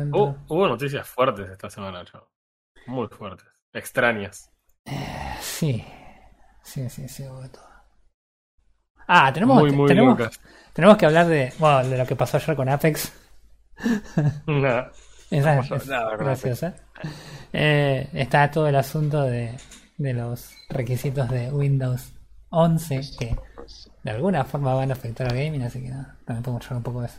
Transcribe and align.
encuentro. 0.00 0.36
Hubo 0.48 0.68
noticias 0.68 1.06
fuertes 1.06 1.50
esta 1.50 1.70
semana, 1.70 2.04
chavo. 2.04 2.28
Muy 2.86 3.08
fuertes. 3.08 3.46
Extrañas. 3.72 4.50
Sí, 5.40 5.84
sí, 6.62 6.88
sí, 6.90 7.08
sí, 7.08 7.24
hubo 7.24 7.48
todo. 7.48 7.64
Ah, 9.06 9.32
tenemos, 9.32 9.60
muy, 9.60 9.70
muy 9.72 9.88
tenemos, 9.88 10.18
tenemos 10.72 10.96
que 10.96 11.06
hablar 11.06 11.26
de, 11.26 11.52
bueno, 11.58 11.86
de 11.88 11.98
lo 11.98 12.06
que 12.06 12.16
pasó 12.16 12.38
ayer 12.38 12.56
con 12.56 12.68
Apex. 12.68 13.12
Esa 15.30 15.58
es 15.58 15.68
con 15.68 16.18
graciosa. 16.18 16.74
Eh, 17.52 18.08
está 18.12 18.50
todo 18.50 18.68
el 18.68 18.76
asunto 18.76 19.22
de, 19.22 19.56
de 19.98 20.12
los 20.12 20.54
requisitos 20.68 21.28
de 21.28 21.50
Windows 21.50 22.12
11 22.50 23.00
que 23.18 23.36
de 24.02 24.10
alguna 24.10 24.44
forma 24.44 24.74
van 24.74 24.90
a 24.90 24.94
afectar 24.94 25.26
al 25.26 25.36
gaming, 25.36 25.62
así 25.62 25.82
que 25.82 25.88
nada, 25.88 26.16
también 26.24 26.42
podemos 26.42 26.64
hablar 26.66 26.76
un 26.78 26.82
poco 26.82 27.00
de 27.00 27.06
eso. 27.06 27.18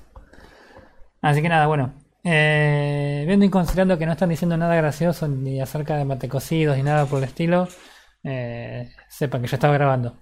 Así 1.21 1.41
que 1.41 1.49
nada, 1.49 1.67
bueno. 1.67 1.93
Eh, 2.27 3.23
viendo 3.27 3.45
y 3.45 3.51
considerando 3.51 3.99
que 3.99 4.07
no 4.07 4.13
están 4.13 4.29
diciendo 4.29 4.57
nada 4.57 4.75
gracioso 4.75 5.27
ni 5.27 5.61
acerca 5.61 5.95
de 5.95 6.05
matecocidos 6.05 6.75
ni 6.75 6.81
nada 6.81 7.05
por 7.05 7.19
el 7.19 7.25
estilo, 7.25 7.67
eh, 8.23 8.89
sepan 9.07 9.43
que 9.43 9.47
yo 9.47 9.55
estaba 9.57 9.75
grabando. 9.75 10.17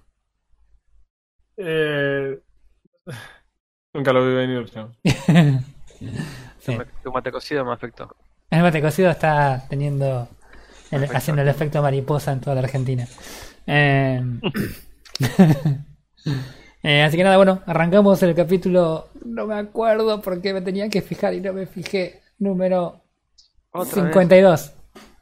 Eh, 1.56 2.38
Nunca 3.94 4.12
lo 4.12 4.26
vi 4.26 4.34
venir, 4.34 4.68
chavo. 4.70 4.92
Sí. 6.58 6.76
Tu 7.02 7.12
mate 7.12 7.30
cocido 7.30 7.64
me 7.64 7.72
afectó. 7.72 8.14
El 8.50 8.62
mate 8.62 8.80
cocido 8.82 9.10
está 9.10 9.64
teniendo 9.68 10.28
el- 10.90 11.04
haciendo 11.14 11.42
el 11.42 11.48
efecto 11.48 11.80
mariposa 11.82 12.32
en 12.32 12.40
toda 12.40 12.56
la 12.56 12.62
Argentina. 12.62 13.06
Eh, 16.84 17.02
así 17.02 17.16
que 17.16 17.24
nada, 17.24 17.38
bueno, 17.38 17.62
arrancamos 17.64 18.22
el 18.22 18.34
capítulo. 18.34 19.08
No 19.24 19.46
me 19.46 19.54
acuerdo 19.54 20.20
porque 20.20 20.52
me 20.52 20.60
tenía 20.60 20.90
que 20.90 21.00
fijar 21.00 21.32
y 21.32 21.40
no 21.40 21.54
me 21.54 21.64
fijé. 21.64 22.20
Número 22.38 23.00
Otra 23.72 24.02
vez. 24.02 24.12
52. 24.12 24.72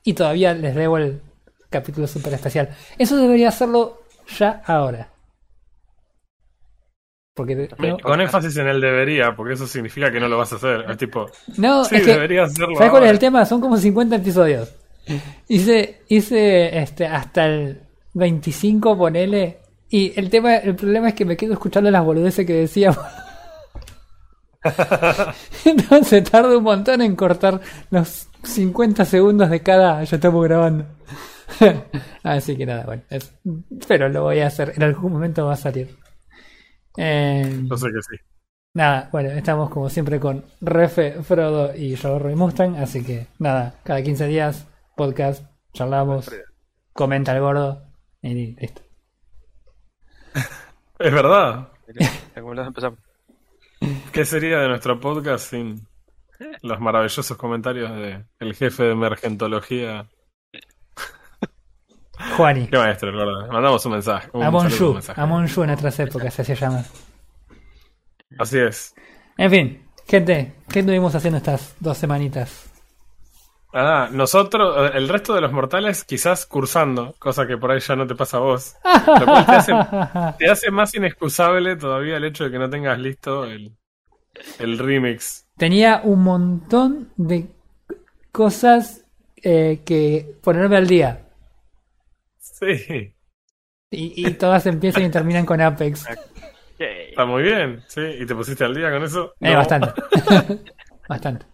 Y 0.03 0.15
todavía 0.15 0.55
les 0.55 0.75
debo 0.75 0.99
el 0.99 1.23
capítulo 1.71 2.09
super 2.09 2.35
especial. 2.35 2.71
Eso 2.99 3.17
debería 3.17 3.49
hacerlo 3.49 4.03
ya 4.37 4.61
ahora. 4.67 5.09
Porque 7.35 7.69
no, 7.79 7.97
Con 7.99 8.21
énfasis 8.21 8.57
en 8.57 8.67
el 8.67 8.81
debería, 8.81 9.37
porque 9.37 9.55
eso 9.55 9.67
significa 9.69 10.11
que 10.11 10.19
no 10.19 10.29
lo 10.29 10.39
vas 10.39 10.53
a 10.53 10.57
hacer. 10.57 10.85
Es 10.91 10.99
tipo, 10.99 11.31
no, 11.59 11.85
sí, 11.85 11.95
es 11.95 12.03
que 12.03 12.13
debería 12.13 12.43
hacerlo. 12.43 12.75
¿Sabes 12.77 12.91
cuál 12.91 13.05
es 13.05 13.11
el 13.11 13.19
tema? 13.21 13.47
Son 13.47 13.61
como 13.61 13.77
50 13.77 14.17
episodios. 14.17 14.75
Hice, 15.49 16.03
hice 16.09 16.79
este, 16.79 17.07
hasta 17.07 17.47
el 17.47 17.83
25, 18.15 18.99
ponele. 18.99 19.62
Y 19.93 20.19
el 20.19 20.31
tema, 20.31 20.57
el 20.57 20.75
problema 20.75 21.09
es 21.11 21.15
que 21.15 21.25
me 21.27 21.37
quedo 21.37 21.53
escuchando 21.53 21.91
las 21.91 22.03
boludeces 22.05 22.47
que 22.47 22.55
decíamos. 22.55 22.99
Entonces 25.65 26.25
tarda 26.31 26.57
un 26.57 26.65
montón 26.65 27.03
en 27.03 27.17
cortar 27.17 27.61
los 27.91 28.29
50 28.43 29.05
segundos 29.05 29.51
de 29.51 29.61
cada. 29.63 30.03
Ya 30.05 30.17
estamos 30.17 30.43
grabando. 30.45 30.87
Así 32.23 32.57
que 32.57 32.67
nada, 32.67 32.85
bueno. 32.85 33.03
es- 33.11 33.35
pero 33.89 34.09
lo 34.09 34.23
voy 34.23 34.41
a 34.41 34.47
hacer. 34.47 34.73
En 34.77 34.83
algún 34.83 35.13
momento 35.13 35.47
va 35.47 35.55
a 35.55 35.57
salir. 35.57 35.95
Eh, 36.97 37.61
Yo 37.69 37.77
sé 37.77 37.87
que 37.89 38.03
sí. 38.03 38.17
Nada, 38.75 39.09
bueno, 39.13 39.31
estamos 39.31 39.69
como 39.69 39.91
siempre 39.91 40.19
con 40.19 40.45
Refe, 40.63 41.23
Frodo 41.23 41.75
y 41.77 41.95
yo, 41.95 42.31
y 42.31 42.35
Mustang, 42.35 42.77
así 42.77 43.05
que 43.05 43.27
nada, 43.39 43.75
cada 43.85 44.03
15 44.03 44.27
días, 44.29 44.67
podcast, 44.97 45.45
charlamos, 45.75 46.31
comenta 46.95 47.35
el 47.35 47.41
gordo 47.43 47.83
y 48.23 48.57
listo. 48.57 48.82
Es 51.03 51.13
verdad. 51.13 51.69
Empezamos. 52.37 52.99
¿Qué 54.13 54.25
sería 54.25 54.59
de 54.61 54.69
nuestro 54.69 55.01
podcast 55.01 55.51
sin 55.51 55.87
los 56.63 56.79
maravillosos 56.81 57.37
comentarios 57.37 57.91
de 57.97 58.25
el 58.39 58.55
jefe 58.55 58.85
de 58.85 58.93
emergentología? 58.93 60.09
Juani, 62.37 62.69
Qué 62.69 62.79
maestro, 62.79 63.13
gordo. 63.13 63.53
Mandamos 63.53 63.85
un 63.85 63.93
mensaje. 63.93 64.31
Un 64.33 64.45
a 64.45 64.51
Monju, 64.51 65.01
a 65.17 65.27
Monju 65.27 65.63
en 65.65 65.71
otras 65.71 65.99
épocas, 65.99 66.39
así 66.39 66.55
se 66.55 66.61
llama. 66.61 66.85
Así 68.39 68.61
es. 68.61 68.95
En 69.37 69.51
fin, 69.51 69.83
gente, 70.07 70.55
¿qué 70.69 70.81
estuvimos 70.81 71.15
haciendo 71.17 71.39
estas 71.39 71.75
dos 71.81 71.99
semanitas? 71.99 72.72
Ah, 73.73 74.09
nosotros, 74.13 74.91
eh, 74.91 74.99
el 74.99 75.09
resto 75.09 75.35
de 75.35 75.41
los 75.41 75.53
mortales, 75.53 76.05
quizás 76.05 76.47
cursando, 76.47 77.15
cosa 77.19 77.47
que 77.47 77.57
por 77.57 77.71
ahí 77.71 77.81
ya 77.81 77.97
no 77.97 78.07
te 78.07 78.15
pasa 78.15 78.37
a 78.37 78.41
vos. 78.41 78.75
Lo 79.19 79.25
cual 79.25 79.47
te 79.47 79.53
hace, 79.53 79.73
te 80.39 80.51
hace 80.51 80.71
más 80.71 80.95
inexcusable 80.95 81.77
todavía 81.77 82.17
el 82.17 82.25
hecho 82.25 82.45
de 82.45 82.51
que 82.51 82.59
no 82.59 82.69
tengas 82.69 82.99
listo 82.99 83.45
el, 83.45 83.73
el 84.59 84.79
remix. 84.79 85.47
Tenía 85.57 86.01
un 86.05 86.23
montón 86.23 87.11
de 87.17 87.49
cosas 88.31 89.05
eh, 89.43 89.81
que 89.85 90.37
ponerme 90.43 90.77
al 90.77 90.87
día. 90.87 91.21
Sí, 92.39 93.15
Y, 93.91 94.27
y 94.27 94.31
todas 94.35 94.67
empiezan 94.67 95.05
y 95.05 95.11
terminan 95.11 95.47
con 95.47 95.61
Apex. 95.61 96.07
Está 96.79 97.25
muy 97.27 97.43
bien. 97.43 97.83
Sí, 97.89 98.01
y 98.01 98.27
te 98.27 98.35
pusiste 98.35 98.65
al 98.65 98.75
día 98.75 98.91
con 98.91 99.05
eso. 99.05 99.35
Eh, 99.41 99.53
No. 99.53 99.59
bastante. 99.59 99.89
bastante. 101.09 101.47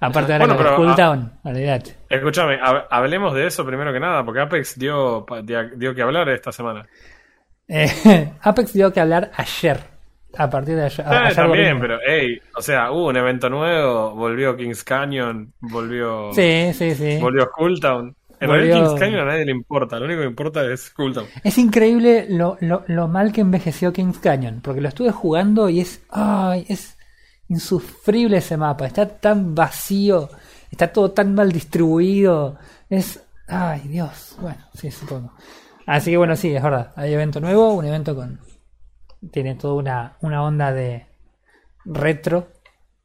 Aparte 0.00 0.32
ahora 0.34 0.46
Bueno, 0.46 0.56
con 0.56 0.66
el 0.66 0.74
cooldown, 0.74 1.32
olvidate. 1.44 1.96
Escúchame, 2.08 2.60
hab- 2.60 2.86
hablemos 2.90 3.34
de 3.34 3.46
eso 3.46 3.64
primero 3.64 3.92
que 3.92 4.00
nada, 4.00 4.24
porque 4.24 4.40
Apex 4.40 4.78
dio, 4.78 5.24
dio, 5.76 5.94
que 5.94 6.02
hablar 6.02 6.28
esta 6.28 6.52
semana. 6.52 6.86
Eh, 7.68 8.32
Apex 8.42 8.72
dio 8.74 8.92
que 8.92 9.00
hablar 9.00 9.30
ayer. 9.36 9.78
A 10.36 10.48
partir 10.48 10.76
de 10.76 10.84
ayer. 10.86 11.06
Ayer 11.06 11.34
también, 11.34 11.78
pero, 11.80 11.98
hey, 12.06 12.38
o 12.56 12.62
sea, 12.62 12.90
hubo 12.90 13.08
un 13.08 13.16
evento 13.18 13.50
nuevo, 13.50 14.14
volvió 14.14 14.56
Kings 14.56 14.82
Canyon, 14.82 15.52
volvió, 15.60 16.32
Sí, 16.32 16.70
sí, 16.72 16.94
sí. 16.94 17.18
volvió 17.20 17.50
Cooltown. 17.50 18.14
En 18.40 18.48
Volvió- 18.48 18.64
realidad 18.66 18.88
Kings 18.88 19.00
Canyon 19.00 19.20
a 19.20 19.24
nadie 19.26 19.44
le 19.44 19.52
importa, 19.52 19.98
lo 19.98 20.06
único 20.06 20.20
que 20.22 20.26
importa 20.26 20.64
es 20.64 20.90
Cooltown. 20.90 21.26
Es 21.44 21.58
increíble 21.58 22.26
lo, 22.30 22.56
lo, 22.60 22.82
lo 22.88 23.08
mal 23.08 23.30
que 23.32 23.40
envejeció 23.42 23.92
Kings 23.92 24.18
Canyon. 24.18 24.60
Porque 24.62 24.80
lo 24.80 24.88
estuve 24.88 25.10
jugando 25.12 25.68
y 25.68 25.80
es. 25.80 26.02
¡Ay! 26.10 26.64
Es 26.68 26.96
insufrible 27.52 28.38
ese 28.38 28.56
mapa. 28.56 28.86
Está 28.86 29.06
tan 29.06 29.54
vacío. 29.54 30.30
Está 30.70 30.92
todo 30.92 31.12
tan 31.12 31.34
mal 31.34 31.52
distribuido. 31.52 32.58
Es. 32.88 33.22
¡Ay, 33.46 33.80
Dios! 33.88 34.36
Bueno, 34.40 34.64
sí, 34.74 34.90
supongo. 34.90 35.32
Así 35.86 36.10
que 36.10 36.16
bueno, 36.16 36.34
sí, 36.36 36.54
es 36.54 36.62
verdad. 36.62 36.92
Hay 36.96 37.12
evento 37.12 37.40
nuevo, 37.40 37.74
un 37.74 37.84
evento 37.84 38.14
con. 38.16 38.40
Tiene 39.30 39.54
toda 39.54 39.74
una, 39.74 40.16
una 40.22 40.42
onda 40.42 40.72
de 40.72 41.06
retro. 41.84 42.48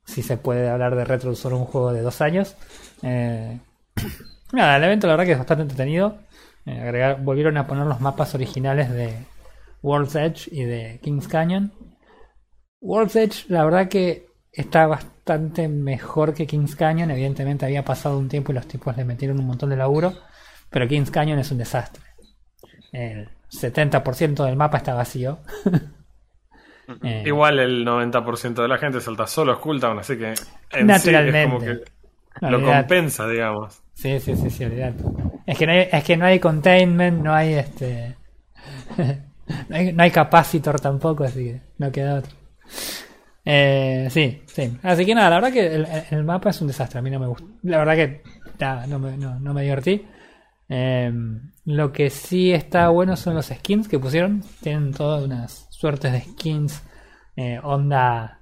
Si 0.06 0.24
se 0.24 0.38
puede 0.38 0.70
hablar 0.70 0.96
de 0.96 1.04
retro 1.04 1.36
solo 1.36 1.58
un 1.58 1.66
juego 1.66 1.92
de 1.92 2.02
dos 2.02 2.22
años. 2.22 2.56
Eh, 3.02 3.60
Nada, 4.54 4.78
el 4.78 4.84
evento 4.86 5.08
la 5.08 5.14
verdad 5.14 5.26
que 5.26 5.32
es 5.34 5.38
bastante 5.38 5.64
entretenido. 5.64 6.20
Eh, 6.66 7.18
volvieron 7.20 7.58
a 7.58 7.68
poner 7.68 7.86
los 7.86 8.00
mapas 8.00 8.34
originales 8.34 8.90
de 8.90 9.14
World's 9.84 10.16
Edge 10.16 10.50
y 10.52 10.64
de 10.64 11.00
Kings 11.04 11.28
Canyon. 11.28 11.74
World's 12.80 13.16
Edge, 13.18 13.46
la 13.50 13.66
verdad 13.66 13.90
que 13.90 14.27
está 14.58 14.88
bastante 14.88 15.68
mejor 15.68 16.34
que 16.34 16.48
Kings 16.48 16.76
Canyon. 16.76 17.12
Evidentemente 17.12 17.66
había 17.66 17.84
pasado 17.86 18.18
un 18.18 18.28
tiempo 18.30 18.52
y 18.52 18.56
los 18.56 18.68
tipos 18.68 18.96
le 18.98 19.06
metieron 19.06 19.40
un 19.40 19.46
montón 19.48 19.70
de 19.70 19.78
laburo. 19.78 20.14
Pero 20.70 20.88
Kings 20.88 21.12
Canyon 21.12 21.40
es 21.40 21.52
un 21.52 21.58
desastre. 21.60 22.04
El 22.92 23.30
70% 23.50 24.44
del 24.46 24.56
mapa 24.56 24.78
está 24.78 24.94
vacío. 24.94 25.40
Eh, 27.04 27.24
Igual 27.26 27.60
el 27.60 27.86
90% 27.86 28.62
de 28.62 28.68
la 28.70 28.78
gente 28.78 29.02
salta 29.02 29.28
solo 29.28 29.52
a 29.52 29.60
Cooltown, 29.60 30.00
así 30.00 30.18
que 30.18 30.34
en 30.72 30.94
sí 30.96 31.14
es 31.14 31.26
Naturalmente. 31.26 31.44
como 31.44 31.60
que 31.60 31.80
lo 32.46 32.60
olvidate. 32.60 32.88
compensa, 32.88 33.28
digamos. 33.28 33.82
Sí, 33.94 34.20
sí, 34.22 34.36
sí, 34.38 34.50
sí, 34.50 34.64
olvidate. 34.64 35.04
Es 35.46 35.58
que 35.58 35.66
no 35.66 35.74
hay, 35.74 35.90
es 35.92 36.04
que 36.06 36.16
no 36.18 36.26
hay 36.26 36.40
containment, 36.40 37.22
no 37.22 37.34
hay 37.34 37.56
este. 37.56 38.16
no, 39.70 39.76
hay, 39.76 39.92
no 39.94 40.04
hay 40.04 40.12
capacitor 40.12 40.80
tampoco, 40.80 41.26
así 41.26 41.44
que 41.46 41.62
no 41.78 41.92
queda 41.92 42.20
otro. 42.20 42.32
Eh, 43.50 44.10
sí, 44.12 44.42
sí. 44.46 44.78
Así 44.84 45.06
que 45.06 45.16
nada, 45.16 45.30
la 45.30 45.36
verdad 45.38 45.54
que 45.54 46.14
el, 46.16 46.24
mapa 46.26 46.50
es 46.50 46.60
un 46.60 46.68
desastre. 46.68 47.00
A 47.00 47.02
mí 47.02 47.10
no 47.10 47.18
me 47.18 47.28
gusta. 47.28 47.46
La 47.64 47.78
verdad 47.78 47.96
que 47.96 48.22
nada, 48.60 48.86
no, 48.88 49.00
me, 49.00 49.16
no, 49.16 49.40
no 49.40 49.54
me 49.54 49.64
divertí. 49.64 50.06
Eh, 50.68 51.10
lo 51.64 51.94
que 51.94 52.10
sí 52.10 52.52
está 52.52 52.90
bueno 52.90 53.16
son 53.16 53.36
los 53.36 53.46
skins 53.46 53.88
que 53.88 54.00
pusieron. 54.00 54.44
Tienen 54.62 54.92
todas 54.92 55.24
unas 55.24 55.68
suertes 55.70 56.12
de 56.12 56.22
skins. 56.22 56.84
eh, 57.38 57.60
onda 57.64 58.42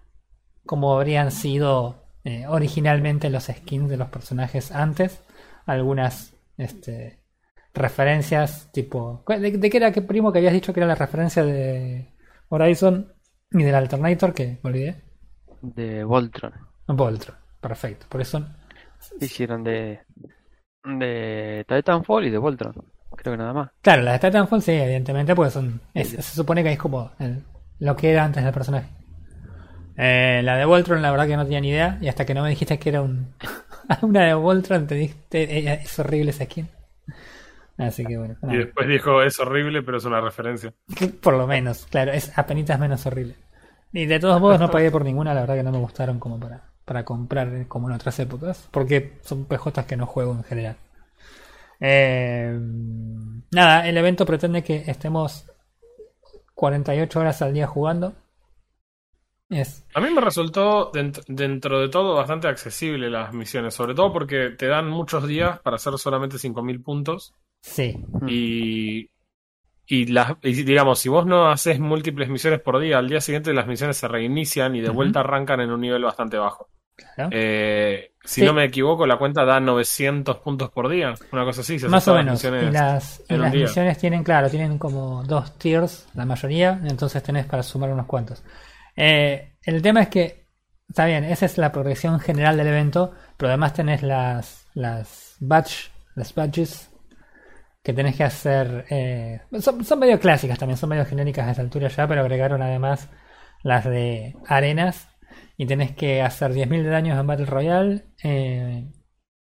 como 0.66 0.96
habrían 0.96 1.32
sido 1.32 2.08
eh, 2.24 2.46
originalmente 2.48 3.30
los 3.30 3.44
skins 3.44 3.90
de 3.90 3.98
los 3.98 4.10
personajes 4.10 4.72
antes. 4.72 5.22
Algunas 5.68 6.34
este, 6.58 7.20
referencias 7.76 8.72
tipo... 8.72 9.24
¿De, 9.28 9.52
de 9.52 9.70
qué 9.70 9.78
era 9.78 9.92
qué 9.92 10.02
primo 10.02 10.32
que 10.32 10.40
habías 10.40 10.54
dicho 10.54 10.74
que 10.74 10.80
era 10.80 10.88
la 10.88 10.96
referencia 10.96 11.44
de 11.44 12.12
Horizon 12.50 13.15
y 13.62 13.64
del 13.64 13.76
Alternator 13.76 14.34
que 14.34 14.58
me 14.64 14.70
olvidé? 14.70 14.96
De 15.62 16.04
Voltron. 16.04 16.54
Voltron. 16.88 17.38
Perfecto. 17.62 18.06
Por 18.10 18.22
eso... 18.22 18.46
Hicieron 19.20 19.64
de. 19.64 20.00
De 20.84 21.66
Titanfall 21.68 22.26
y 22.26 22.30
de 22.30 22.38
Voltron. 22.38 22.74
Creo 23.16 23.34
que 23.34 23.38
nada 23.38 23.54
más. 23.54 23.72
Claro, 23.82 24.02
las 24.02 24.20
de 24.20 24.28
Titanfall 24.28 24.62
sí, 24.62 24.72
evidentemente, 24.74 25.36
pues 25.36 25.54
son... 25.54 25.82
es- 25.94 26.10
se 26.10 26.22
supone 26.22 26.64
que 26.64 26.72
es 26.74 26.78
como 26.80 27.12
el- 27.20 27.44
lo 27.80 27.96
que 27.96 28.12
era 28.12 28.24
antes 28.26 28.44
del 28.44 28.54
personaje. 28.54 28.90
Eh, 29.98 30.42
la 30.44 30.58
de 30.58 30.66
Voltron, 30.66 31.02
la 31.02 31.12
verdad 31.12 31.28
que 31.28 31.38
no 31.38 31.44
tenía 31.44 31.62
ni 31.62 31.70
idea. 31.70 31.98
Y 32.02 32.08
hasta 32.08 32.26
que 32.26 32.34
no 32.34 32.44
me 32.44 32.50
dijiste 32.50 32.78
que 32.80 32.90
era 32.90 33.02
un 33.02 33.34
una 34.02 34.26
de 34.26 34.34
Voltron, 34.34 34.88
te 34.88 34.96
diste. 34.96 35.44
eh, 35.60 35.80
Es 35.84 35.98
horrible 36.00 36.32
esa 36.32 36.46
skin. 36.46 36.68
Así 37.78 38.06
que 38.06 38.18
bueno. 38.18 38.36
Y 38.44 38.58
después 38.58 38.88
dijo, 38.88 39.22
es 39.22 39.40
horrible, 39.40 39.82
pero 39.84 39.98
es 39.98 40.06
una 40.06 40.22
referencia. 40.22 40.74
Por 41.22 41.34
lo 41.36 41.46
menos, 41.48 41.86
claro, 41.88 42.12
es 42.12 42.38
apenas 42.38 42.80
menos 42.80 43.06
horrible. 43.06 43.36
Y 43.96 44.06
de 44.06 44.20
todos 44.20 44.40
modos 44.40 44.60
no 44.60 44.70
pagué 44.70 44.92
por 44.92 45.04
ninguna, 45.04 45.34
la 45.34 45.42
verdad 45.42 45.56
que 45.56 45.64
no 45.64 45.72
me 45.72 45.80
gustaron 45.80 46.20
como 46.20 46.40
para, 46.40 46.70
para 46.86 47.04
comprar 47.04 47.68
como 47.68 47.90
en 47.90 47.96
otras 47.96 48.20
épocas, 48.20 48.68
porque 48.72 49.18
son 49.24 49.46
PJs 49.46 49.86
que 49.88 49.98
no 49.98 50.06
juego 50.06 50.34
en 50.34 50.44
general. 50.44 50.78
Eh, 51.80 52.58
nada, 53.52 53.88
el 53.88 53.98
evento 53.98 54.26
pretende 54.26 54.64
que 54.64 54.84
estemos 54.88 55.46
48 56.56 57.20
horas 57.20 57.42
al 57.42 57.54
día 57.54 57.68
jugando. 57.68 58.14
Es, 59.50 59.84
A 59.94 60.02
mí 60.02 60.10
me 60.12 60.22
resultó, 60.22 60.92
dent- 60.92 61.24
dentro 61.28 61.80
de 61.80 61.90
todo, 61.90 62.16
bastante 62.16 62.48
accesible 62.48 63.10
las 63.10 63.34
misiones, 63.34 63.74
sobre 63.74 63.96
todo 63.96 64.12
porque 64.12 64.50
te 64.52 64.68
dan 64.68 64.90
muchos 64.90 65.26
días 65.28 65.60
para 65.62 65.78
hacer 65.78 65.98
solamente 65.98 66.38
5.000 66.38 66.82
puntos. 66.84 67.34
sí, 67.62 68.06
Y, 68.26 69.10
y, 69.88 70.08
las, 70.08 70.34
y 70.44 70.64
digamos, 70.64 71.00
si 71.00 71.10
vos 71.10 71.26
no 71.26 71.48
haces 71.50 71.80
múltiples 71.80 72.30
misiones 72.30 72.60
por 72.62 72.80
día, 72.80 72.98
al 72.98 73.10
día 73.10 73.22
siguiente 73.22 73.54
las 73.54 73.68
misiones 73.68 73.98
se 73.98 74.08
reinician 74.08 74.76
y 74.76 74.82
de 74.82 74.90
vuelta 74.90 75.20
arrancan 75.22 75.60
en 75.62 75.72
un 75.72 75.82
nivel 75.82 76.04
bastante 76.04 76.38
bajo. 76.38 76.70
claro. 76.96 77.30
Eh, 77.34 78.14
si 78.24 78.42
Sí. 78.42 78.46
no 78.48 78.54
me 78.54 78.64
equivoco, 78.64 79.06
la 79.06 79.18
cuenta 79.18 79.46
da 79.46 79.60
900 79.60 80.38
puntos 80.38 80.72
por 80.72 80.90
día, 80.90 81.14
una 81.32 81.44
cosa 81.46 81.62
así. 81.62 81.78
si 81.78 81.88
Más 81.88 82.08
o 82.08 82.12
todas 82.12 82.26
las 82.26 82.44
menos. 82.44 82.64
Y 82.64 82.72
las, 82.72 83.24
y 83.30 83.36
las 83.36 83.54
misiones 83.54 83.98
tienen, 84.00 84.24
claro, 84.24 84.50
tienen 84.50 84.78
como 84.80 85.24
dos 85.24 85.58
tiers, 85.60 86.08
la 86.16 86.26
mayoría, 86.26 86.80
entonces 86.86 87.22
tenés 87.22 87.46
para 87.46 87.62
sumar 87.62 87.92
unos 87.92 88.08
cuantos. 88.08 88.44
Eh, 88.96 89.58
el 89.64 89.82
tema 89.82 90.02
es 90.02 90.08
que, 90.10 90.48
está 90.90 91.06
bien, 91.06 91.24
esa 91.26 91.46
es 91.46 91.58
la 91.60 91.72
progresión 91.72 92.20
general 92.20 92.58
del 92.58 92.68
evento, 92.68 93.12
pero 93.38 93.50
además 93.50 93.74
tenés 93.74 94.02
las, 94.02 94.66
las 94.74 95.36
badge, 95.40 95.92
las 96.16 96.34
badges 96.34 96.90
que 97.86 97.94
tenés 97.94 98.18
que 98.18 98.26
hacer. 98.26 98.86
eh, 98.92 99.42
son, 99.62 99.86
son 99.86 100.00
medio 100.00 100.20
clásicas 100.20 100.60
también, 100.60 100.78
son 100.78 100.90
medio 100.92 101.06
genéricas 101.06 101.48
a 101.48 101.52
esta 101.52 101.64
altura 101.64 101.90
ya, 101.90 102.08
pero 102.10 102.22
agregaron 102.24 102.64
además 102.64 103.10
las 103.64 103.86
de 103.86 104.36
arenas 104.48 105.10
y 105.58 105.68
tenés 105.68 105.94
que 105.96 106.24
hacer 106.24 106.54
10.000 106.54 106.84
de 106.84 106.90
daños 106.92 107.20
en 107.20 107.28
Battle 107.28 107.48
Royale, 107.48 108.06
eh, 108.24 108.92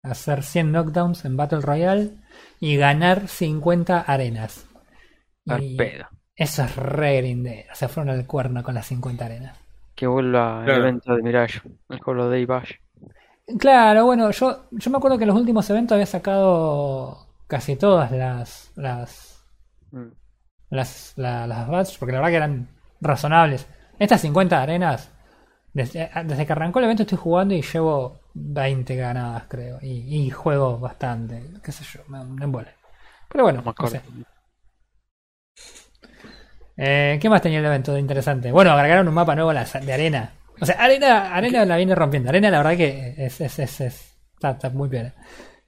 hacer 0.04 0.44
100 0.44 0.72
knockdowns 0.72 1.24
en 1.26 1.36
Battle 1.38 1.62
Royale 1.62 2.12
y 2.60 2.76
ganar 2.78 3.28
50 3.28 4.00
arenas. 4.02 4.66
Al 5.48 5.64
Y 5.64 5.74
pedo. 5.76 6.06
eso 6.36 6.64
es 6.64 6.76
re 6.76 7.18
grindero, 7.18 7.74
se 7.74 7.88
fueron 7.88 8.14
al 8.14 8.26
cuerno 8.26 8.62
con 8.62 8.74
las 8.74 8.86
50 8.88 9.26
arenas. 9.26 9.58
Que 9.94 10.06
vuelva 10.06 10.64
el 10.64 10.76
evento 10.78 11.14
de 11.14 11.22
Mirage, 11.22 11.60
el 11.90 12.00
Holiday 12.02 12.46
Bash. 12.46 12.72
Claro, 13.58 14.04
bueno, 14.04 14.30
yo, 14.30 14.68
yo 14.72 14.90
me 14.90 14.98
acuerdo 14.98 15.16
que 15.16 15.24
en 15.24 15.28
los 15.28 15.38
últimos 15.38 15.68
eventos 15.70 15.94
había 15.94 16.04
sacado 16.06 17.27
casi 17.48 17.74
todas 17.76 18.12
las 18.12 18.70
las 18.76 19.34
Mm. 19.90 20.08
las, 20.70 21.14
la- 21.16 21.46
las 21.46 21.66
badges, 21.66 21.96
porque 21.98 22.12
la 22.12 22.18
verdad 22.18 22.30
que 22.30 22.36
eran 22.36 22.68
razonables. 23.00 23.66
Estas 23.98 24.20
50 24.20 24.60
arenas, 24.62 25.10
desde, 25.72 26.10
desde 26.24 26.44
que 26.46 26.52
arrancó 26.52 26.78
el 26.78 26.84
evento 26.84 27.02
estoy 27.04 27.16
jugando 27.18 27.54
y 27.54 27.62
llevo 27.62 28.20
20 28.34 28.94
ganadas, 28.96 29.44
creo. 29.48 29.78
Y, 29.80 30.26
y 30.26 30.30
juego 30.30 30.78
bastante, 30.78 31.42
qué 31.64 31.72
sé 31.72 31.84
yo, 31.84 32.00
me, 32.08 32.22
me 32.24 32.44
embole. 32.44 32.68
Pero 33.30 33.44
bueno, 33.44 33.62
No 33.78 33.86
sé. 33.86 34.02
Eh, 36.76 37.18
¿Qué 37.20 37.28
más 37.28 37.42
tenía 37.42 37.58
el 37.58 37.64
evento 37.66 37.92
de 37.92 38.00
interesante? 38.00 38.52
Bueno, 38.52 38.70
agregaron 38.72 39.08
un 39.08 39.14
mapa 39.14 39.34
nuevo 39.34 39.52
de 39.52 39.92
arena. 39.92 40.32
O 40.60 40.66
sea, 40.66 40.76
arena, 40.82 41.34
arena 41.34 41.64
la 41.64 41.76
viene 41.76 41.94
rompiendo. 41.94 42.28
Arena, 42.28 42.50
la 42.50 42.58
verdad 42.58 42.76
que 42.76 43.14
es, 43.16 43.40
es, 43.40 43.58
es, 43.58 43.80
es- 43.80 44.16
está, 44.34 44.50
está 44.50 44.70
muy 44.70 44.88
bien. 44.88 45.12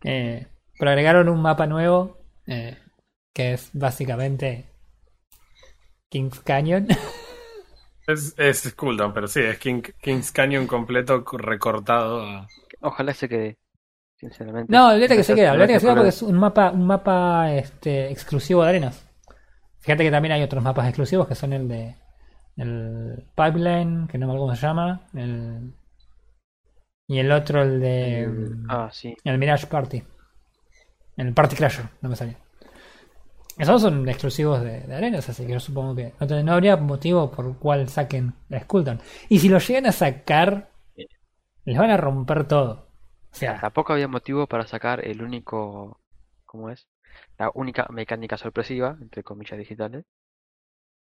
Eh, 0.04 0.46
pero 0.80 0.90
agregaron 0.90 1.28
un 1.28 1.40
mapa 1.40 1.66
nuevo 1.68 2.18
eh, 2.48 2.76
que 3.32 3.52
es 3.52 3.70
básicamente 3.72 4.64
Kings 6.08 6.40
Canyon. 6.40 6.88
Es, 8.06 8.34
es 8.38 8.72
cooldown, 8.74 9.12
pero 9.12 9.28
sí, 9.28 9.38
es 9.40 9.56
King- 9.58 9.82
Kings 10.00 10.32
Canyon 10.32 10.66
completo 10.66 11.22
recortado. 11.34 12.48
Ojalá 12.80 13.14
se 13.14 13.28
quede, 13.28 13.58
sinceramente. 14.16 14.72
no, 14.72 14.88
olvídate 14.88 15.16
que 15.16 15.22
se 15.22 15.34
queda, 15.36 15.52
olvídate 15.52 15.74
que 15.74 15.80
se 15.80 15.86
queda 15.86 15.94
porque 15.94 16.08
es 16.08 16.22
un 16.22 16.36
mapa, 16.36 16.72
un 16.72 16.86
mapa 16.88 17.52
este, 17.52 18.10
exclusivo 18.10 18.64
de 18.64 18.68
arenas. 18.70 19.06
Fíjate 19.78 20.02
que 20.02 20.10
también 20.10 20.32
hay 20.32 20.42
otros 20.42 20.64
mapas 20.64 20.88
exclusivos 20.88 21.28
que 21.28 21.36
son 21.36 21.52
el 21.52 21.68
de 21.68 21.94
el 22.56 23.24
Pipeline, 23.36 24.08
que 24.08 24.18
no 24.18 24.26
me 24.26 24.32
acuerdo 24.32 24.46
cómo 24.46 24.56
se 24.56 24.66
llama, 24.66 25.02
el, 25.14 25.72
y 27.06 27.18
el 27.20 27.30
otro 27.30 27.62
el 27.62 27.80
de 27.80 28.28
por- 28.66 28.76
Ah, 28.76 28.90
sí. 28.92 29.14
El 29.22 29.38
Mirage 29.38 29.68
Party. 29.68 30.02
El 31.28 31.34
Party 31.34 31.56
Crasher, 31.56 31.86
no 32.02 32.08
me 32.08 32.16
salió. 32.16 32.36
Esos 33.58 33.82
son 33.82 34.08
exclusivos 34.08 34.62
de, 34.62 34.80
de 34.80 34.94
arenas, 34.94 35.28
así 35.28 35.46
que 35.46 35.52
yo 35.52 35.60
supongo 35.60 35.94
que 35.94 36.12
no, 36.18 36.26
te- 36.26 36.42
no 36.42 36.52
habría 36.52 36.76
motivo 36.76 37.30
por 37.30 37.56
cual 37.58 37.88
saquen 37.88 38.32
la 38.48 38.60
Skulltown. 38.60 39.00
Y 39.28 39.38
si 39.38 39.48
lo 39.48 39.58
llegan 39.58 39.86
a 39.86 39.92
sacar, 39.92 40.70
les 41.64 41.78
van 41.78 41.90
a 41.90 41.96
romper 41.96 42.46
todo. 42.48 42.86
O 43.32 43.34
sea, 43.34 43.60
Tampoco 43.60 43.92
había 43.92 44.08
motivo 44.08 44.46
para 44.46 44.66
sacar 44.66 45.04
el 45.06 45.22
único, 45.22 46.00
¿cómo 46.46 46.70
es? 46.70 46.86
La 47.38 47.50
única 47.54 47.86
mecánica 47.90 48.36
sorpresiva, 48.36 48.96
entre 49.00 49.22
comillas 49.24 49.58
digitales, 49.58 50.04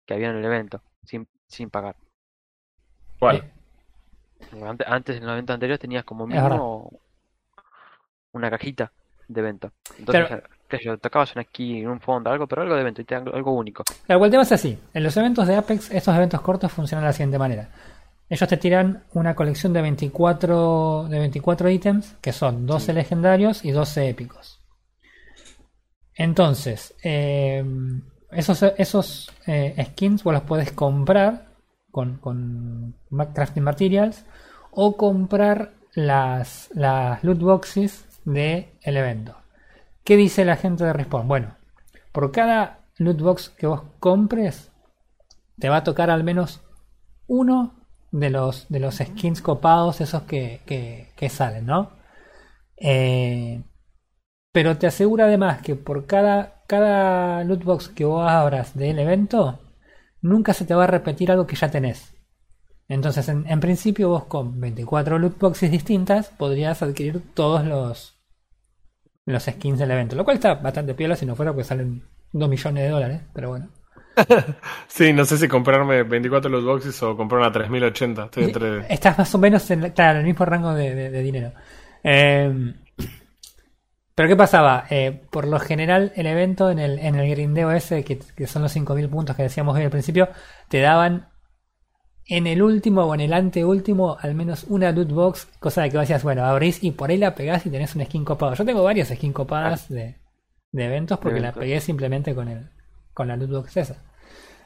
que 0.06 0.14
había 0.14 0.30
en 0.30 0.36
el 0.38 0.46
evento, 0.46 0.82
sin, 1.04 1.28
sin 1.48 1.70
pagar. 1.70 1.96
¿Cuál? 3.20 3.38
eh, 3.38 4.64
Ante- 4.64 4.86
Antes, 4.88 5.18
en 5.18 5.24
el 5.24 5.30
evento 5.30 5.54
anterior, 5.54 5.78
tenías 5.80 6.04
como 6.06 6.28
mínimo 6.28 7.00
una 8.34 8.50
cajita 8.50 8.92
de 9.30 9.40
evento. 9.40 9.72
Entonces, 9.98 10.28
Claro. 10.28 10.44
sé 10.70 10.80
yo, 10.84 10.98
tocabas 10.98 11.32
una 11.34 11.42
aquí 11.44 11.80
en 11.80 11.88
un 11.88 12.00
fondo, 12.02 12.30
algo, 12.30 12.48
pero 12.48 12.64
algo 12.64 12.76
de 12.76 12.82
evento, 12.82 13.02
y 13.02 13.06
te 13.06 13.16
dan 13.16 13.28
algo 13.34 13.54
único. 13.54 13.84
Claro, 14.06 14.26
el 14.26 14.32
tema 14.32 14.44
es 14.44 14.52
así. 14.52 14.78
En 14.94 15.04
los 15.04 15.16
eventos 15.16 15.48
de 15.48 15.56
Apex, 15.56 15.92
estos 15.92 16.16
eventos 16.16 16.42
cortos 16.42 16.72
funcionan 16.72 17.04
de 17.04 17.10
la 17.10 17.14
siguiente 17.14 17.40
manera. 17.40 17.70
Ellos 18.28 18.48
te 18.50 18.58
tiran 18.58 19.04
una 19.14 19.34
colección 19.36 19.74
de 19.74 19.82
24, 19.82 21.08
de 21.10 21.20
24 21.20 21.70
ítems, 21.70 22.16
que 22.22 22.32
son 22.34 22.66
12 22.68 22.94
legendarios 22.94 23.64
y 23.66 23.72
12 23.72 24.10
épicos. 24.10 24.60
Entonces, 26.16 26.94
eh, 27.04 27.64
esos, 28.32 28.62
esos 28.78 29.32
eh, 29.48 29.74
skins 29.92 30.24
vos 30.24 30.34
los 30.34 30.44
puedes 30.44 30.72
comprar 30.74 31.48
con, 31.92 32.18
con 32.18 32.96
crafting 33.34 33.64
materials 33.64 34.26
o 34.72 34.96
comprar 34.98 35.74
las, 35.94 36.70
las 36.74 37.24
loot 37.24 37.40
boxes 37.40 38.06
del 38.26 38.68
evento. 38.84 39.36
¿Qué 40.04 40.18
dice 40.18 40.46
la 40.46 40.56
gente 40.56 40.84
de 40.84 40.94
Respawn? 40.94 41.28
Bueno, 41.28 41.56
por 42.12 42.32
cada 42.32 42.80
loot 42.98 43.22
box 43.22 43.50
que 43.50 43.68
vos 43.68 43.84
compres, 44.00 44.72
te 45.58 45.70
va 45.70 45.78
a 45.78 45.84
tocar 45.84 46.10
al 46.10 46.24
menos 46.24 46.62
uno 47.28 47.76
de 48.12 48.30
los, 48.30 48.68
de 48.70 48.80
los 48.80 48.96
skins 48.96 49.42
copados, 49.42 50.02
esos 50.02 50.24
que, 50.24 50.62
que, 50.66 51.12
que 51.16 51.30
salen, 51.30 51.66
¿no? 51.66 51.92
Eh, 52.78 53.62
pero 54.52 54.78
te 54.78 54.88
asegura 54.88 55.26
además 55.26 55.62
que 55.62 55.76
por 55.76 56.06
cada, 56.06 56.64
cada 56.68 57.44
loot 57.44 57.64
box 57.64 57.90
que 57.90 58.06
vos 58.06 58.28
abras 58.30 58.76
del 58.76 59.00
evento, 59.00 59.60
nunca 60.22 60.54
se 60.54 60.66
te 60.66 60.74
va 60.74 60.86
a 60.86 60.88
repetir 60.88 61.32
algo 61.32 61.46
que 61.46 61.56
ya 61.56 61.70
tenés. 61.70 62.16
Entonces, 62.90 63.30
en, 63.30 63.46
en 63.48 63.60
principio, 63.62 64.10
vos 64.10 64.26
con 64.26 64.60
24 64.60 65.18
loot 65.20 65.38
boxes 65.40 65.72
distintas 65.72 66.30
podrías 66.30 66.82
adquirir 66.82 67.22
todos 67.34 67.64
los, 67.66 68.20
los 69.26 69.44
skins 69.44 69.80
del 69.80 69.92
evento. 69.92 70.16
Lo 70.16 70.26
cual 70.26 70.38
está 70.38 70.56
bastante 70.56 70.94
piola 70.96 71.16
si 71.16 71.26
no 71.26 71.36
fuera 71.36 71.52
porque 71.52 71.64
salen 71.64 72.04
2 72.34 72.50
millones 72.50 72.84
de 72.84 72.90
dólares. 72.90 73.22
Pero 73.34 73.50
bueno. 73.50 73.70
Sí, 74.88 75.14
no 75.14 75.24
sé 75.24 75.38
si 75.38 75.48
comprarme 75.48 76.04
24 76.04 76.50
loot 76.50 76.66
boxes 76.66 77.02
o 77.04 77.16
comprar 77.16 77.40
una 77.42 77.52
3080. 77.52 78.26
Estoy 78.26 78.44
entre. 78.46 78.94
Estás 78.94 79.18
más 79.18 79.34
o 79.36 79.38
menos 79.38 79.70
en, 79.72 79.82
la- 79.82 79.94
claro, 79.94 80.20
en 80.20 80.26
el 80.26 80.32
mismo 80.32 80.46
rango 80.46 80.74
de, 80.74 80.94
de- 80.96 81.10
de 81.12 81.22
dinero. 81.24 81.54
Eh, 82.04 82.74
pero 84.16 84.28
¿qué 84.28 84.36
pasaba? 84.36 84.86
Eh, 84.90 85.22
por 85.32 85.48
lo 85.48 85.60
general, 85.60 86.12
el 86.16 86.26
evento 86.26 86.70
en 86.72 86.80
el, 86.80 87.00
en 87.00 87.16
el 87.16 87.30
grindeo 87.30 87.72
ese, 87.72 88.04
que, 88.04 88.20
que 88.20 88.48
son 88.48 88.62
los 88.62 88.74
5.000 88.76 89.08
puntos 89.10 89.36
que 89.36 89.44
decíamos 89.44 89.76
hoy 89.78 89.84
al 89.84 89.90
principio, 89.92 90.28
te 90.68 90.82
daban 90.82 91.30
en 92.30 92.46
el 92.46 92.62
último 92.62 93.04
o 93.04 93.16
en 93.16 93.22
el 93.22 93.34
anteúltimo 93.34 94.18
al 94.20 94.36
menos 94.36 94.66
una 94.70 94.92
loot 94.92 95.12
box, 95.12 95.48
cosa 95.60 95.82
de 95.82 95.90
que 95.90 95.98
decías, 95.98 96.24
bueno, 96.24 96.46
abrís 96.46 96.84
y 96.84 96.92
por 96.92 97.10
ahí 97.10 97.18
la 97.18 97.34
pegás 97.34 97.66
y 97.66 97.72
tenés 97.72 97.96
un 97.96 98.06
skin 98.06 98.24
copado. 98.24 98.54
Yo 98.54 98.64
tengo 98.64 98.84
varias 98.84 99.10
skin 99.10 99.34
copadas 99.34 99.90
de, 99.90 100.16
de 100.72 100.86
eventos 100.86 101.18
porque 101.18 101.40
la 101.40 101.48
eventos. 101.48 101.64
pegué 101.64 101.82
simplemente 101.82 102.36
con, 102.36 102.48
el, 102.48 102.70
con 103.16 103.28
la 103.28 103.36
loot 103.36 103.50
box 103.50 103.78
esa. 103.78 104.04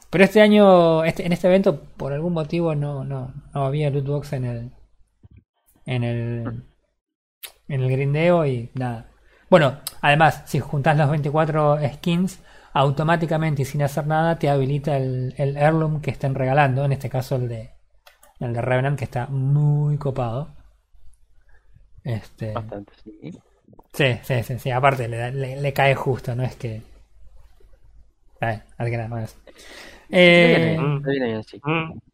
Pero 0.10 0.26
este 0.26 0.42
año, 0.42 1.06
este, 1.06 1.26
en 1.26 1.32
este 1.32 1.48
evento, 1.48 1.82
por 1.98 2.12
algún 2.12 2.34
motivo 2.34 2.76
no, 2.76 3.06
no, 3.06 3.34
no 3.54 3.66
había 3.66 3.90
loot 3.90 4.06
box 4.06 4.34
en 4.34 4.46
el 4.46 4.72
en 5.86 6.04
el 6.04 6.64
en 7.70 7.82
el 7.82 7.90
grindeo 7.90 8.46
y 8.46 8.72
nada. 8.74 9.10
Bueno, 9.50 9.80
además, 10.02 10.44
si 10.46 10.60
juntás 10.60 10.98
los 10.98 11.10
24 11.10 11.80
skins, 11.94 12.40
automáticamente 12.74 13.62
y 13.64 13.66
sin 13.66 13.84
hacer 13.84 14.08
nada 14.08 14.38
te 14.40 14.50
habilita 14.50 14.98
el, 14.98 15.34
el 15.38 15.58
heirloom 15.58 16.02
que 16.02 16.12
estén 16.12 16.36
regalando, 16.36 16.86
en 16.86 16.92
este 16.94 17.10
caso 17.10 17.36
el 17.38 17.48
de 17.50 17.72
el 18.40 18.54
de 18.54 18.62
Revenant, 18.62 18.98
que 19.00 19.06
está 19.06 19.28
muy 19.28 19.98
copado. 19.98 20.50
Este, 22.04 22.52
Bastante, 22.54 22.94
sí. 23.04 23.40
sí, 23.94 24.20
sí, 24.24 24.44
sí, 24.44 24.60
sí, 24.60 24.72
aparte 24.72 25.08
le, 25.08 25.32
le- 25.32 25.62
le 25.62 25.74
cae 25.74 25.96
justo, 25.96 26.36
no 26.36 26.44
es 26.44 26.56
que... 26.56 26.82
Que 28.78 28.98
nada 28.98 29.08
más. 29.08 29.36
Eh. 30.10 30.78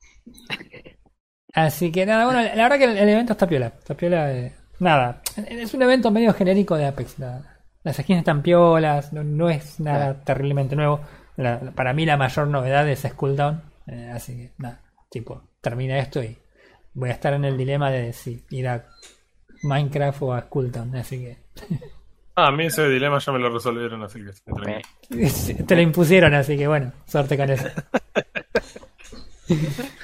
Así 1.53 1.91
que 1.91 2.05
nada, 2.05 2.25
bueno, 2.25 2.41
la 2.41 2.63
verdad 2.63 2.77
que 2.77 2.83
el, 2.85 2.97
el 2.97 3.09
evento 3.09 3.33
está 3.33 3.47
piola. 3.47 3.67
Está 3.67 3.95
piola. 3.95 4.31
eh, 4.33 4.53
nada, 4.79 5.21
es 5.47 5.73
un 5.73 5.81
evento 5.81 6.11
medio 6.11 6.33
genérico 6.33 6.75
de 6.77 6.85
Apex. 6.85 7.19
la- 7.19 7.58
las 7.83 7.95
skins 7.97 8.19
están 8.19 8.41
piolas, 8.41 9.13
no, 9.13 9.23
no 9.23 9.49
es 9.49 9.79
nada 9.79 10.21
terriblemente 10.23 10.75
nuevo. 10.75 10.99
La- 11.37 11.59
para 11.59 11.93
mí 11.93 12.05
la 12.05 12.17
mayor 12.17 12.47
novedad 12.47 12.87
es 12.89 13.01
Skull 13.01 13.35
Down. 13.35 13.61
eh, 13.87 14.11
así 14.13 14.35
que 14.37 14.51
nada, 14.57 14.81
tipo, 15.09 15.41
termina 15.61 15.97
esto 15.99 16.21
y 16.23 16.37
voy 16.93 17.09
a 17.09 17.13
estar 17.13 17.33
en 17.33 17.45
el 17.45 17.57
dilema 17.57 17.89
de 17.91 18.11
si 18.13 18.43
ir 18.49 18.67
a 18.67 18.85
Minecraft 19.63 20.21
o 20.23 20.33
a 20.33 20.41
Skull 20.41 20.71
Down. 20.71 20.95
Así 20.95 21.19
que 21.19 21.37
Ah, 22.35 22.47
a 22.47 22.51
mí 22.51 22.67
ese 22.67 22.87
dilema 22.87 23.19
ya 23.19 23.33
me 23.33 23.39
lo 23.39 23.49
resolvieron, 23.49 24.01
así 24.03 24.19
que 24.23 24.31
te 25.67 25.75
lo 25.75 25.81
impusieron, 25.81 26.33
así 26.33 26.57
que 26.57 26.67
bueno, 26.67 26.93
suerte 27.05 27.35
con 27.37 27.49
eso. 27.49 27.67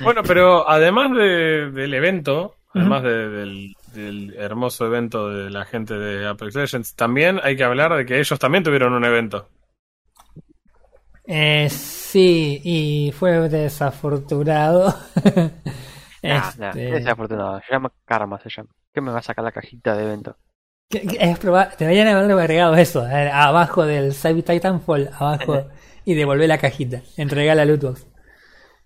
Bueno, 0.01 0.24
pero 0.24 0.67
además 0.67 1.12
de- 1.15 1.70
del 1.72 1.94
evento, 1.94 2.55
además 2.74 3.03
de- 3.03 3.29
del, 3.29 3.75
del 3.96 4.36
hermoso 4.38 4.86
evento 4.86 5.30
de 5.30 5.50
la 5.50 5.66
gente 5.66 5.96
de 5.96 6.28
Apex 6.28 6.56
Legends, 6.56 6.96
también 6.96 7.40
hay 7.44 7.56
que 7.56 7.64
hablar 7.64 7.96
de 7.96 8.06
que 8.06 8.20
ellos 8.20 8.38
también 8.40 8.64
tuvieron 8.64 8.94
un 8.94 9.04
evento. 9.06 9.50
Eh, 11.28 11.68
sí, 11.70 12.62
y 12.64 13.12
fue 13.12 13.50
desafortunado. 13.50 14.94
Nah, 16.24 16.50
Este, 16.50 16.88
es 16.88 16.94
desafortunado. 17.04 17.62
Se 17.68 17.72
llama 17.74 17.92
Karma, 18.04 18.40
se 18.40 18.50
llama. 18.50 18.70
¿Qué 18.92 19.00
me 19.00 19.12
va 19.12 19.20
a 19.20 19.22
sacar 19.22 19.44
la 19.46 19.52
cajita 19.52 19.96
de 19.96 20.06
evento? 20.06 20.36
Que- 20.90 21.02
que 21.06 21.18
Es 21.20 21.38
probable, 21.38 21.75
deberían 21.78 22.08
haberle 22.08 22.34
agregado 22.34 22.74
eso, 22.78 23.08
eh, 23.08 23.30
abajo 23.32 23.86
del 23.86 24.12
Cyber 24.16 24.42
Titanfall, 24.44 25.12
abajo, 25.20 25.68
y 26.04 26.16
devolver 26.16 26.48
la 26.50 26.58
cajita, 26.58 27.04
entregar 27.18 27.56
la 27.58 27.66
loot 27.66 27.84
box. 27.84 28.08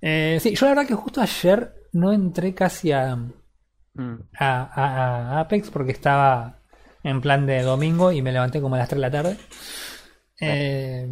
Eh, 0.01 0.37
sí, 0.41 0.53
yo 0.53 0.65
la 0.65 0.71
verdad 0.73 0.87
que 0.89 0.95
justo 0.95 1.21
ayer 1.21 1.73
no 1.93 2.11
entré 2.11 2.53
casi 2.53 2.91
a. 2.91 3.17
a, 4.37 4.63
a- 4.73 5.39
Apex 5.41 5.69
porque 5.69 5.91
estaba 5.91 6.59
en 7.03 7.21
plan 7.21 7.45
de 7.45 7.61
domingo 7.61 8.11
y 8.11 8.21
me 8.21 8.31
levanté 8.31 8.61
como 8.61 8.75
a 8.75 8.79
las 8.79 8.89
3 8.89 8.97
de 8.97 9.01
la 9.01 9.11
tarde. 9.11 9.37
Eh, 10.41 11.07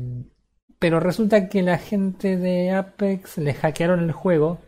pero 0.80 1.00
resulta 1.00 1.50
que 1.50 1.62
la 1.64 1.78
gente 1.78 2.38
de 2.38 2.72
Apex 2.72 3.38
le 3.38 3.54
hackearon 3.54 4.02
el 4.04 4.12
juego, 4.12 4.60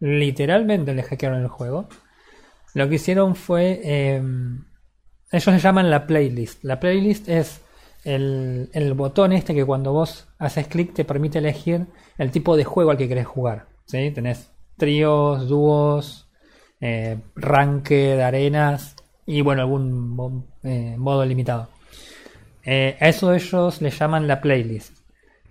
literalmente 0.00 0.94
le 0.94 1.02
hackearon 1.02 1.40
el 1.42 1.48
juego. 1.48 1.88
Lo 2.74 2.88
que 2.88 2.96
hicieron 2.96 3.36
fue, 3.36 3.80
eh, 3.84 4.22
ellos 5.30 5.46
le 5.54 5.58
llaman 5.60 5.90
la 5.90 6.06
playlist. 6.06 6.64
La 6.64 6.80
playlist 6.80 7.28
es 7.28 7.60
el, 8.04 8.70
el 8.72 8.94
botón 8.94 9.32
este 9.32 9.54
que 9.54 9.64
cuando 9.64 9.92
vos 9.92 10.28
haces 10.38 10.66
clic 10.68 10.94
te 10.94 11.04
permite 11.04 11.38
elegir 11.38 11.86
el 12.18 12.30
tipo 12.30 12.56
de 12.56 12.64
juego 12.64 12.90
al 12.90 12.96
que 12.96 13.08
querés 13.08 13.26
jugar. 13.26 13.66
¿sí? 13.86 14.10
Tenés 14.10 14.50
tríos, 14.76 15.48
dúos, 15.48 16.21
eh, 16.82 17.16
ranked, 17.36 18.20
arenas 18.20 18.96
y 19.24 19.40
bueno, 19.40 19.62
algún 19.62 20.44
eh, 20.64 20.96
modo 20.98 21.24
limitado. 21.24 21.68
Eh, 22.64 22.98
a 23.00 23.08
eso 23.08 23.32
ellos 23.32 23.80
le 23.80 23.88
llaman 23.90 24.28
la 24.28 24.42
playlist. 24.42 24.98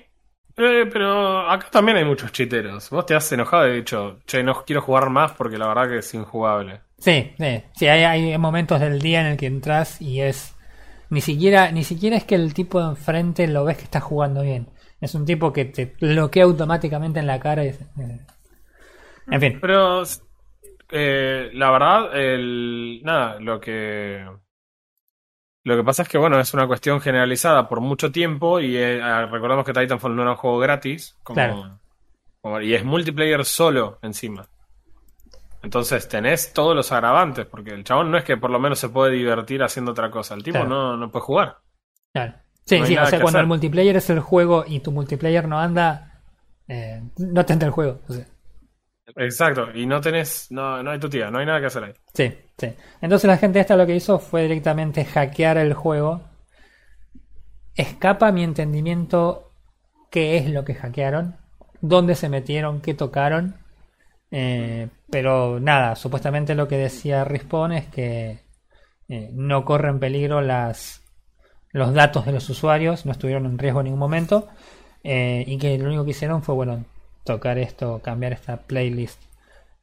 eh, 0.56 0.87
pero 0.92 1.50
acá 1.50 1.68
también 1.71 1.99
hay 1.99 2.04
muchos 2.04 2.33
chiteros. 2.33 2.88
Vos 2.90 3.04
te 3.06 3.14
has 3.14 3.30
enojado 3.33 3.68
y 3.68 3.76
dicho, 3.76 4.21
che, 4.26 4.42
no 4.42 4.64
quiero 4.64 4.80
jugar 4.83 5.11
más 5.11 5.33
porque 5.33 5.59
la 5.59 5.68
verdad 5.68 5.88
que 5.88 5.99
es 5.99 6.14
injugable. 6.14 6.80
sí, 6.99 7.33
sí, 7.38 7.62
sí, 7.75 7.87
hay, 7.88 8.04
hay 8.04 8.38
momentos 8.38 8.80
del 8.80 9.00
día 9.00 9.21
en 9.21 9.26
el 9.28 9.37
que 9.37 9.47
entras 9.47 10.00
y 10.00 10.21
es. 10.21 10.54
Ni 11.11 11.21
siquiera, 11.21 11.71
ni 11.71 11.85
siquiera 11.85 12.16
es 12.16 12.25
que 12.25 12.35
el 12.35 12.54
tipo 12.54 12.80
de 12.80 12.88
enfrente 12.88 13.47
lo 13.47 13.64
ves 13.64 13.76
que 13.76 13.85
está 13.85 14.00
jugando 14.00 14.42
bien. 14.42 14.68
Es 15.00 15.14
un 15.14 15.25
tipo 15.26 15.52
que 15.52 15.66
te 15.66 15.94
bloquea 16.00 16.44
automáticamente 16.44 17.21
en 17.21 17.26
la 17.26 17.38
cara 17.38 17.64
y. 17.64 17.68
eh, 17.68 17.78
En 19.30 19.40
fin. 19.40 19.59
Pero 19.61 20.02
eh, 20.90 21.50
la 21.52 21.71
verdad, 21.71 22.16
el, 22.16 23.00
nada, 23.04 23.38
lo 23.40 23.61
que 23.61 24.25
lo 25.64 25.76
que 25.76 25.85
pasa 25.85 26.02
es 26.02 26.09
que 26.09 26.18
bueno, 26.18 26.38
es 26.40 26.52
una 26.54 26.66
cuestión 26.66 27.00
generalizada 27.00 27.68
por 27.68 27.80
mucho 27.80 28.12
tiempo 28.12 28.61
y 28.61 28.76
eh, 28.76 29.26
recordamos 29.26 29.64
que 29.64 29.73
Titanfall 29.73 30.14
no 30.14 30.23
era 30.23 30.33
un 30.33 30.37
juego 30.37 30.59
gratis, 30.59 31.16
como, 31.23 31.35
Claro. 31.37 31.78
como- 32.40 32.61
y 32.61 32.75
es 32.75 32.85
multiplayer 32.85 33.44
solo 33.44 33.99
encima. 34.02 34.47
Entonces 35.62 36.06
tenés 36.09 36.52
todos 36.52 36.76
los 36.76 36.92
agravantes, 36.92 37.47
porque 37.47 37.71
el 37.71 37.85
chabón 37.85 38.11
no 38.11 38.18
es 38.18 38.25
que 38.25 38.37
por 38.37 38.50
lo 38.50 38.61
menos 38.61 38.78
se 38.78 38.90
puede 38.90 39.12
divertir 39.12 39.62
haciendo 39.62 39.92
otra 39.92 40.11
cosa, 40.11 40.35
el 40.35 40.42
tipo 40.42 40.59
Claro. 40.59 40.68
no, 40.68 40.97
no 40.99 41.11
puede 41.11 41.25
jugar. 41.25 41.56
Claro. 42.12 42.35
Sí, 42.66 42.78
No 42.80 42.87
sí, 42.87 42.97
o 42.97 43.06
sea, 43.06 43.11
cuando 43.21 43.28
hacer. 43.28 43.40
el 43.42 43.47
multiplayer 43.47 43.97
es 43.97 44.11
el 44.11 44.21
juego 44.21 44.64
y 44.66 44.80
tu 44.80 44.90
multiplayer 44.92 45.49
no 45.49 45.59
anda, 45.59 46.21
eh, 46.68 47.02
no 47.18 47.44
te 47.47 47.52
entra 47.54 47.66
el 47.68 47.73
juego. 47.73 48.00
o 48.09 48.12
sea, 48.12 48.26
Exacto, 49.16 49.68
y 49.75 49.85
no 49.87 50.00
tenés, 50.00 50.50
no, 50.50 50.83
no 50.83 50.90
hay 50.90 50.99
tu 50.99 51.09
tía, 51.11 51.30
no 51.30 51.38
hay 51.38 51.47
nada 51.47 51.61
que 51.61 51.66
hacer 51.66 51.85
ahí. 51.85 51.92
sí, 52.14 52.33
Entonces 53.00 53.28
la 53.28 53.37
gente 53.37 53.61
esta 53.61 53.76
lo 53.76 53.87
que 53.87 53.96
hizo 53.96 54.18
fue 54.18 54.42
directamente 54.42 55.04
hackear 55.04 55.58
el 55.58 55.75
juego. 55.75 56.23
Escapa 57.75 58.32
mi 58.32 58.44
entendimiento 58.44 59.50
qué 60.11 60.37
es 60.37 60.49
lo 60.49 60.64
que 60.64 60.75
hackearon, 60.75 61.37
dónde 61.80 62.14
se 62.14 62.28
metieron, 62.28 62.80
qué 62.80 62.94
tocaron. 62.94 63.56
Eh, 64.30 64.88
pero 65.11 65.61
nada, 65.61 65.96
supuestamente 65.96 66.54
lo 66.54 66.68
que 66.68 66.76
decía 66.78 67.25
Respawn 67.25 67.73
es 67.73 67.87
que 67.88 68.40
eh, 69.08 69.30
no 69.32 69.64
corren 69.64 69.99
peligro 70.00 70.40
las, 70.40 71.02
los 71.73 71.92
datos 71.94 72.26
de 72.26 72.32
los 72.32 72.49
usuarios, 72.49 73.06
no 73.06 73.12
estuvieron 73.12 73.46
en 73.46 73.58
riesgo 73.58 73.80
en 73.80 73.84
ningún 73.84 74.00
momento. 74.00 74.49
eh, 75.02 75.44
y 75.46 75.58
que 75.58 75.76
lo 75.78 75.87
único 75.88 76.04
que 76.04 76.12
hicieron 76.12 76.42
fue, 76.42 76.54
bueno, 76.54 76.84
tocar 77.25 77.58
esto, 77.58 78.00
cambiar 78.02 78.32
esta 78.32 78.56
playlist. 78.56 79.20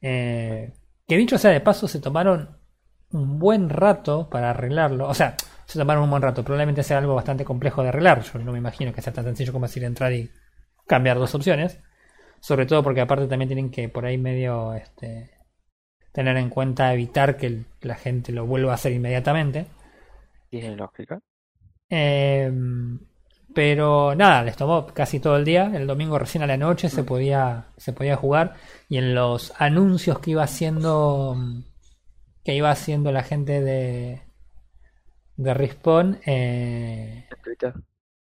Que 0.00 0.72
dicho 1.08 1.38
sea 1.38 1.50
de 1.50 1.60
paso, 1.60 1.86
se 1.86 2.00
tomaron 2.00 2.61
un 3.12 3.38
buen 3.38 3.68
rato 3.68 4.28
para 4.30 4.50
arreglarlo. 4.50 5.08
O 5.08 5.14
sea, 5.14 5.36
se 5.66 5.78
tomaron 5.78 6.04
un 6.04 6.10
buen 6.10 6.22
rato. 6.22 6.44
Probablemente 6.44 6.82
sea 6.82 6.98
algo 6.98 7.14
bastante 7.14 7.44
complejo 7.44 7.82
de 7.82 7.88
arreglar. 7.88 8.22
Yo 8.22 8.38
no 8.38 8.52
me 8.52 8.58
imagino 8.58 8.92
que 8.92 9.02
sea 9.02 9.12
tan 9.12 9.24
sencillo 9.24 9.52
como 9.52 9.66
decir 9.66 9.84
entrar 9.84 10.12
y 10.12 10.30
cambiar 10.86 11.18
dos 11.18 11.34
opciones. 11.34 11.78
Sobre 12.40 12.66
todo 12.66 12.82
porque 12.82 13.00
aparte 13.00 13.26
también 13.26 13.48
tienen 13.48 13.70
que 13.70 13.88
por 13.88 14.04
ahí 14.04 14.18
medio 14.18 14.74
este, 14.74 15.30
tener 16.12 16.36
en 16.36 16.50
cuenta 16.50 16.92
evitar 16.94 17.36
que 17.36 17.46
el- 17.46 17.66
la 17.82 17.94
gente 17.94 18.32
lo 18.32 18.46
vuelva 18.46 18.72
a 18.72 18.74
hacer 18.74 18.92
inmediatamente. 18.92 19.66
Tiene 20.50 20.76
lógica. 20.76 21.20
Eh, 21.88 22.50
pero 23.54 24.14
nada, 24.14 24.42
les 24.44 24.56
tomó 24.56 24.86
casi 24.86 25.20
todo 25.20 25.36
el 25.36 25.44
día. 25.44 25.70
El 25.74 25.86
domingo 25.86 26.18
recién 26.18 26.42
a 26.42 26.46
la 26.46 26.56
noche 26.56 26.88
se 26.88 27.04
podía, 27.04 27.66
se 27.76 27.92
podía 27.92 28.16
jugar. 28.16 28.54
Y 28.88 28.96
en 28.98 29.14
los 29.14 29.52
anuncios 29.60 30.18
que 30.20 30.30
iba 30.32 30.42
haciendo 30.42 31.36
que 32.44 32.54
iba 32.54 32.70
haciendo 32.70 33.12
la 33.12 33.22
gente 33.22 33.60
de 33.60 34.22
de 35.36 35.54
Respawn 35.54 36.20
eh, 36.26 37.26
En 37.30 37.42
Twitter. 37.42 37.74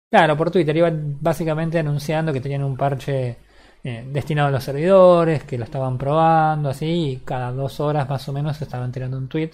Claro, 0.10 0.36
por 0.38 0.52
Twitter 0.52 0.76
iban 0.76 1.18
básicamente 1.22 1.80
anunciando 1.80 2.34
que 2.34 2.42
tenían 2.42 2.64
un 2.64 2.76
parche 2.76 3.38
eh, 3.84 4.06
destinado 4.08 4.50
a 4.50 4.52
los 4.52 4.64
servidores, 4.64 5.44
que 5.44 5.58
lo 5.58 5.64
estaban 5.64 5.98
probando, 5.98 6.70
así, 6.70 7.12
y 7.12 7.18
cada 7.18 7.52
dos 7.52 7.80
horas 7.80 8.10
más 8.10 8.28
o 8.28 8.34
menos 8.34 8.62
estaban 8.62 8.92
tirando 8.92 9.18
un 9.18 9.30
tweet, 9.30 9.52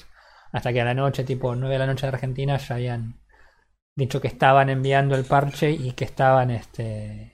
hasta 0.51 0.73
que 0.73 0.81
a 0.81 0.85
la 0.85 0.95
noche, 0.95 1.23
tipo 1.23 1.55
9 1.55 1.73
de 1.73 1.79
la 1.79 1.85
noche 1.85 2.07
de 2.07 2.13
Argentina, 2.13 2.57
ya 2.57 2.75
habían 2.75 3.19
dicho 3.95 4.19
que 4.19 4.27
estaban 4.27 4.69
enviando 4.69 5.15
el 5.15 5.25
parche 5.25 5.71
y 5.71 5.91
que 5.91 6.05
estaban, 6.05 6.49
este, 6.49 7.33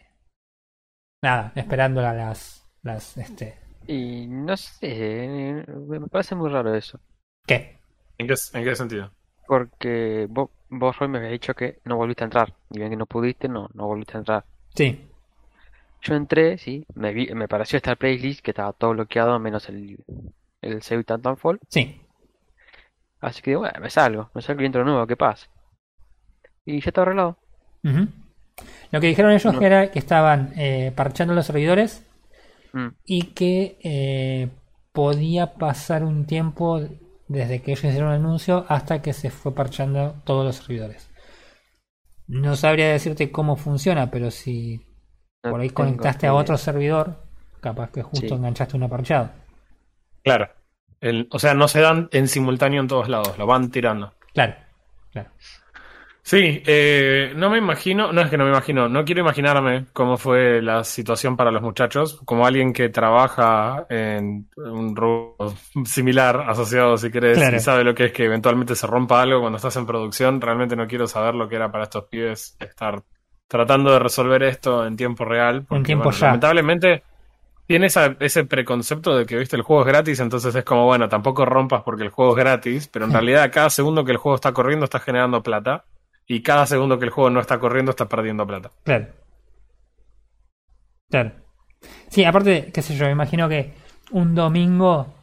nada, 1.21 1.53
esperando 1.55 2.05
a 2.05 2.13
las, 2.13 2.65
las, 2.81 3.17
este, 3.17 3.57
Y 3.87 4.27
no 4.27 4.57
sé, 4.57 5.63
me 5.87 6.07
parece 6.07 6.35
muy 6.35 6.49
raro 6.49 6.75
eso. 6.75 6.99
¿Qué? 7.47 7.79
¿En 8.17 8.27
qué, 8.27 8.33
en 8.53 8.63
qué 8.63 8.75
sentido? 8.75 9.11
Porque 9.45 10.27
vos, 10.29 10.49
vos 10.69 10.97
Roy 10.99 11.07
me 11.07 11.17
habías 11.19 11.31
dicho 11.31 11.53
que 11.53 11.79
no 11.85 11.95
volviste 11.95 12.23
a 12.23 12.27
entrar. 12.27 12.53
Y 12.69 12.79
bien 12.79 12.89
que 12.89 12.97
no 12.97 13.05
pudiste, 13.05 13.47
no, 13.47 13.69
no 13.73 13.87
volviste 13.87 14.17
a 14.17 14.19
entrar. 14.19 14.45
Sí, 14.75 14.99
Yo 16.01 16.13
entré, 16.13 16.59
sí, 16.59 16.85
me 16.93 17.13
vi, 17.13 17.33
me 17.33 17.47
pareció 17.47 17.77
esta 17.77 17.95
playlist 17.95 18.41
que 18.41 18.51
estaba 18.51 18.73
todo 18.73 18.91
bloqueado 18.91 19.39
menos 19.39 19.67
el, 19.69 19.97
el 20.61 20.81
Save 20.83 21.03
Titanfall. 21.03 21.59
sí, 21.69 22.01
Así 23.21 23.41
que 23.41 23.55
bueno, 23.55 23.79
me 23.81 23.89
salgo, 23.89 24.29
me 24.35 24.43
salgo 24.43 24.61
y 24.61 24.65
entro 24.67 24.85
nuevo, 24.85 25.07
¿qué 25.07 25.17
pasa? 25.17 25.47
Y 26.65 26.81
ya 26.81 26.89
está 26.89 27.03
arreglado. 27.03 27.37
Lo 28.91 29.01
que 29.01 29.07
dijeron 29.07 29.31
ellos 29.31 29.55
No. 29.55 29.59
era 29.59 29.91
que 29.91 29.99
estaban 29.99 30.53
eh, 30.55 30.91
parchando 30.95 31.33
los 31.33 31.45
servidores 31.45 32.03
Mm, 32.75 32.95
y 33.05 33.23
que 33.33 33.77
eh, 33.83 34.49
podía 34.91 35.53
pasar 35.55 36.03
un 36.03 36.25
tiempo 36.25 36.81
desde 37.27 37.61
que 37.61 37.71
ellos 37.71 37.83
hicieron 37.85 38.09
el 38.11 38.17
anuncio 38.19 38.65
hasta 38.69 39.01
que 39.01 39.13
se 39.13 39.29
fue 39.29 39.53
parchando 39.55 40.15
todos 40.25 40.45
los 40.45 40.55
servidores. 40.57 41.09
No 42.27 42.55
sabría 42.55 42.89
decirte 42.91 43.31
cómo 43.31 43.55
funciona, 43.55 44.09
pero 44.11 44.31
si 44.31 44.85
no 45.43 45.51
por 45.51 45.61
ahí 45.61 45.69
conectaste 45.69 46.27
a 46.27 46.33
otro 46.33 46.57
servidor, 46.57 47.23
capaz 47.61 47.91
que 47.91 48.01
justo 48.01 48.27
Sí. 48.27 48.33
enganchaste 48.33 48.77
una 48.77 48.87
parchado. 48.87 49.31
Claro. 50.23 50.49
El- 51.01 51.27
o 51.31 51.39
sea, 51.39 51.53
no 51.53 51.67
se 51.67 51.81
dan 51.81 52.07
en 52.13 52.27
simultáneo 52.29 52.81
en 52.81 52.87
todos 52.87 53.09
lados, 53.09 53.37
lo 53.37 53.45
van 53.45 53.71
tirando. 53.71 54.13
Claro, 54.33 54.55
claro. 55.11 55.31
Sí, 56.25 56.63
eh, 56.65 57.33
no 57.35 57.49
me 57.49 57.57
imagino, 57.57 58.13
no 58.13 58.21
es 58.21 58.29
que 58.29 58.37
no 58.37 58.45
me 58.45 58.51
imagino, 58.51 58.87
no 58.87 59.03
quiero 59.03 59.19
imaginarme 59.19 59.87
cómo 59.91 60.17
fue 60.17 60.61
la 60.61 60.85
situación 60.85 61.35
para 61.35 61.51
los 61.51 61.61
muchachos, 61.61 62.21
como 62.23 62.47
alguien 62.47 62.71
que 62.71 62.87
trabaja 62.87 63.85
en 63.89 64.49
un 64.55 64.95
rubro 64.95 65.35
similar, 65.85 66.45
asociado 66.49 66.97
si 66.97 67.11
querés, 67.11 67.37
Claro. 67.39 67.57
y 67.57 67.59
sabe 67.59 67.83
lo 67.83 67.93
que 67.93 68.05
es 68.05 68.13
que 68.13 68.23
eventualmente 68.23 68.73
se 68.75 68.87
rompa 68.87 69.21
algo 69.21 69.41
cuando 69.41 69.57
estás 69.57 69.75
en 69.75 69.85
producción, 69.85 70.39
realmente 70.39 70.77
no 70.77 70.87
quiero 70.87 71.07
saber 71.07 71.35
lo 71.35 71.49
que 71.49 71.57
era 71.57 71.69
para 71.71 71.83
estos 71.83 72.05
pibes 72.05 72.55
estar 72.57 73.03
tratando 73.49 73.91
de 73.91 73.99
resolver 73.99 74.43
esto 74.43 74.85
en 74.87 74.95
tiempo 74.95 75.25
real, 75.25 75.65
porque 75.67 75.83
tiempo 75.87 76.05
bueno, 76.05 76.17
ya. 76.17 76.27
lamentablemente 76.27 77.03
tiene 77.67 77.87
esa- 77.87 78.15
ese 78.19 78.45
preconcepto 78.45 79.15
de 79.17 79.25
que 79.25 79.37
viste 79.37 79.55
el 79.55 79.61
juego 79.61 79.81
es 79.83 79.87
gratis, 79.87 80.19
entonces 80.21 80.53
es 80.55 80.63
como, 80.63 80.85
bueno, 80.85 81.09
tampoco 81.09 81.45
rompas 81.45 81.83
porque 81.83 82.03
el 82.03 82.09
juego 82.09 82.31
es 82.31 82.37
gratis, 82.37 82.87
pero 82.87 83.05
en 83.05 83.11
realidad 83.11 83.51
cada 83.53 83.69
segundo 83.69 84.05
que 84.05 84.11
el 84.11 84.17
juego 84.17 84.35
está 84.35 84.53
corriendo 84.53 84.85
está 84.85 84.99
generando 84.99 85.43
plata 85.43 85.85
y 86.27 86.41
cada 86.41 86.65
segundo 86.65 86.99
que 86.99 87.05
el 87.05 87.11
juego 87.11 87.29
no 87.29 87.39
está 87.39 87.59
corriendo 87.59 87.91
está 87.91 88.07
perdiendo 88.07 88.47
plata. 88.47 88.71
Claro. 88.83 89.07
Claro. 91.09 91.31
Sí, 92.09 92.23
aparte, 92.25 92.71
qué 92.73 92.81
sé 92.81 92.95
yo, 92.95 93.05
me 93.05 93.11
imagino 93.11 93.49
que 93.49 93.73
un 94.11 94.35
domingo, 94.35 95.13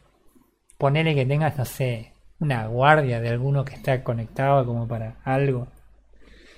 ponele 0.77 1.15
que 1.15 1.25
tengas, 1.25 1.57
no 1.57 1.65
sé, 1.65 2.13
una 2.39 2.67
guardia 2.67 3.19
de 3.19 3.29
alguno 3.29 3.63
que 3.63 3.75
está 3.75 4.03
conectado 4.03 4.65
como 4.65 4.87
para 4.87 5.15
algo. 5.23 5.67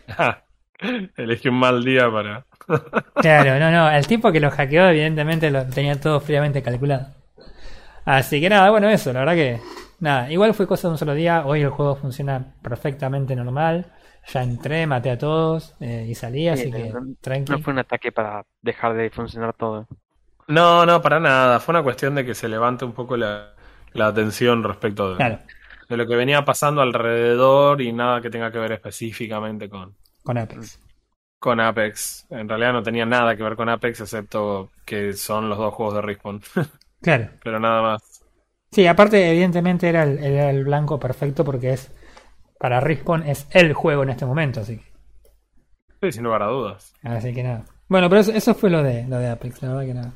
Elegí 1.17 1.49
un 1.49 1.59
mal 1.59 1.83
día 1.83 2.11
para... 2.11 2.45
Claro, 3.15 3.59
no, 3.59 3.71
no, 3.71 3.89
el 3.89 4.07
tipo 4.07 4.31
que 4.31 4.39
lo 4.39 4.49
hackeó 4.49 4.87
evidentemente 4.87 5.51
lo 5.51 5.65
tenía 5.65 5.99
todo 5.99 6.19
fríamente 6.19 6.61
calculado. 6.61 7.07
Así 8.05 8.41
que 8.41 8.49
nada, 8.49 8.69
bueno, 8.69 8.89
eso, 8.89 9.13
la 9.13 9.19
verdad 9.19 9.35
que 9.35 9.59
nada, 9.99 10.31
igual 10.31 10.53
fue 10.53 10.67
cosa 10.67 10.87
de 10.87 10.93
un 10.93 10.97
solo 10.97 11.13
día, 11.13 11.45
hoy 11.45 11.61
el 11.61 11.69
juego 11.69 11.95
funciona 11.95 12.53
perfectamente 12.61 13.35
normal, 13.35 13.87
ya 14.27 14.43
entré, 14.43 14.87
maté 14.87 15.11
a 15.11 15.17
todos 15.17 15.75
eh, 15.79 16.05
y 16.07 16.15
salí, 16.15 16.47
así 16.47 16.65
Sí, 16.65 16.71
que 16.71 16.89
no- 16.89 17.01
No 17.49 17.59
fue 17.59 17.73
un 17.73 17.79
ataque 17.79 18.11
para 18.11 18.45
dejar 18.61 18.93
de 18.95 19.09
funcionar 19.09 19.53
todo. 19.53 19.87
No, 20.47 20.85
no, 20.85 21.01
para 21.01 21.19
nada. 21.19 21.59
Fue 21.59 21.73
una 21.73 21.83
cuestión 21.83 22.15
de 22.15 22.25
que 22.25 22.35
se 22.35 22.47
levante 22.49 22.85
un 22.85 22.93
poco 22.93 23.15
la, 23.17 23.53
la 23.93 24.07
atención 24.07 24.63
respecto 24.63 25.11
de, 25.11 25.17
Claro, 25.17 25.39
de 25.89 25.97
lo 25.97 26.05
que 26.07 26.15
venía 26.15 26.43
pasando 26.45 26.81
alrededor 26.81 27.81
y 27.81 27.93
nada 27.93 28.21
que 28.21 28.29
tenga 28.29 28.51
que 28.51 28.59
ver 28.59 28.73
específicamente 28.73 29.69
con, 29.69 29.95
con 30.23 30.37
Apex. 30.37 30.79
con 31.39 31.59
Apex. 31.59 32.25
En 32.29 32.47
realidad 32.49 32.73
no 32.73 32.83
tenía 32.83 33.05
nada 33.05 33.35
que 33.35 33.43
ver 33.43 33.55
con 33.55 33.69
Apex 33.69 34.01
excepto 34.01 34.71
que 34.85 35.13
son 35.13 35.49
los 35.49 35.57
dos 35.57 35.73
juegos 35.73 35.95
de 35.95 36.01
Respawn. 36.01 36.41
Claro. 37.01 37.29
Pero 37.43 37.59
nada 37.59 37.81
más. 37.81 38.23
Sí, 38.71 38.87
aparte, 38.87 39.29
evidentemente 39.29 39.87
era 39.87 40.03
el, 40.03 40.17
era 40.23 40.49
el 40.49 40.63
blanco 40.63 40.99
perfecto 40.99 41.43
porque 41.45 41.73
es 41.73 41.91
para 42.63 42.79
Respawn 42.79 43.23
es 43.23 43.45
el 43.51 43.73
juego 43.73 44.03
en 44.03 44.11
este 44.11 44.25
momento, 44.25 44.61
así 44.61 44.77
que, 44.77 44.85
Sí, 46.01 46.11
sin 46.13 46.23
lugar 46.23 46.43
a 46.43 46.47
dudas. 46.47 46.93
así 47.03 47.33
que 47.33 47.43
nada. 47.43 47.65
Bueno, 47.89 48.07
pero 48.07 48.21
eso, 48.21 48.31
eso 48.31 48.55
fue 48.55 48.69
lo 48.69 48.81
de 48.81 49.05
lo 49.05 49.17
de 49.19 49.27
Apex, 49.27 49.61
la 49.61 49.67
verdad 49.73 49.85
que 49.85 49.93
nada. 49.93 50.11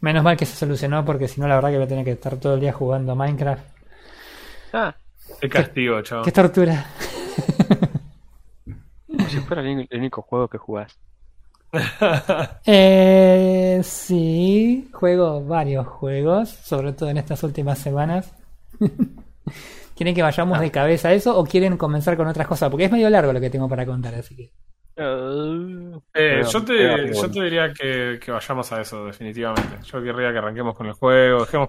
Menos 0.00 0.24
mal 0.24 0.38
que 0.38 0.46
se 0.46 0.56
solucionó 0.56 1.04
porque 1.04 1.28
si 1.28 1.38
no 1.38 1.46
la 1.48 1.56
verdad 1.56 1.68
que 1.68 1.76
voy 1.76 1.84
a 1.84 1.88
tener 1.88 2.04
que 2.06 2.12
estar 2.12 2.36
todo 2.36 2.54
el 2.54 2.60
día 2.60 2.72
jugando 2.72 3.14
Minecraft. 3.14 3.62
Ah, 4.72 4.94
Qué 5.38 5.50
castigo, 5.50 6.00
chaval. 6.00 6.24
Qué 6.24 6.32
tortura. 6.32 6.86
como 9.06 9.28
si 9.28 9.36
fuera 9.40 9.60
el 9.60 9.68
único- 9.68 9.92
el 9.94 9.98
único 10.00 10.22
juego 10.22 10.48
que 10.48 10.56
jugás. 10.58 10.98
Eh, 12.66 13.80
sí, 13.84 14.88
juego 14.94 15.44
varios 15.44 15.86
juegos, 15.86 16.48
sobre 16.48 16.94
todo 16.94 17.10
en 17.10 17.18
estas 17.18 17.42
últimas 17.42 17.78
semanas. 17.78 18.32
¿Quieren 19.94 20.14
que 20.14 20.22
vayamos 20.22 20.58
de 20.60 20.70
cabeza 20.70 21.08
a 21.08 21.12
eso 21.12 21.38
o 21.38 21.44
quieren 21.44 21.76
comenzar 21.76 22.16
con 22.16 22.26
otras 22.26 22.46
cosas? 22.46 22.70
Porque 22.70 22.84
es 22.86 22.92
medio 22.92 23.10
largo 23.10 23.32
lo 23.32 23.40
que 23.40 23.50
tengo 23.50 23.68
para 23.68 23.84
contar, 23.86 24.14
así 24.14 24.34
que. 24.36 24.50
Eh, 24.94 25.98
Pero- 26.12 26.48
yo, 26.50 26.64
te, 26.64 27.14
yo 27.14 27.30
te 27.30 27.42
diría 27.42 27.72
que, 27.72 28.18
que 28.22 28.30
vayamos 28.30 28.70
a 28.72 28.80
eso, 28.80 29.06
definitivamente. 29.06 29.76
Yo 29.84 30.02
querría 30.02 30.32
que 30.32 30.38
arranquemos 30.38 30.74
con 30.76 30.86
el 30.86 30.92
juego, 30.92 31.40
dejemos, 31.40 31.68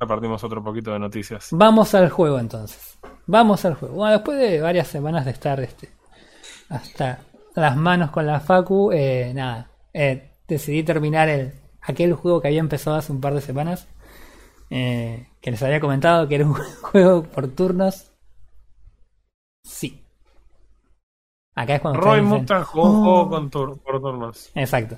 repartimos 0.00 0.42
otro 0.42 0.62
poquito 0.62 0.92
de 0.92 0.98
noticias. 0.98 1.48
Vamos 1.52 1.94
al 1.94 2.08
juego 2.10 2.38
entonces. 2.38 2.98
Vamos 3.26 3.64
al 3.64 3.74
juego. 3.74 3.94
Bueno, 3.94 4.14
después 4.14 4.38
de 4.38 4.60
varias 4.60 4.88
semanas 4.88 5.24
de 5.24 5.30
estar 5.30 5.60
este, 5.60 5.90
hasta 6.68 7.20
las 7.54 7.76
manos 7.76 8.10
con 8.10 8.26
la 8.26 8.40
Facu, 8.40 8.90
eh, 8.92 9.32
nada, 9.34 9.70
eh, 9.92 10.30
decidí 10.48 10.82
terminar 10.82 11.28
el, 11.28 11.52
aquel 11.82 12.14
juego 12.14 12.40
que 12.40 12.48
había 12.48 12.60
empezado 12.60 12.96
hace 12.96 13.12
un 13.12 13.20
par 13.20 13.34
de 13.34 13.40
semanas. 13.42 13.86
Eh, 14.70 15.26
que 15.40 15.50
les 15.50 15.62
había 15.62 15.80
comentado 15.80 16.26
que 16.28 16.36
era 16.36 16.46
un 16.46 16.54
juego 16.82 17.22
por 17.24 17.48
turnos. 17.48 18.10
Sí. 19.64 20.02
Acá 21.54 21.74
es 21.74 21.80
cuando 21.80 22.00
Roy 22.00 22.22
Mustang 22.22 22.64
jugó 22.64 22.90
un 22.90 22.96
"Oh". 22.96 23.02
juego 23.02 23.28
con 23.30 23.50
tur- 23.50 23.78
por 23.82 24.00
turnos. 24.00 24.50
Exacto. 24.54 24.96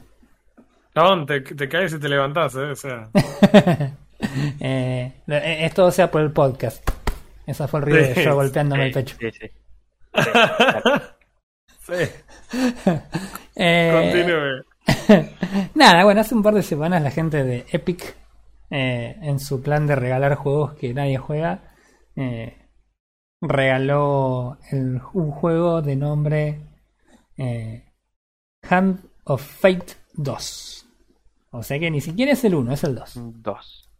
Chabón, 0.94 1.24
te, 1.26 1.40
te 1.40 1.68
caes 1.68 1.94
y 1.94 1.98
te 1.98 2.08
levantás, 2.08 2.54
¿eh? 2.56 2.70
O 2.70 2.76
sea, 2.76 3.08
Eh, 4.60 5.12
eh, 5.26 5.56
esto 5.64 5.90
sea 5.90 6.08
por 6.10 6.20
el 6.20 6.30
podcast. 6.30 6.88
Eso 7.44 7.66
fue 7.66 7.80
el 7.80 7.86
ruido 7.86 8.14
de 8.14 8.24
yo 8.24 8.34
golpeándome 8.36 8.86
el 8.86 8.94
Sí, 8.94 9.00
pecho. 9.00 9.16
sí, 9.18 9.30
sí. 9.32 9.50
sí, 11.80 11.92
Eh, 13.56 13.90
continúe. 13.92 15.28
Nada, 15.74 16.04
bueno, 16.04 16.20
hace 16.20 16.34
un 16.36 16.42
par 16.44 16.54
de 16.54 16.62
semanas 16.62 17.02
la 17.02 17.10
gente 17.10 17.42
de 17.42 17.66
Epic, 17.72 18.14
eh, 18.72 19.16
en 19.20 19.38
su 19.38 19.60
plan 19.62 19.86
de 19.86 19.94
regalar 19.96 20.34
juegos 20.36 20.74
que 20.74 20.94
nadie 20.94 21.18
juega, 21.18 21.74
eh, 22.16 22.56
regaló 23.40 24.58
el- 24.70 25.00
un 25.14 25.30
juego 25.30 25.82
de 25.82 25.96
nombre 25.96 26.60
eh, 27.36 27.84
Hand 28.68 29.00
of 29.24 29.42
Fate 29.42 29.94
2. 30.14 30.86
O 31.50 31.62
sea 31.62 31.78
que 31.78 31.90
ni 31.90 32.00
siquiera 32.00 32.32
es 32.32 32.44
el 32.44 32.54
1, 32.54 32.72
es 32.72 32.84
el 32.84 32.94
2. 32.94 33.12
Dos. 33.42 33.90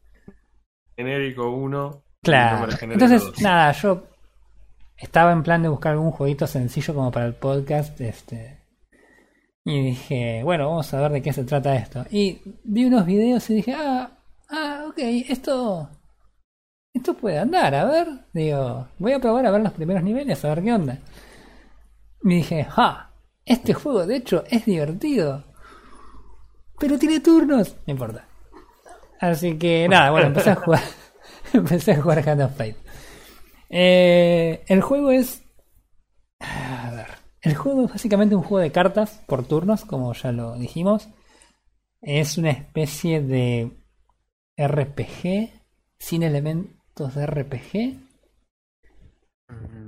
Genérico 0.97 1.51
1. 1.51 2.03
Claro. 2.23 2.73
Entonces, 2.81 3.43
nada, 3.43 3.73
yo 3.73 4.05
estaba 4.97 5.33
en 5.33 5.43
plan 5.43 5.63
de 5.63 5.69
buscar 5.69 5.93
algún 5.93 6.13
jueguito 6.13 6.47
sencillo 6.47 6.95
como 6.95 7.11
para 7.11 7.27
el 7.27 7.35
podcast, 7.35 8.01
este. 8.01 8.61
Y 9.65 9.81
dije, 9.83 10.43
bueno, 10.45 10.69
vamos 10.69 10.93
a 10.95 11.01
ver 11.01 11.13
de 11.13 11.23
qué 11.23 11.33
se 11.33 11.45
trata 11.45 11.75
esto. 11.75 12.05
Y 12.11 12.41
vi 12.65 12.85
unos 12.85 13.05
videos 13.07 13.49
y 13.51 13.55
dije, 13.55 13.75
ah, 13.77 14.11
ah, 14.53 14.85
ok, 14.89 14.99
esto. 15.29 15.89
Esto 16.95 17.15
puede 17.15 17.39
andar, 17.39 17.75
a 17.75 17.85
ver. 17.85 18.09
Digo, 18.33 18.89
voy 18.99 19.13
a 19.13 19.19
probar 19.19 19.47
a 19.47 19.51
ver 19.51 19.63
los 19.63 19.73
primeros 19.73 20.03
niveles, 20.03 20.45
a 20.45 20.49
ver 20.55 20.63
qué 20.63 20.73
onda. 20.73 20.99
Y 22.23 22.37
dije, 22.37 22.65
¡ja! 22.65 23.11
Este 23.45 23.75
juego 23.75 24.07
de 24.07 24.17
hecho 24.17 24.45
es 24.49 24.65
divertido. 24.65 25.45
Pero 26.79 26.99
tiene 26.99 27.21
turnos. 27.21 27.77
No 27.87 27.93
importa. 27.93 28.27
Así 29.21 29.59
que 29.59 29.89
nada, 29.89 30.11
bueno, 30.11 30.29
empecé 30.29 30.51
a 30.51 30.57
jugar. 30.57 30.83
empecé 31.53 31.93
a 31.93 32.03
jugar 32.03 32.29
Hand 32.29 32.43
of 32.43 32.57
Fate. 32.57 32.77
Eh, 33.71 34.65
el 34.69 34.83
juego 34.83 35.11
es. 35.11 35.43
A 36.41 36.91
ver. 36.95 37.07
El 37.41 37.55
juego 37.57 37.85
es 37.85 37.91
básicamente 37.91 38.37
un 38.37 38.43
juego 38.43 38.63
de 38.63 38.71
cartas 38.71 39.23
por 39.27 39.45
turnos, 39.45 39.85
como 39.85 40.13
ya 40.13 40.31
lo 40.31 40.57
dijimos. 40.57 41.09
Es 42.01 42.37
una 42.37 42.51
especie 42.51 43.21
de 43.21 43.82
RPG 44.57 45.51
sin 45.99 46.23
elementos 46.23 47.15
de 47.15 47.27
RPG. 47.27 47.99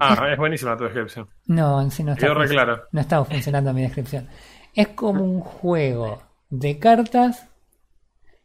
Ah, 0.00 0.28
es 0.30 0.38
buenísima 0.38 0.76
tu 0.76 0.84
descripción. 0.84 1.28
No, 1.46 1.80
en 1.80 1.90
sí 1.90 2.02
no 2.04 2.12
está, 2.12 2.26
func- 2.28 2.48
claro. 2.48 2.82
no 2.92 3.00
está 3.00 3.24
funcionando 3.24 3.72
mi 3.72 3.82
descripción. 3.82 4.28
Es 4.74 4.88
como 4.88 5.22
un 5.24 5.40
juego 5.40 6.22
de 6.50 6.78
cartas 6.78 7.48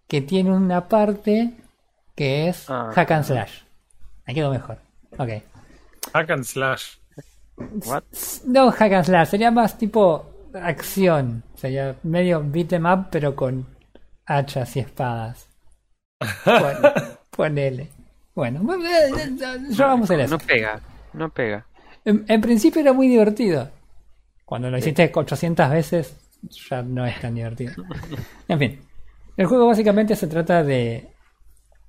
que 0.08 0.22
tiene 0.22 0.52
una 0.52 0.88
parte 0.88 1.54
que 2.16 2.48
es 2.50 2.70
Ah. 2.70 2.90
hack 2.94 3.12
and 3.12 3.26
slash. 3.26 3.62
Me 4.28 4.34
quedó 4.34 4.52
mejor. 4.52 4.78
Ok. 5.18 5.30
Hack 6.14 6.30
and 6.32 6.44
slash. 6.44 6.98
What? 7.58 8.04
No 8.46 8.72
hack 8.72 8.94
and 8.94 9.06
slash, 9.06 9.28
sería 9.30 9.52
más 9.52 9.78
tipo 9.78 10.30
acción. 10.54 11.44
Sería 11.56 11.96
medio 12.04 12.42
beat 12.46 12.72
'em 12.74 12.86
up, 12.86 13.08
pero 13.12 13.36
con 13.36 13.66
hachas 14.26 14.76
y 14.78 14.80
espadas. 14.80 15.49
Pon- 16.44 16.92
ponele. 17.32 17.88
Bueno, 18.36 18.62
bueno, 18.64 18.86
eh, 18.86 19.10
eh, 19.18 19.60
ya 19.70 19.88
vamos 19.88 20.10
a 20.12 20.16
eso. 20.16 20.38
No 20.38 20.40
pega, 20.40 20.80
no 21.14 21.30
pega. 21.30 21.66
En, 22.06 22.26
en 22.28 22.42
principio 22.42 22.82
era 22.82 22.94
muy 22.94 23.08
divertido. 23.08 23.70
Cuando 24.46 24.70
lo 24.70 24.78
hiciste 24.78 25.12
800 25.14 25.70
veces, 25.70 26.16
ya 26.70 26.82
no 26.82 27.06
es 27.06 27.20
tan 27.20 27.36
divertido. 27.36 27.74
En 28.48 28.60
fin, 28.60 28.80
el 29.38 29.46
juego 29.46 29.68
básicamente 29.68 30.16
se 30.16 30.28
trata 30.28 30.64
de, 30.64 31.10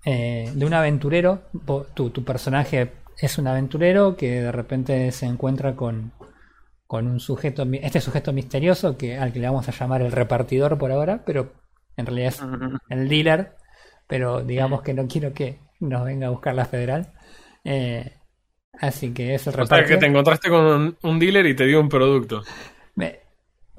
eh, 0.04 0.50
de 0.54 0.66
un 0.66 0.74
aventurero. 0.74 1.42
Tu, 1.94 2.10
tu 2.10 2.24
personaje 2.24 2.92
es 3.18 3.38
un 3.38 3.46
aventurero 3.46 4.16
que 4.16 4.42
de 4.42 4.52
repente 4.52 5.10
se 5.12 5.26
encuentra 5.26 5.74
con, 5.74 6.12
con 6.86 7.06
un 7.06 7.20
sujeto, 7.20 7.66
este 7.72 8.00
sujeto 8.00 8.32
misterioso 8.32 8.96
que 8.96 9.16
al 9.18 9.32
que 9.32 9.38
le 9.40 9.46
vamos 9.48 9.68
a 9.68 9.72
llamar 9.72 10.02
el 10.02 10.12
repartidor 10.12 10.76
por 10.78 10.92
ahora, 10.92 11.22
pero 11.24 11.52
en 11.96 12.06
realidad 12.06 12.28
es 12.28 12.42
el 12.90 13.08
dealer, 13.08 13.56
pero 14.10 14.42
digamos 14.42 14.82
que 14.82 14.92
no 14.92 15.06
quiero 15.08 15.32
que 15.32 15.56
nos 15.78 16.04
venga 16.04 16.26
a 16.26 16.30
buscar 16.30 16.54
la 16.54 16.66
federal. 16.66 17.12
Eh, 17.64 18.12
así 18.80 19.14
que 19.14 19.34
es 19.36 19.46
el 19.46 19.58
O 19.58 19.64
sea, 19.66 19.84
que 19.84 19.96
te 19.96 20.06
encontraste 20.06 20.50
con 20.50 20.64
un, 20.64 20.96
un 21.02 21.18
dealer 21.18 21.46
y 21.46 21.54
te 21.56 21.64
dio 21.64 21.80
un 21.80 21.88
producto. 21.88 22.42
Me- 22.96 23.20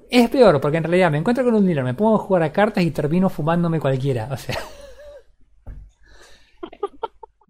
Es 0.10 0.30
peor, 0.30 0.60
porque 0.62 0.78
en 0.78 0.84
realidad 0.86 1.12
me 1.12 1.18
encuentro 1.20 1.44
con 1.44 1.54
un 1.56 1.66
dealer, 1.66 1.84
me 1.84 1.94
pongo 1.94 2.16
a 2.16 2.20
jugar 2.20 2.44
a 2.44 2.52
cartas 2.52 2.84
y 2.84 2.92
termino 2.92 3.30
fumándome 3.30 3.80
cualquiera. 3.80 4.30
O 4.32 4.38
sea, 4.38 4.58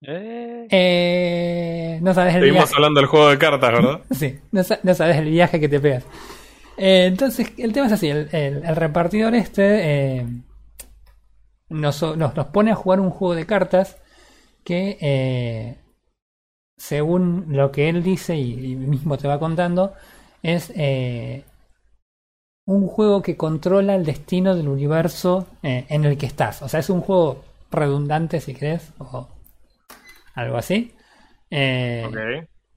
Eh, 0.04 0.67
eh, 0.72 2.00
no 2.02 2.13
sabes 2.15 2.34
el 2.36 2.41
Seguimos 2.41 2.62
viaje. 2.63 2.74
hablando 2.76 3.00
del 3.00 3.08
juego 3.08 3.30
de 3.30 3.38
cartas, 3.38 3.72
¿verdad? 3.72 4.02
Sí, 4.12 4.39
no, 4.52 4.62
no 4.84 4.94
sabes 4.96 5.17
el 5.17 5.30
viaje 5.30 5.60
que 5.60 5.70
te 5.70 5.80
pegas. 5.80 6.06
Eh, 6.78 7.06
entonces, 7.06 7.52
el 7.58 7.72
tema 7.72 7.86
es 7.88 7.94
así: 7.94 8.08
el, 8.10 8.28
el- 8.32 8.63
el 8.65 8.76
repartidor 8.76 9.36
este 9.36 10.17
eh, 10.17 10.26
nos, 11.72 12.02
nos, 12.18 12.36
nos 12.36 12.46
pone 12.48 12.72
a 12.72 12.76
jugar 12.76 13.00
un 13.00 13.10
juego 13.10 13.36
de 13.36 13.46
cartas 13.46 13.98
que, 14.64 14.98
eh, 15.02 15.78
según 16.78 17.46
lo 17.50 17.72
que 17.72 17.90
él 17.90 18.04
dice 18.04 18.36
y, 18.36 18.74
y 18.74 18.76
mismo 18.76 19.18
te 19.18 19.28
va 19.28 19.40
contando, 19.40 19.94
es 20.44 20.72
eh, 20.76 21.44
un 22.66 22.88
juego 22.88 23.22
que 23.22 23.38
controla 23.38 23.96
el 23.96 24.06
destino 24.06 24.56
del 24.56 24.68
universo 24.68 25.48
eh, 25.64 25.86
en 25.90 26.06
el 26.06 26.18
que 26.18 26.26
estás. 26.26 26.62
O 26.62 26.70
sea, 26.70 26.80
es 26.80 26.90
un 26.90 27.02
juego 27.02 27.44
redundante, 27.72 28.40
si 28.40 28.54
querés, 28.54 28.94
o 29.00 29.28
algo 30.36 30.58
así. 30.58 30.94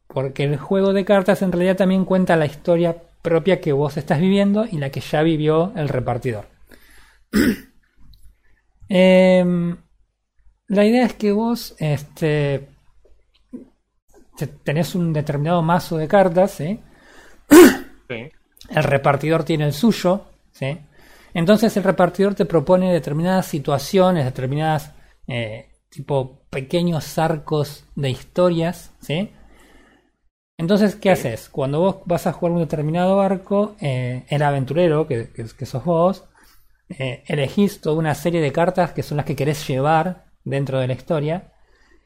Porque 0.08 0.44
el 0.44 0.56
juego 0.56 0.92
de 0.92 1.04
cartas 1.04 1.42
en 1.42 1.52
realidad 1.52 1.76
también 1.76 2.04
cuenta 2.04 2.36
la 2.36 2.46
historia 2.46 2.96
propia 3.22 3.60
que 3.60 3.72
vos 3.72 3.96
estás 3.96 4.20
viviendo 4.20 4.66
y 4.70 4.78
la 4.78 4.90
que 4.90 5.00
ya 5.00 5.22
vivió 5.22 5.72
el 5.76 5.88
repartidor. 5.88 6.46
Em, 8.88 9.76
la 10.68 10.84
idea 10.84 11.06
es 11.06 11.14
que 11.14 11.32
vos 11.32 11.74
este, 11.78 12.68
te- 14.36 14.46
tenés 14.46 14.94
un 14.94 15.12
determinado 15.12 15.62
mazo 15.62 15.96
de 15.96 16.06
cartas. 16.08 16.52
Sí. 16.52 16.80
el 18.70 18.82
repartidor 18.84 19.44
tiene 19.44 19.66
el 19.66 19.72
suyo, 19.72 20.24
¿sí? 20.52 20.78
Entonces 21.34 21.76
el 21.76 21.82
repartidor 21.84 22.34
te 22.34 22.44
propone 22.46 22.92
determinadas 22.92 23.46
situaciones, 23.46 24.24
determinadas 24.24 24.92
eh, 25.26 25.68
tipo 25.88 26.40
pequeños 26.50 27.18
arcos 27.18 27.84
de 27.96 28.10
historias, 28.10 28.92
¿sí? 29.00 29.30
Entonces, 30.56 30.94
¿qué 30.96 31.10
haces? 31.10 31.48
Cuando 31.48 31.80
vos 31.80 31.96
vas 32.06 32.26
a 32.26 32.32
jugar 32.32 32.52
un 32.52 32.60
determinado 32.60 33.20
arco, 33.20 33.74
eh, 33.80 34.24
el 34.28 34.42
aventurero, 34.42 35.06
que, 35.06 35.30
que, 35.32 35.44
que 35.46 35.66
sos 35.66 35.84
vos, 35.84 36.24
eh, 36.88 37.24
elegís 37.26 37.80
toda 37.80 37.96
una 37.96 38.14
serie 38.14 38.40
de 38.40 38.52
cartas 38.52 38.92
que 38.92 39.02
son 39.02 39.16
las 39.18 39.26
que 39.26 39.36
querés 39.36 39.66
llevar 39.68 40.26
dentro 40.44 40.80
de 40.80 40.86
la 40.88 40.94
historia. 40.94 41.52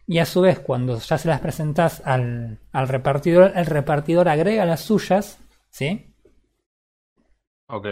Y 0.07 0.19
a 0.19 0.27
su 0.27 0.41
vez, 0.43 0.59
cuando 0.61 0.99
ya 0.99 1.19
se 1.19 1.29
las 1.29 1.41
presentás 1.41 2.03
al, 2.05 2.61
al 2.73 2.89
repartidor, 2.89 3.53
el 3.57 3.67
repartidor 3.67 4.29
agrega 4.29 4.65
las 4.67 4.81
suyas, 4.81 5.39
¿sí? 5.71 6.15
Ok. 7.69 7.87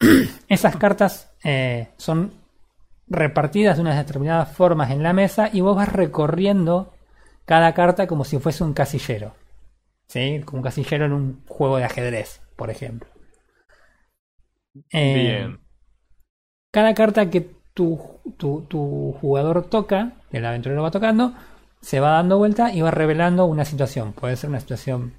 Esas 0.48 0.76
cartas 0.76 1.32
eh, 1.44 1.88
son 1.96 2.32
repartidas 3.08 3.76
de 3.76 3.82
unas 3.82 3.96
determinadas 3.96 4.52
formas 4.52 4.90
en 4.90 5.02
la 5.02 5.12
mesa 5.12 5.50
y 5.52 5.60
vos 5.62 5.76
vas 5.76 5.92
recorriendo 5.92 6.94
cada 7.46 7.74
carta 7.74 8.06
como 8.06 8.24
si 8.24 8.38
fuese 8.38 8.64
un 8.64 8.74
casillero. 8.74 9.34
¿Sí? 10.08 10.42
Como 10.44 10.58
un 10.60 10.64
casillero 10.64 11.06
en 11.06 11.12
un 11.12 11.44
juego 11.46 11.78
de 11.78 11.84
ajedrez, 11.84 12.42
por 12.56 12.70
ejemplo. 12.70 13.08
Eh, 14.92 15.12
Bien. 15.12 15.58
Cada 16.76 16.92
carta 16.92 17.30
que 17.30 17.52
tu, 17.72 17.98
tu, 18.36 19.16
jugador 19.18 19.64
toca, 19.64 20.12
el 20.30 20.44
aventurero 20.44 20.82
va 20.82 20.90
tocando, 20.90 21.32
se 21.80 22.00
va 22.00 22.10
dando 22.10 22.36
vuelta 22.36 22.70
y 22.70 22.82
va 22.82 22.90
revelando 22.90 23.46
una 23.46 23.64
situación. 23.64 24.12
Puede 24.12 24.36
ser 24.36 24.50
una 24.50 24.60
situación 24.60 25.14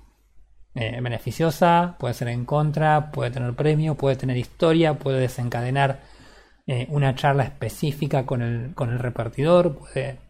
eh, 0.75 0.99
beneficiosa, 1.01 1.95
puede 1.97 2.13
ser 2.13 2.27
en 2.27 2.45
contra, 2.45 3.09
puede 3.09 3.31
tener 3.31 3.55
premio, 3.55 3.95
puede 3.95 4.15
tener 4.15 4.37
historia, 4.37 4.99
puede 4.99 5.19
desencadenar 5.19 6.01
eh, 6.67 6.85
una 6.91 7.15
charla 7.15 7.45
específica 7.45 8.27
con 8.27 8.43
el, 8.43 8.75
con 8.75 8.91
el 8.91 8.99
repartidor. 8.99 9.79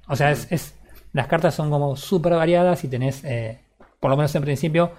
o 0.07 0.15
sea, 0.15 0.31
es, 0.31 0.75
las 1.11 1.27
cartas 1.27 1.53
son 1.53 1.69
como 1.69 1.97
súper 1.97 2.35
variadas 2.35 2.85
y 2.85 2.87
tenés, 2.87 3.25
eh, 3.25 3.59
por 3.99 4.11
lo 4.11 4.15
menos 4.15 4.33
en 4.33 4.43
principio, 4.43 4.93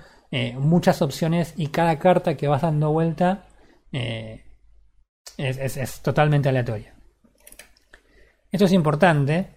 muchas 0.59 1.01
opciones 1.01 1.55
y 1.57 1.69
cada 1.69 1.99
carta 1.99 2.37
que 2.37 2.49
vas 2.49 2.61
dando 2.61 2.93
vuelta 2.93 3.47
es, 5.37 5.59
es- 5.59 5.77
es 5.77 6.01
totalmente 6.01 6.49
aleatoria. 6.49 6.95
Esto 8.51 8.65
es 8.65 8.73
importante 8.73 9.49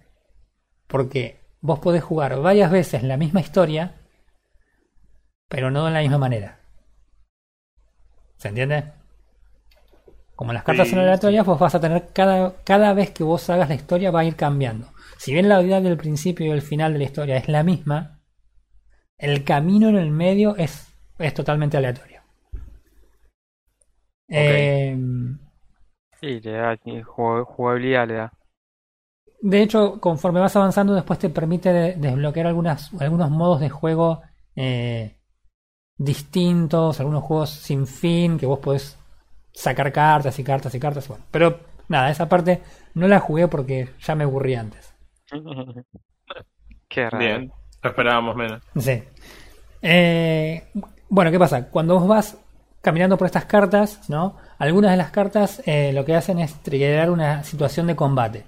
porque 0.86 1.40
vos 1.60 1.78
podés 1.78 2.02
jugar 2.02 2.38
varias 2.40 2.70
veces 2.70 3.02
la 3.02 3.16
misma 3.16 3.40
historia, 3.40 3.94
pero 5.48 5.70
no 5.70 5.84
de 5.86 5.90
la 5.92 6.00
misma 6.00 6.18
manera. 6.18 6.58
¿Se 8.36 8.48
entiende? 8.48 8.92
Como 10.34 10.52
las 10.52 10.64
cartas 10.64 10.88
Sí, 10.88 10.94
son 10.94 11.00
aleatorias, 11.00 11.46
vos 11.46 11.58
vas 11.58 11.74
a 11.74 11.80
tener 11.80 12.08
cada, 12.12 12.54
cada 12.64 12.92
vez 12.94 13.10
que 13.10 13.22
vos 13.22 13.48
hagas 13.50 13.68
la 13.68 13.74
historia 13.76 14.10
va 14.10 14.20
a 14.20 14.24
ir 14.24 14.34
cambiando. 14.36 14.92
Si 15.18 15.32
bien 15.32 15.48
la 15.48 15.62
idea 15.62 15.80
del 15.80 15.96
principio 15.96 16.46
y 16.46 16.50
el 16.50 16.62
final 16.62 16.92
de 16.92 16.98
la 16.98 17.04
historia 17.04 17.36
es 17.36 17.48
la 17.48 17.62
misma, 17.62 18.20
el 19.18 19.44
camino 19.44 19.88
en 19.88 19.96
el 19.96 20.10
medio 20.10 20.56
es, 20.56 20.88
es 21.18 21.34
totalmente 21.34 21.76
aleatorio. 21.76 22.22
Eh, 24.28 24.96
Sí, 26.22 26.40
le 26.40 26.52
da 26.52 26.78
jugabilidad, 27.04 28.06
le 28.08 28.14
da. 28.14 28.32
De 29.40 29.60
hecho, 29.60 29.98
conforme 30.00 30.38
vas 30.40 30.54
avanzando, 30.54 30.94
después 30.94 31.18
te 31.18 31.28
permite 31.28 31.72
de- 31.72 31.94
desbloquear 31.96 32.46
algunas, 32.46 32.92
algunos 33.00 33.28
modos 33.30 33.60
de 33.60 33.70
juego 33.70 34.22
eh, 34.54 35.16
distintos, 35.96 37.00
algunos 37.00 37.24
juegos 37.24 37.50
sin 37.50 37.86
fin, 37.88 38.38
que 38.38 38.46
vos 38.46 38.60
podés 38.60 38.96
sacar 39.52 39.92
cartas 39.92 40.38
y 40.38 40.44
cartas 40.44 40.74
y 40.74 40.80
cartas. 40.80 41.08
Bueno, 41.08 41.24
pero 41.32 41.58
nada, 41.88 42.10
esa 42.10 42.28
parte 42.28 42.62
no 42.94 43.08
la 43.08 43.18
jugué 43.18 43.48
porque 43.48 43.88
ya 44.00 44.14
me 44.14 44.24
aburrí 44.24 44.54
antes. 44.54 44.94
Qué 46.88 47.10
raro. 47.10 47.18
Bien. 47.18 47.52
Lo 47.82 47.90
esperábamos 47.90 48.36
menos. 48.36 48.62
Sí. 48.76 49.02
Eh, 49.82 50.68
bueno, 51.08 51.30
¿qué 51.32 51.38
pasa? 51.38 51.68
Cuando 51.68 51.98
vos 51.98 52.06
vas 52.06 52.38
caminando 52.82 53.16
por 53.16 53.26
estas 53.26 53.46
cartas, 53.46 54.10
¿no? 54.10 54.36
Algunas 54.58 54.90
de 54.90 54.98
las 54.98 55.10
cartas 55.10 55.62
eh, 55.64 55.92
lo 55.92 56.04
que 56.04 56.14
hacen 56.14 56.38
es 56.38 56.62
triggerar 56.62 57.10
una 57.10 57.42
situación 57.44 57.86
de 57.86 57.96
combate. 57.96 58.44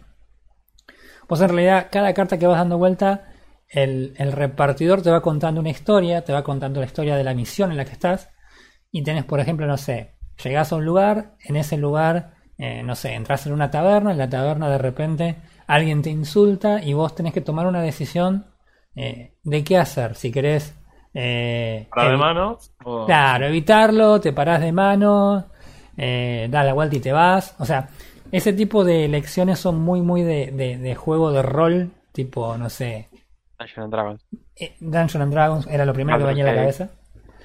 Pues 1.26 1.40
en 1.40 1.48
realidad, 1.48 1.88
cada 1.90 2.12
carta 2.12 2.38
que 2.38 2.46
vas 2.46 2.58
dando 2.58 2.76
vuelta, 2.76 3.32
el, 3.68 4.14
el 4.18 4.32
repartidor 4.32 5.00
te 5.00 5.10
va 5.10 5.22
contando 5.22 5.60
una 5.60 5.70
historia, 5.70 6.22
te 6.22 6.32
va 6.32 6.44
contando 6.44 6.80
la 6.80 6.86
historia 6.86 7.16
de 7.16 7.24
la 7.24 7.32
misión 7.32 7.70
en 7.70 7.78
la 7.78 7.86
que 7.86 7.92
estás, 7.92 8.28
y 8.90 9.02
tenés, 9.02 9.24
por 9.24 9.40
ejemplo, 9.40 9.66
no 9.66 9.78
sé, 9.78 10.16
llegás 10.42 10.72
a 10.72 10.76
un 10.76 10.84
lugar, 10.84 11.36
en 11.40 11.56
ese 11.56 11.78
lugar, 11.78 12.34
eh, 12.58 12.82
no 12.82 12.94
sé, 12.94 13.14
entras 13.14 13.46
en 13.46 13.52
una 13.52 13.70
taberna, 13.70 14.12
en 14.12 14.18
la 14.18 14.28
taberna 14.28 14.68
de 14.68 14.78
repente 14.78 15.36
alguien 15.66 16.02
te 16.02 16.10
insulta 16.10 16.82
y 16.82 16.92
vos 16.92 17.14
tenés 17.14 17.32
que 17.32 17.40
tomar 17.40 17.66
una 17.66 17.80
decisión 17.80 18.46
eh, 18.94 19.34
de 19.42 19.64
qué 19.64 19.78
hacer. 19.78 20.14
Si 20.14 20.30
querés. 20.30 20.74
Eh, 21.14 21.86
¿Para 21.94 22.08
de 22.10 22.14
evi- 22.16 22.18
mano? 22.18 22.58
o- 22.84 23.06
Claro, 23.06 23.46
evitarlo, 23.46 24.20
te 24.20 24.32
parás 24.32 24.60
de 24.60 24.72
mano, 24.72 25.46
eh, 25.96 26.48
das 26.50 26.66
la 26.66 26.72
vuelta 26.74 26.96
y 26.96 27.00
te 27.00 27.12
vas. 27.12 27.54
O 27.60 27.64
sea, 27.64 27.88
ese 28.32 28.52
tipo 28.52 28.84
de 28.84 29.04
elecciones 29.04 29.58
son 29.60 29.80
muy, 29.80 30.00
muy 30.02 30.22
de, 30.22 30.50
de- 30.50 30.76
de 30.78 30.94
juego 30.96 31.30
de 31.32 31.42
rol, 31.42 31.90
tipo, 32.12 32.56
no 32.58 32.68
sé, 32.68 33.08
Dungeons 33.58 33.78
and 33.84 33.92
Dragons, 33.92 34.24
eh, 34.56 34.74
Dungeons 34.80 35.16
and 35.16 35.32
Dragons 35.32 35.66
era 35.68 35.84
lo 35.84 35.92
primero 35.92 36.18
que 36.18 36.24
venía 36.24 36.44
a 36.44 36.46
la 36.48 36.52
cabeza. 36.62 36.90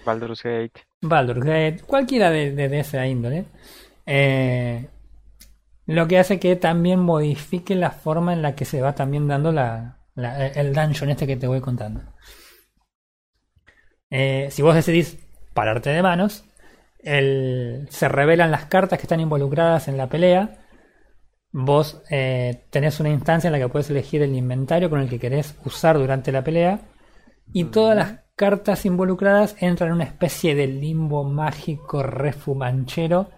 Baldur's 0.05 0.41
Gate. 0.43 0.81
Baldur's 1.01 1.43
Gate, 1.43 1.83
cualquiera 1.85 2.31
de, 2.31 2.51
de, 2.55 2.69
de 2.69 2.79
esa 2.79 3.05
índole. 3.05 3.45
Eh, 4.05 4.87
lo 5.85 6.07
que 6.07 6.17
hace 6.19 6.39
que 6.39 6.55
también 6.55 6.99
modifique 6.99 7.75
la 7.75 7.91
forma 7.91 8.33
en 8.33 8.41
la 8.41 8.55
que 8.55 8.65
se 8.65 8.81
va 8.81 8.95
también 8.95 9.27
dando 9.27 9.51
la, 9.51 9.97
la- 10.15 10.47
el 10.47 10.73
dungeon 10.73 11.11
este 11.11 11.27
que 11.27 11.35
te 11.37 11.47
voy 11.47 11.61
contando. 11.61 12.01
Eh, 14.11 14.47
si 14.51 14.61
vos 14.61 14.75
decidís 14.75 15.17
pararte 15.53 15.89
de 15.89 16.01
manos, 16.01 16.43
el- 16.99 17.87
se 17.89 18.09
revelan 18.09 18.51
las 18.51 18.65
cartas 18.65 18.99
que 18.99 19.03
están 19.03 19.19
involucradas 19.19 19.87
en 19.87 19.97
la 19.97 20.07
pelea. 20.09 20.57
Vos 21.51 22.01
eh, 22.11 22.65
tenés 22.71 22.99
una 22.99 23.09
instancia 23.09 23.47
en 23.47 23.53
la 23.53 23.59
que 23.59 23.69
puedes 23.69 23.89
elegir 23.89 24.21
el 24.21 24.35
inventario 24.35 24.89
con 24.89 24.99
el 25.01 25.09
que 25.09 25.19
querés 25.19 25.55
usar 25.65 25.97
durante 25.97 26.31
la 26.31 26.43
pelea. 26.43 26.81
Y 27.53 27.65
todas 27.65 27.95
las 27.97 28.13
cartas 28.35 28.85
involucradas 28.85 29.55
entran 29.61 29.89
en 29.89 29.95
una 29.95 30.05
especie 30.05 30.55
de 30.55 30.67
limbo 30.67 31.23
mágico 31.23 32.03
refumanchero 32.03 33.31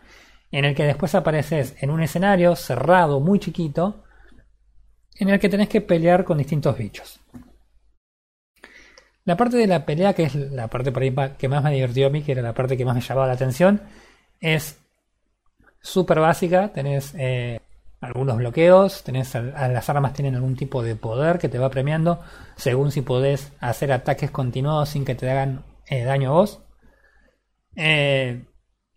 en 0.51 0.65
el 0.65 0.75
que 0.75 0.85
después 0.85 1.15
apareces 1.15 1.75
en 1.81 1.91
un 1.91 2.01
escenario 2.03 2.55
cerrado, 2.57 3.19
muy 3.21 3.39
chiquito, 3.39 4.03
en 5.15 5.29
el 5.29 5.39
que 5.39 5.47
tenés 5.47 5.69
que 5.69 5.79
pelear 5.79 6.25
con 6.25 6.37
distintos 6.37 6.77
bichos. 6.77 7.20
La 9.23 9.37
parte 9.37 9.57
de 9.57 9.67
la 9.67 9.85
pelea, 9.85 10.13
que 10.13 10.23
es 10.23 10.35
la 10.35 10.67
parte 10.67 10.91
por 10.91 11.03
ahí 11.03 11.13
que 11.37 11.47
más 11.47 11.63
me 11.63 11.71
divirtió 11.71 12.07
a 12.07 12.09
mí, 12.09 12.23
que 12.23 12.31
era 12.31 12.41
la 12.41 12.53
parte 12.53 12.75
que 12.75 12.85
más 12.85 12.95
me 12.95 13.01
llamaba 13.01 13.27
la 13.27 13.33
atención, 13.33 13.81
es 14.39 14.79
súper 15.79 16.19
básica. 16.19 16.71
Tenés 16.73 17.13
eh, 17.17 17.59
algunos 17.99 18.37
bloqueos, 18.37 19.03
tenés 19.03 19.33
las 19.35 19.89
armas 19.89 20.13
tienen 20.13 20.35
algún 20.35 20.55
tipo 20.55 20.81
de 20.81 20.95
poder 20.95 21.37
que 21.37 21.49
te 21.49 21.59
va 21.59 21.69
premiando 21.69 22.19
según 22.55 22.91
si 22.91 23.01
podés 23.01 23.53
hacer 23.59 23.91
ataques 23.91 24.31
continuados 24.31 24.89
sin 24.89 25.05
que 25.05 25.15
te 25.15 25.29
hagan 25.29 25.63
eh, 25.87 26.03
daño 26.03 26.31
a 26.31 26.33
vos. 26.33 26.63
Eh, 27.75 28.45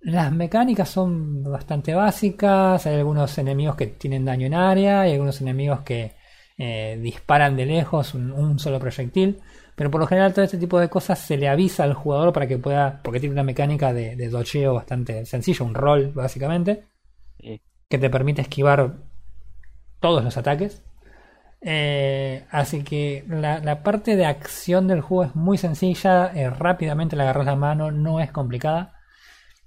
las 0.00 0.32
mecánicas 0.32 0.88
son 0.88 1.42
bastante 1.44 1.94
básicas, 1.94 2.86
hay 2.86 2.96
algunos 2.96 3.36
enemigos 3.38 3.76
que 3.76 3.86
tienen 3.88 4.24
daño 4.24 4.46
en 4.46 4.54
área, 4.54 5.02
hay 5.02 5.12
algunos 5.12 5.40
enemigos 5.40 5.80
que 5.80 6.12
disparan 6.56 7.56
de 7.56 7.66
lejos 7.66 8.14
un 8.14 8.58
solo 8.60 8.78
proyectil, 8.78 9.40
pero 9.76 9.90
por 9.90 10.00
lo 10.00 10.06
general 10.06 10.32
todo 10.32 10.44
este 10.44 10.58
tipo 10.58 10.78
de 10.78 10.88
cosas 10.88 11.18
se 11.18 11.36
le 11.36 11.48
avisa 11.48 11.84
al 11.84 11.94
jugador 11.94 12.32
para 12.32 12.46
que 12.46 12.58
pueda, 12.58 13.00
porque 13.02 13.20
tiene 13.20 13.32
una 13.32 13.42
mecánica 13.42 13.92
de, 13.92 14.16
de 14.16 14.28
dodgeo 14.28 14.74
bastante 14.74 15.26
sencilla, 15.26 15.64
un 15.64 15.74
roll 15.74 16.12
básicamente 16.12 16.84
Y 17.38 17.60
que 17.88 17.98
te 17.98 18.10
permite 18.10 18.42
esquivar 18.42 18.94
todos 20.00 20.22
los 20.24 20.36
ataques. 20.36 20.82
Eh, 21.60 22.44
así 22.50 22.84
que 22.84 23.24
la, 23.28 23.58
la 23.60 23.82
parte 23.82 24.16
de 24.16 24.26
acción 24.26 24.86
del 24.86 25.00
juego 25.00 25.24
es 25.24 25.34
muy 25.34 25.56
sencilla, 25.58 26.30
eh, 26.34 26.50
rápidamente 26.50 27.16
le 27.16 27.22
agarras 27.22 27.46
la 27.46 27.56
mano, 27.56 27.90
no 27.90 28.20
es 28.20 28.30
complicada. 28.30 29.00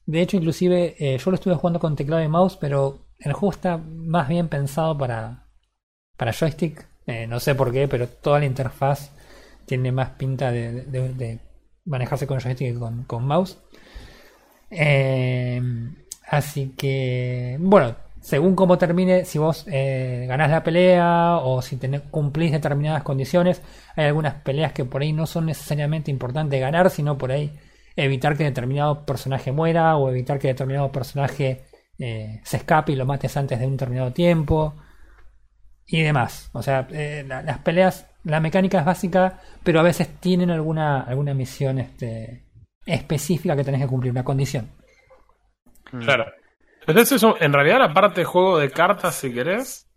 De 0.05 0.21
hecho, 0.21 0.37
inclusive 0.37 0.95
eh, 0.99 1.17
yo 1.17 1.31
lo 1.31 1.35
estuve 1.35 1.55
jugando 1.55 1.79
con 1.79 1.95
teclado 1.95 2.23
y 2.23 2.27
mouse, 2.27 2.57
pero 2.57 3.07
el 3.19 3.33
juego 3.33 3.51
está 3.51 3.77
más 3.77 4.27
bien 4.29 4.47
pensado 4.47 4.97
para, 4.97 5.47
para 6.17 6.33
joystick. 6.33 6.87
No 7.29 7.39
sé 7.39 7.55
por 7.55 7.71
qué, 7.71 7.87
pero 7.87 8.07
toda 8.07 8.39
la 8.39 8.45
interfaz 8.45 9.11
tiene 9.67 9.91
más 9.91 10.11
pinta 10.11 10.51
de, 10.51 11.39
manejarse 11.85 12.25
con 12.27 12.39
joystick 12.39 12.73
que 12.73 13.05
con, 13.05 13.27
mouse. 13.27 13.59
Eh, 14.69 15.61
así 16.29 16.73
que, 16.77 17.57
bueno, 17.59 17.95
según 18.21 18.55
cómo 18.55 18.77
termine, 18.77 19.25
si 19.25 19.37
vos 19.39 19.65
eh, 19.71 20.25
ganás 20.27 20.49
la 20.49 20.63
pelea 20.63 21.37
o 21.37 21.61
si 21.61 21.77
cumplís 22.11 22.51
determinadas 22.51 23.03
condiciones, 23.03 23.61
hay 23.95 24.05
algunas 24.07 24.35
peleas 24.35 24.73
que 24.73 24.85
por 24.85 25.01
ahí 25.01 25.13
no 25.13 25.25
son 25.25 25.45
necesariamente 25.45 26.11
importantes 26.11 26.59
ganar, 26.59 26.89
sino 26.89 27.17
por 27.17 27.31
ahí 27.31 27.51
evitar 27.95 28.37
que 28.37 28.43
determinado 28.43 29.05
personaje 29.05 29.51
muera 29.51 29.95
o 29.97 30.09
evitar 30.09 30.39
que 30.39 30.49
determinado 30.49 30.91
personaje 30.91 31.65
eh, 31.99 32.41
se 32.43 32.57
escape 32.57 32.91
y 32.93 32.95
lo 32.95 33.05
mates 33.05 33.35
antes 33.37 33.59
de 33.59 33.65
un 33.65 33.73
determinado 33.73 34.11
tiempo 34.13 34.75
y 35.85 36.01
demás. 36.03 36.49
O 36.53 36.61
sea, 36.61 36.87
eh, 36.91 37.23
la- 37.27 37.41
las 37.41 37.59
peleas, 37.59 38.07
la 38.27 38.39
mecánica 38.39 38.79
es 38.79 38.85
básica, 38.85 39.39
pero 39.63 39.79
a 39.79 39.83
veces 39.83 40.19
tienen 40.19 40.49
alguna, 40.51 41.01
alguna 41.01 41.33
misión 41.33 41.79
este, 41.79 42.43
específica 42.85 43.55
que 43.55 43.63
tenés 43.63 43.81
que 43.81 43.87
cumplir, 43.87 44.11
una 44.11 44.23
condición. 44.23 44.69
mm, 45.91 45.99
Claro. 46.01 46.25
Entonces, 46.85 47.13
eso, 47.17 47.35
en 47.39 47.51
realidad, 47.53 47.79
la 47.79 47.93
parte 47.93 48.21
de 48.21 48.25
juego 48.25 48.57
de 48.59 48.69
cartas, 48.71 49.15
si 49.15 49.33
querés, 49.33 49.87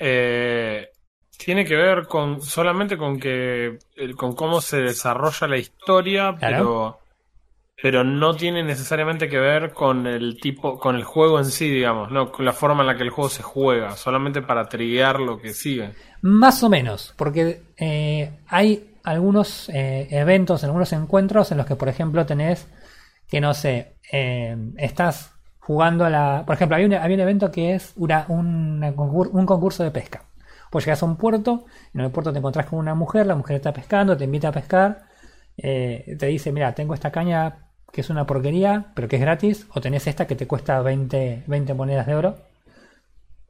eh, 0.00 0.88
tiene 1.36 1.64
que 1.64 1.76
ver 1.76 2.06
con 2.06 2.40
solamente 2.42 2.96
con 2.96 3.18
que 3.18 3.78
el- 3.96 4.16
con 4.16 4.34
cómo 4.34 4.60
se 4.60 4.78
desarrolla 4.82 5.46
la 5.46 5.56
historia, 5.58 6.34
Claro. 6.38 6.56
pero 6.56 7.00
pero 7.80 8.04
no 8.04 8.34
tiene 8.36 8.62
necesariamente 8.64 9.28
que 9.28 9.38
ver 9.38 9.72
con 9.72 10.06
el 10.06 10.40
tipo, 10.40 10.78
con 10.78 10.96
el 10.96 11.04
juego 11.04 11.38
en 11.38 11.46
sí, 11.46 11.70
digamos, 11.70 12.10
no, 12.10 12.32
con 12.32 12.44
la 12.44 12.52
forma 12.52 12.82
en 12.82 12.88
la 12.88 12.96
que 12.96 13.04
el 13.04 13.10
juego 13.10 13.30
se 13.30 13.42
juega, 13.42 13.96
solamente 13.96 14.42
para 14.42 14.68
triguear 14.68 15.20
lo 15.20 15.38
que 15.38 15.54
sigue. 15.54 15.94
Más 16.22 16.62
o 16.64 16.68
menos, 16.68 17.14
porque 17.16 17.62
eh, 17.76 18.40
hay 18.48 18.96
algunos 19.04 19.68
eh, 19.68 20.08
eventos, 20.10 20.64
algunos 20.64 20.92
encuentros 20.92 21.52
en 21.52 21.58
los 21.58 21.66
que, 21.66 21.76
por 21.76 21.88
ejemplo, 21.88 22.26
tenés 22.26 22.66
que, 23.28 23.40
no 23.40 23.54
sé, 23.54 23.94
eh, 24.12 24.56
estás 24.78 25.32
jugando 25.60 26.04
a 26.04 26.10
la... 26.10 26.42
Por 26.46 26.56
ejemplo, 26.56 26.74
había 26.76 26.88
un, 26.88 26.94
había 26.94 27.14
un 27.16 27.20
evento 27.20 27.50
que 27.52 27.74
es 27.74 27.92
una- 27.96 28.24
una 28.28 28.90
un 28.90 29.46
concurso 29.46 29.84
de 29.84 29.90
pesca. 29.90 30.24
Pues 30.70 30.84
llegas 30.84 31.02
a 31.02 31.06
un 31.06 31.16
puerto, 31.16 31.66
en 31.94 32.00
el 32.00 32.10
puerto 32.10 32.32
te 32.32 32.38
encontrás 32.38 32.66
con 32.66 32.78
una 32.78 32.94
mujer, 32.94 33.26
la 33.26 33.36
mujer 33.36 33.56
está 33.56 33.72
pescando, 33.72 34.16
te 34.16 34.24
invita 34.24 34.48
a 34.48 34.52
pescar, 34.52 35.06
eh, 35.56 36.16
te 36.18 36.26
dice, 36.26 36.52
mira, 36.52 36.74
tengo 36.74 36.94
esta 36.94 37.10
caña 37.12 37.67
que 37.92 38.00
es 38.02 38.10
una 38.10 38.26
porquería, 38.26 38.92
pero 38.94 39.08
que 39.08 39.16
es 39.16 39.22
gratis, 39.22 39.66
o 39.74 39.80
tenés 39.80 40.06
esta 40.06 40.26
que 40.26 40.36
te 40.36 40.46
cuesta 40.46 40.80
20, 40.82 41.44
20 41.46 41.74
monedas 41.74 42.06
de 42.06 42.14
oro. 42.16 42.36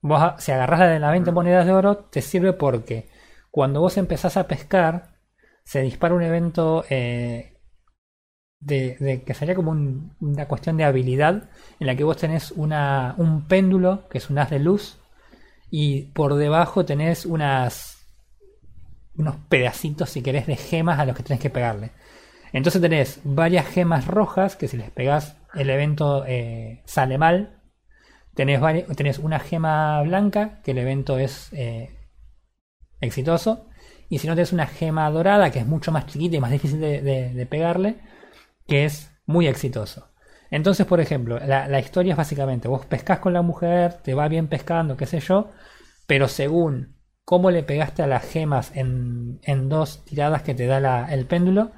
Vos, 0.02 0.34
si 0.42 0.50
agarrás 0.52 0.80
la 0.80 0.86
de 0.88 0.98
las 1.00 1.10
20 1.12 1.30
monedas 1.32 1.64
de 1.66 1.72
oro, 1.72 1.96
te 1.96 2.20
sirve 2.22 2.52
porque 2.52 3.08
cuando 3.50 3.80
vos 3.80 3.96
empezás 3.96 4.36
a 4.36 4.46
pescar, 4.48 5.16
se 5.64 5.82
dispara 5.82 6.14
un 6.14 6.22
evento 6.22 6.84
eh, 6.90 7.54
de, 8.60 8.96
de- 9.00 9.22
que 9.24 9.34
sería 9.34 9.54
como 9.54 9.70
un- 9.72 10.14
una 10.20 10.46
cuestión 10.48 10.76
de 10.76 10.84
habilidad, 10.84 11.48
en 11.80 11.86
la 11.86 11.96
que 11.96 12.04
vos 12.04 12.16
tenés 12.16 12.50
una, 12.52 13.14
un 13.18 13.46
péndulo, 13.46 14.08
que 14.08 14.18
es 14.18 14.30
un 14.30 14.38
haz 14.38 14.50
de 14.50 14.58
luz, 14.58 14.98
y 15.70 16.04
por 16.14 16.34
debajo 16.36 16.84
tenés 16.86 17.26
unas 17.26 17.98
unos 19.16 19.36
pedacitos, 19.48 20.10
si 20.10 20.22
querés, 20.22 20.46
de 20.46 20.56
gemas 20.56 20.98
a 20.98 21.04
los 21.04 21.16
que 21.16 21.22
tenés 21.22 21.40
que 21.42 21.50
pegarle. 21.50 21.90
Entonces 22.52 22.80
tenés 22.80 23.20
varias 23.24 23.66
gemas 23.66 24.06
rojas 24.06 24.56
que 24.56 24.68
si 24.68 24.76
les 24.76 24.90
pegás 24.90 25.36
el 25.54 25.70
evento 25.70 26.24
eh, 26.26 26.82
sale 26.86 27.18
mal. 27.18 27.60
Tenés, 28.34 28.60
tenés 28.96 29.18
una 29.18 29.40
gema 29.40 30.00
blanca 30.02 30.60
que 30.62 30.70
el 30.70 30.78
evento 30.78 31.18
es 31.18 31.48
eh, 31.52 31.90
exitoso. 33.00 33.68
Y 34.08 34.18
si 34.18 34.26
no 34.26 34.34
tenés 34.34 34.52
una 34.52 34.66
gema 34.66 35.10
dorada 35.10 35.50
que 35.50 35.58
es 35.58 35.66
mucho 35.66 35.92
más 35.92 36.06
chiquita 36.06 36.36
y 36.36 36.40
más 36.40 36.50
difícil 36.50 36.80
de, 36.80 37.46
pegarle, 37.50 37.98
que 38.66 38.84
es 38.84 39.12
muy 39.26 39.46
exitoso. 39.46 40.08
Entonces, 40.50 40.86
por 40.86 41.00
ejemplo, 41.00 41.38
la, 41.38 41.78
historia 41.78 42.12
es 42.12 42.16
básicamente, 42.16 42.68
vos 42.68 42.86
pescás 42.86 43.18
con 43.18 43.34
la 43.34 43.42
mujer, 43.42 43.94
te 44.02 44.14
va 44.14 44.28
bien 44.28 44.48
pescando, 44.48 44.96
qué 44.96 45.04
sé 45.04 45.20
yo, 45.20 45.50
pero 46.06 46.26
según 46.26 46.96
cómo 47.26 47.50
le 47.50 47.62
pegaste 47.62 48.02
a 48.02 48.06
las 48.06 48.24
gemas 48.24 48.74
en, 48.74 49.40
en 49.42 49.68
dos 49.68 50.06
tiradas 50.06 50.42
que 50.42 50.54
te 50.54 50.66
da 50.66 51.12
el 51.12 51.26
péndulo, 51.26 51.72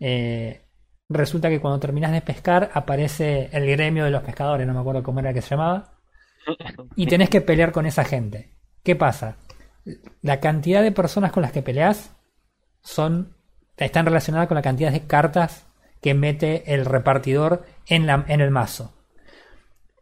eh, 0.00 0.62
resulta 1.08 1.48
que 1.48 1.60
cuando 1.60 1.80
terminas 1.80 2.12
de 2.12 2.20
pescar 2.20 2.70
aparece 2.74 3.48
el 3.52 3.66
gremio 3.66 4.04
de 4.04 4.10
los 4.10 4.22
pescadores, 4.22 4.66
no 4.66 4.74
me 4.74 4.80
acuerdo 4.80 5.02
cómo 5.02 5.20
era 5.20 5.32
que 5.32 5.42
se 5.42 5.50
llamaba, 5.50 5.94
y 6.96 7.06
tenés 7.08 7.30
que 7.30 7.40
pelear 7.40 7.72
con 7.72 7.86
esa 7.86 8.04
gente. 8.04 8.50
¿Qué 8.82 8.96
pasa? 8.96 9.36
La 10.22 10.40
cantidad 10.40 10.82
de 10.82 10.92
personas 10.92 11.32
con 11.32 11.42
las 11.42 11.52
que 11.52 11.62
peleas 11.62 12.14
son 12.82 13.34
están 13.76 14.06
relacionadas 14.06 14.48
con 14.48 14.54
la 14.54 14.62
cantidad 14.62 14.92
de 14.92 15.06
cartas 15.06 15.66
que 16.00 16.14
mete 16.14 16.74
el 16.74 16.84
repartidor 16.84 17.64
en, 17.86 18.06
la, 18.06 18.24
en 18.28 18.40
el 18.40 18.50
mazo. 18.50 18.94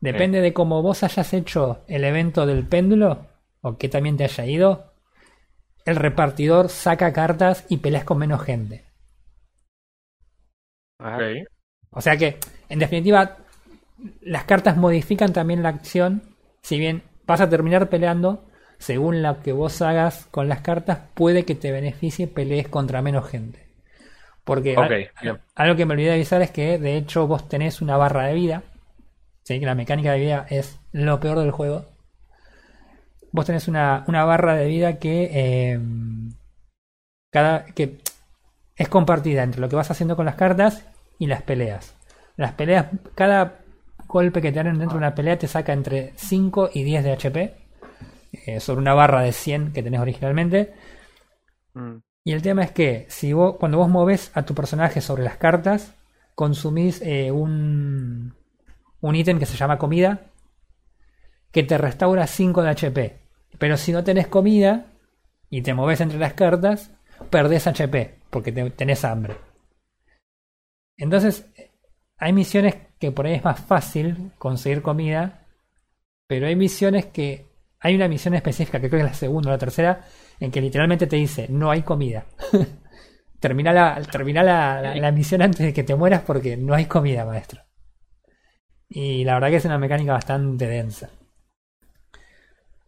Depende 0.00 0.40
de 0.40 0.52
cómo 0.52 0.82
vos 0.82 1.04
hayas 1.04 1.32
hecho 1.32 1.84
el 1.86 2.04
evento 2.04 2.44
del 2.44 2.66
péndulo, 2.66 3.28
o 3.60 3.78
que 3.78 3.88
también 3.88 4.16
te 4.16 4.24
haya 4.24 4.44
ido, 4.44 4.92
el 5.84 5.96
repartidor 5.96 6.68
saca 6.68 7.12
cartas 7.12 7.64
y 7.68 7.78
peleas 7.78 8.04
con 8.04 8.18
menos 8.18 8.42
gente. 8.42 8.84
O 11.90 12.00
sea 12.00 12.16
que 12.16 12.38
En 12.68 12.78
definitiva, 12.78 13.36
las 14.22 14.44
cartas 14.44 14.76
modifican 14.76 15.32
también 15.32 15.62
la 15.62 15.68
acción. 15.70 16.22
Si 16.62 16.78
bien 16.78 17.02
vas 17.26 17.40
a 17.40 17.48
terminar 17.50 17.88
peleando, 17.90 18.44
según 18.78 19.22
lo 19.22 19.40
que 19.42 19.52
vos 19.52 19.82
hagas 19.82 20.26
con 20.30 20.48
las 20.48 20.60
cartas, 20.62 20.98
puede 21.14 21.44
que 21.44 21.54
te 21.54 21.70
beneficie 21.72 22.26
pelees 22.28 22.68
contra 22.68 23.02
menos 23.02 23.28
gente. 23.28 23.66
Porque 24.44 24.76
al- 24.76 24.88
algo 25.54 25.76
que 25.76 25.86
me 25.86 25.94
olvidé 25.94 26.08
de 26.10 26.14
avisar 26.16 26.42
es 26.42 26.50
que 26.50 26.78
de 26.78 26.96
hecho 26.96 27.26
vos 27.26 27.48
tenés 27.48 27.82
una 27.82 27.96
barra 27.96 28.26
de 28.26 28.34
vida. 28.34 28.62
¿sí? 29.44 29.60
Que 29.60 29.66
la 29.66 29.74
mecánica 29.74 30.12
de 30.12 30.20
vida 30.20 30.46
es 30.50 30.78
lo 30.92 31.20
peor 31.20 31.38
del 31.40 31.50
juego. 31.52 31.86
Vos 33.32 33.46
tenés 33.46 33.66
una, 33.68 34.04
una 34.08 34.24
barra 34.24 34.54
de 34.54 34.66
vida 34.66 34.98
que 34.98 35.30
eh, 35.32 35.80
cada 37.30 37.64
que 37.66 37.98
es 38.76 38.88
compartida 38.88 39.42
entre 39.42 39.60
lo 39.60 39.68
que 39.68 39.76
vas 39.76 39.90
haciendo 39.90 40.16
con 40.16 40.26
las 40.26 40.34
cartas 40.36 40.84
y 41.22 41.26
las 41.28 41.42
peleas. 41.42 41.94
Las 42.36 42.52
peleas, 42.54 42.86
cada 43.14 43.60
golpe 44.08 44.40
que 44.42 44.50
te 44.52 44.62
dan 44.62 44.78
dentro 44.78 44.96
de 44.98 45.04
una 45.04 45.14
pelea 45.14 45.38
te 45.38 45.46
saca 45.48 45.72
entre 45.72 46.12
5 46.16 46.70
y 46.74 46.82
10 46.82 47.04
de 47.04 47.12
HP. 47.12 47.54
eh, 48.46 48.60
sobre 48.60 48.80
una 48.80 48.94
barra 48.94 49.20
de 49.22 49.32
100 49.32 49.72
que 49.72 49.82
tenés 49.82 50.00
originalmente. 50.00 50.72
Mm, 51.74 51.96
Y 52.24 52.32
el 52.32 52.40
tema 52.42 52.62
es 52.64 52.70
que 52.72 53.06
si 53.08 53.32
vos, 53.32 53.56
cuando 53.58 53.78
vos 53.78 53.88
moves 53.88 54.30
a 54.34 54.42
tu 54.44 54.54
personaje 54.54 55.00
sobre 55.00 55.22
las 55.22 55.36
cartas, 55.36 55.92
consumís 56.34 57.02
eh, 57.02 57.30
un, 57.30 58.34
un 59.00 59.14
ítem 59.16 59.38
que 59.38 59.46
se 59.46 59.56
llama 59.56 59.76
comida, 59.78 60.20
que 61.52 61.62
te 61.62 61.76
restaura 61.78 62.26
5 62.26 62.62
de 62.62 62.70
HP. 62.70 63.18
Pero 63.58 63.76
si 63.76 63.92
no 63.92 64.02
tenés 64.02 64.26
comida 64.28 64.86
y 65.50 65.60
te 65.62 65.74
moves 65.74 66.00
entre 66.00 66.18
las 66.18 66.32
cartas, 66.34 66.90
perdés 67.30 67.66
HP, 67.66 68.14
porque 68.30 68.50
te- 68.52 68.70
tenés 68.70 69.04
hambre. 69.04 69.36
Entonces, 71.02 71.46
hay 72.18 72.32
misiones 72.32 72.76
que 73.00 73.12
por 73.12 73.26
ahí 73.26 73.34
es 73.34 73.44
más 73.44 73.60
fácil 73.60 74.32
conseguir 74.38 74.82
comida, 74.82 75.46
pero 76.28 76.46
hay 76.48 76.56
misiones 76.56 77.06
que... 77.06 77.46
Hay 77.80 77.96
una 77.96 78.08
misión 78.08 78.34
específica, 78.34 78.80
que 78.80 78.88
creo 78.90 79.00
que 79.02 79.06
es 79.06 79.12
la 79.12 79.18
segunda 79.18 79.50
o 79.50 79.52
la 79.54 79.58
tercera, 79.58 80.04
en 80.40 80.50
que 80.52 80.60
literalmente 80.62 81.06
te 81.08 81.16
dice, 81.16 81.48
no 81.50 81.70
hay 81.70 81.82
comida. 81.82 82.26
termina 83.40 83.72
la, 83.72 84.00
termina 84.10 84.42
la, 84.42 84.94
la- 84.96 85.12
misión 85.12 85.42
antes 85.42 85.60
de 85.66 85.72
que 85.74 85.84
te 85.84 85.94
mueras 85.96 86.22
porque 86.22 86.56
no 86.56 86.74
hay 86.74 86.86
comida, 86.86 87.24
maestro. 87.26 87.62
Y 88.90 89.24
la 89.24 89.34
verdad 89.34 89.48
que 89.50 89.56
es 89.56 89.64
una 89.64 89.76
mecánica 89.76 90.12
bastante 90.12 90.68
densa. 90.68 91.10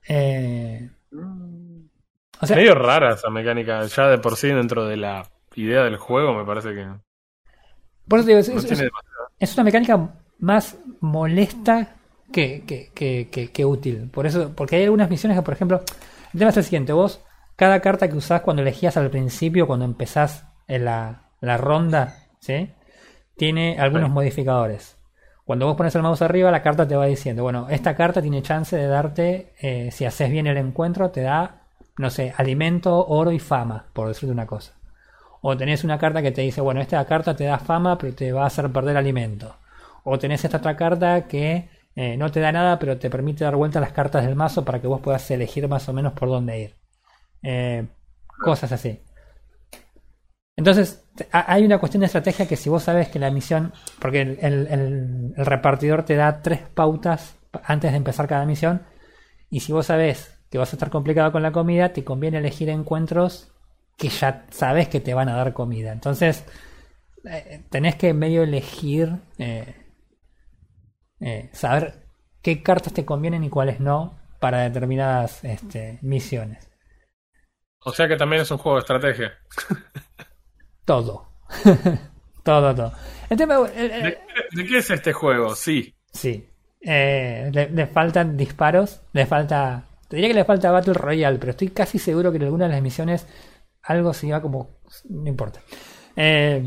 Eh, 0.08 0.88
Medio 2.48 2.74
rara 2.76 3.14
esa 3.14 3.28
mecánica, 3.28 3.84
ya 3.86 4.08
de 4.08 4.18
por 4.18 4.36
sí 4.36 4.48
dentro 4.48 4.86
de 4.86 4.96
la 4.96 5.28
idea 5.56 5.82
del 5.84 5.96
juego, 5.96 6.32
me 6.34 6.44
parece 6.44 6.74
que 6.74 6.86
por 8.08 8.18
eso 8.18 8.26
te 8.26 8.30
digo, 8.32 8.40
es, 8.40 8.48
es- 8.48 8.54
tiene 8.62 8.72
es- 8.74 8.78
demasiado. 8.80 9.28
es 9.38 9.54
una 9.54 9.64
mecánica 9.64 10.10
más 10.38 10.76
molesta 11.00 11.96
que, 12.32 12.64
que, 12.66 12.90
que, 12.94 13.28
que- 13.30 13.50
que 13.50 13.64
útil. 13.64 14.10
Por 14.10 14.26
eso, 14.26 14.52
porque 14.54 14.76
hay 14.76 14.84
algunas 14.84 15.08
misiones 15.10 15.38
que, 15.38 15.42
por 15.42 15.54
ejemplo, 15.54 15.82
el 16.32 16.38
tema 16.38 16.50
es 16.50 16.56
el 16.56 16.64
siguiente, 16.64 16.92
vos, 16.92 17.20
cada 17.56 17.80
carta 17.80 18.08
que 18.08 18.16
usás 18.16 18.40
cuando 18.42 18.62
elegías 18.62 18.96
al 18.96 19.10
principio, 19.10 19.66
cuando 19.66 19.84
empezás 19.84 20.46
en 20.66 20.84
la, 20.86 21.28
la 21.40 21.56
ronda, 21.56 22.16
¿sí? 22.40 22.70
Tiene 23.36 23.78
algunos 23.78 24.08
Sí. 24.08 24.12
modificadores. 24.12 24.96
Cuando 25.44 25.66
vos 25.66 25.76
pones 25.76 25.94
el 25.94 26.02
mouse 26.02 26.22
arriba, 26.22 26.50
la 26.50 26.62
carta 26.62 26.88
te 26.88 26.96
va 26.96 27.04
diciendo, 27.06 27.42
bueno, 27.42 27.68
esta 27.68 27.94
carta 27.94 28.22
tiene 28.22 28.42
chance 28.42 28.76
de 28.76 28.86
darte, 28.86 29.52
eh, 29.60 29.90
si 29.92 30.04
haces 30.06 30.30
bien 30.30 30.46
el 30.46 30.56
encuentro, 30.56 31.10
te 31.10 31.20
da, 31.20 31.62
no 31.98 32.08
sé, 32.10 32.32
alimento, 32.36 33.06
oro 33.06 33.30
y 33.30 33.38
fama, 33.38 33.86
por 33.92 34.08
decirte 34.08 34.32
una 34.32 34.46
cosa. 34.46 34.72
O 35.48 35.50
tenés 35.60 35.84
una 35.84 35.98
carta 36.02 36.22
que 36.22 36.32
te 36.32 36.42
dice, 36.42 36.60
bueno, 36.60 36.80
esta 36.80 37.04
carta 37.12 37.36
te 37.36 37.44
da 37.44 37.58
fama, 37.58 37.98
pero 37.98 38.14
te 38.14 38.32
va 38.32 38.44
a 38.44 38.46
hacer 38.46 38.66
perder 38.72 38.96
alimento. 38.96 39.56
O 40.04 40.18
tenés 40.18 40.44
esta 40.44 40.58
otra 40.58 40.76
carta 40.76 41.26
que 41.28 41.68
eh, 41.96 42.16
no 42.16 42.30
te 42.32 42.40
da 42.40 42.50
nada, 42.52 42.78
pero 42.78 42.98
te 42.98 43.10
permite 43.10 43.44
dar 43.44 43.56
vuelta 43.56 43.78
a 43.78 43.82
las 43.82 43.92
cartas 43.92 44.24
del 44.24 44.36
mazo 44.36 44.64
para 44.64 44.80
que 44.80 44.86
vos 44.86 45.00
puedas 45.00 45.30
elegir 45.30 45.68
más 45.68 45.88
o 45.88 45.92
menos 45.92 46.12
por 46.14 46.28
dónde 46.28 46.60
ir. 46.60 46.74
Eh, 47.42 47.86
cosas 48.44 48.72
así. 48.72 49.00
Entonces, 50.56 51.04
hay 51.32 51.64
una 51.64 51.78
cuestión 51.78 52.00
de 52.00 52.06
estrategia 52.06 52.46
que 52.46 52.56
si 52.56 52.68
vos 52.70 52.84
sabes 52.84 53.08
que 53.08 53.18
la 53.18 53.30
misión, 53.30 53.72
porque 54.00 54.20
el, 54.22 54.38
el- 54.40 54.66
el- 54.68 55.34
repartidor 55.36 56.04
te 56.04 56.14
da 56.14 56.42
tres 56.42 56.60
pautas 56.74 57.36
pa- 57.50 57.62
antes 57.66 57.90
de 57.90 57.96
empezar 57.96 58.28
cada 58.28 58.46
misión, 58.46 58.82
y 59.50 59.60
si 59.60 59.72
vos 59.72 59.86
sabes 59.86 60.38
que 60.50 60.58
vas 60.58 60.72
a 60.74 60.76
estar 60.76 60.90
complicado 60.90 61.32
con 61.32 61.42
la 61.42 61.52
comida, 61.52 61.94
te 61.94 62.04
conviene 62.04 62.38
elegir 62.38 62.70
encuentros 62.70 63.53
que 63.96 64.08
ya 64.08 64.46
sabes 64.50 64.88
que 64.88 65.00
te 65.00 65.14
van 65.14 65.28
a 65.28 65.36
dar 65.36 65.52
comida. 65.52 65.92
Entonces, 65.92 66.44
eh, 67.24 67.62
tenés 67.70 67.96
que 67.96 68.12
medio 68.14 68.42
elegir, 68.42 69.16
eh, 69.38 69.74
eh, 71.20 71.50
saber 71.52 72.06
qué 72.42 72.62
cartas 72.62 72.92
te 72.92 73.04
convienen 73.04 73.44
y 73.44 73.50
cuáles 73.50 73.80
no 73.80 74.18
para 74.40 74.60
determinadas 74.62 75.42
este, 75.44 75.98
misiones. 76.02 76.68
O 77.86 77.92
sea 77.92 78.08
que 78.08 78.16
también 78.16 78.42
es 78.42 78.50
un 78.50 78.58
juego 78.58 78.76
de 78.76 78.80
estrategia. 78.80 79.32
Todo. 80.84 81.28
todo, 82.42 82.74
todo. 82.74 82.92
El 83.30 83.36
tema, 83.38 83.56
el- 83.74 83.90
el- 83.90 84.02
¿De, 84.02 84.18
de 84.52 84.66
qué 84.66 84.78
es 84.78 84.90
este 84.90 85.12
juego? 85.12 85.54
Sí. 85.54 85.94
sí. 86.12 86.48
Le, 86.80 87.70
le 87.70 87.86
faltan 87.86 88.36
disparos, 88.36 89.00
le 89.14 89.24
falta... 89.24 89.84
Te 90.08 90.16
diría 90.16 90.28
que 90.28 90.34
le 90.34 90.44
falta 90.44 90.70
Battle 90.70 90.92
Royale, 90.92 91.38
pero 91.38 91.50
estoy 91.52 91.68
casi 91.70 91.98
seguro 91.98 92.30
que 92.30 92.36
en 92.36 92.42
alguna 92.44 92.66
de 92.66 92.72
las 92.72 92.82
misiones 92.82 93.26
algo 93.84 94.12
se 94.14 94.28
iba 94.28 94.40
como... 94.42 94.70
No 95.08 95.28
importa. 95.28 95.60
Eh, 96.16 96.62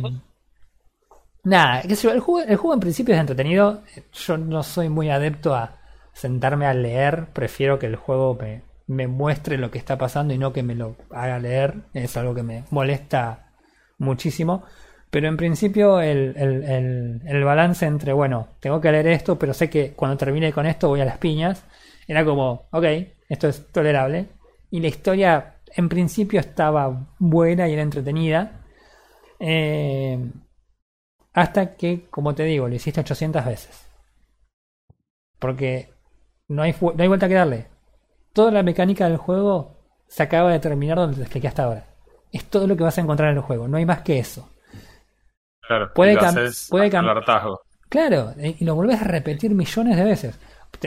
nada, 1.43 1.81
el, 1.81 2.19
juego, 2.19 2.41
el 2.41 2.55
juego 2.57 2.73
en 2.73 2.79
principio 2.79 3.13
es 3.15 3.19
entretenido. 3.21 3.81
Yo 4.13 4.37
no 4.37 4.63
soy 4.63 4.89
muy 4.89 5.09
adepto 5.09 5.55
a 5.55 5.77
sentarme 6.13 6.65
a 6.65 6.73
leer. 6.73 7.27
Prefiero 7.33 7.79
que 7.79 7.85
el 7.87 7.95
juego 7.95 8.35
me, 8.39 8.63
me 8.87 9.07
muestre 9.07 9.57
lo 9.57 9.71
que 9.71 9.77
está 9.77 9.97
pasando 9.97 10.33
y 10.33 10.37
no 10.37 10.53
que 10.53 10.63
me 10.63 10.75
lo 10.75 10.95
haga 11.11 11.39
leer. 11.39 11.75
Es 11.93 12.17
algo 12.17 12.33
que 12.35 12.43
me 12.43 12.63
molesta 12.71 13.51
muchísimo. 13.97 14.63
Pero 15.09 15.27
en 15.27 15.37
principio 15.37 16.01
el, 16.01 16.33
el- 16.37 16.63
el- 16.63 17.21
el 17.25 17.43
balance 17.43 17.85
entre, 17.85 18.11
bueno, 18.13 18.49
tengo 18.59 18.81
que 18.81 18.91
leer 18.91 19.07
esto, 19.07 19.39
pero 19.39 19.53
sé 19.53 19.69
que 19.69 19.93
cuando 19.93 20.17
termine 20.17 20.51
con 20.51 20.65
esto 20.65 20.89
voy 20.89 21.01
a 21.01 21.05
las 21.05 21.17
piñas. 21.17 21.63
Era 22.07 22.25
como, 22.25 22.67
ok, 22.71 22.85
esto 23.29 23.47
es 23.47 23.67
tolerable. 23.71 24.27
Y 24.69 24.81
la 24.81 24.87
historia 24.87 25.55
en 25.75 25.89
principio 25.89 26.39
estaba 26.39 27.07
buena 27.19 27.67
y 27.67 27.73
era 27.73 27.81
entretenida. 27.81 28.61
Eh, 29.39 30.31
hasta 31.33 31.75
que, 31.75 32.05
como 32.09 32.33
te 32.35 32.43
digo, 32.43 32.67
lo 32.67 32.75
hiciste 32.75 33.01
800 33.01 33.45
veces. 33.45 33.87
Porque 35.39 35.89
no 36.47 36.63
hay, 36.63 36.75
no 36.81 36.95
hay 36.97 37.07
vuelta 37.07 37.27
que 37.27 37.35
darle. 37.35 37.67
Toda 38.33 38.51
la 38.51 38.63
mecánica 38.63 39.05
del 39.07 39.17
juego 39.17 39.75
se 40.07 40.23
acaba 40.23 40.51
de 40.51 40.59
terminar 40.59 40.97
donde 40.97 41.17
te 41.17 41.21
expliqué 41.23 41.47
hasta 41.47 41.63
ahora. 41.63 41.85
Es 42.31 42.45
todo 42.45 42.67
lo 42.67 42.75
que 42.75 42.83
vas 42.83 42.97
a 42.97 43.01
encontrar 43.01 43.31
en 43.31 43.37
el 43.37 43.43
juego, 43.43 43.67
no 43.67 43.77
hay 43.77 43.85
más 43.85 44.01
que 44.01 44.19
eso. 44.19 44.49
Claro. 45.61 45.91
Puede 45.93 46.13
y 46.13 46.15
lo 46.15 46.21
cam- 46.21 46.27
haces 46.29 46.67
puede 46.69 46.85
hasta 46.85 46.99
el 46.99 47.05
cam- 47.05 47.09
hartazgo. 47.09 47.61
Claro, 47.89 48.33
y 48.37 48.63
lo 48.65 48.75
volvés 48.75 49.01
a 49.01 49.05
repetir 49.05 49.53
millones 49.53 49.95
de 49.97 50.03
veces. 50.03 50.39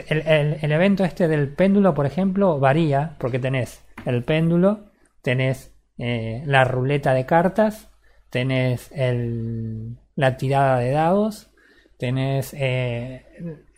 El, 0.07 0.19
el- 0.27 0.57
el 0.61 0.71
evento 0.71 1.03
este 1.03 1.27
del 1.27 1.49
péndulo, 1.53 1.93
por 1.93 2.05
ejemplo, 2.05 2.59
varía 2.59 3.15
porque 3.17 3.39
tenés 3.39 3.81
el 4.05 4.23
péndulo, 4.23 4.91
tenés 5.21 5.73
eh, 5.97 6.43
la 6.45 6.63
ruleta 6.63 7.13
de 7.13 7.25
cartas, 7.25 7.91
tenés 8.29 8.91
el, 8.91 9.97
la 10.15 10.37
tirada 10.37 10.79
de 10.79 10.91
dados, 10.91 11.51
tenés 11.97 12.53
eh, 12.57 13.25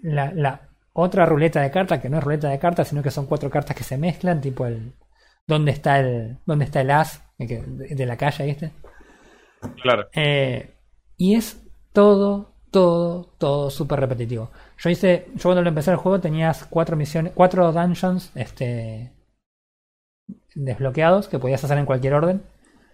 la, 0.02 0.32
la 0.34 0.70
otra 0.94 1.26
ruleta 1.26 1.62
de 1.62 1.72
cartas 1.72 2.00
que 2.00 2.10
no 2.10 2.18
es 2.18 2.24
ruleta 2.24 2.50
de 2.50 2.60
cartas, 2.60 2.88
sino 2.88 3.02
que 3.02 3.12
son 3.12 3.26
cuatro 3.26 3.50
cartas 3.50 3.76
que 3.76 3.84
se 3.84 3.98
mezclan, 3.98 4.42
tipo 4.42 4.66
el 4.66 4.94
dónde 5.48 5.72
está 5.72 6.00
el 6.00 6.38
dónde 6.46 6.66
está 6.66 6.82
el 6.82 6.92
as 6.92 7.24
eh, 7.40 7.64
de 7.66 8.06
la 8.06 8.18
calle, 8.18 8.46
¿viste? 8.46 8.72
Claro. 9.82 10.08
Eh, 10.14 10.76
y 11.18 11.36
es 11.36 11.64
todo, 11.94 12.54
todo, 12.72 13.34
todo 13.38 13.70
súper 13.70 14.00
repetitivo. 14.00 14.52
Yo 14.78 14.90
hice, 14.90 15.28
yo 15.36 15.44
cuando 15.44 15.62
lo 15.62 15.70
empecé 15.70 15.92
el 15.92 15.98
juego 15.98 16.20
tenías 16.20 16.66
cuatro 16.66 16.96
misiones, 16.96 17.34
cuatro 17.34 17.72
dungeons, 17.72 18.32
este, 18.36 19.13
desbloqueados 20.56 21.28
que 21.28 21.40
podías 21.40 21.64
hacer 21.64 21.78
en 21.78 21.86
cualquier 21.86 22.14
orden. 22.14 22.44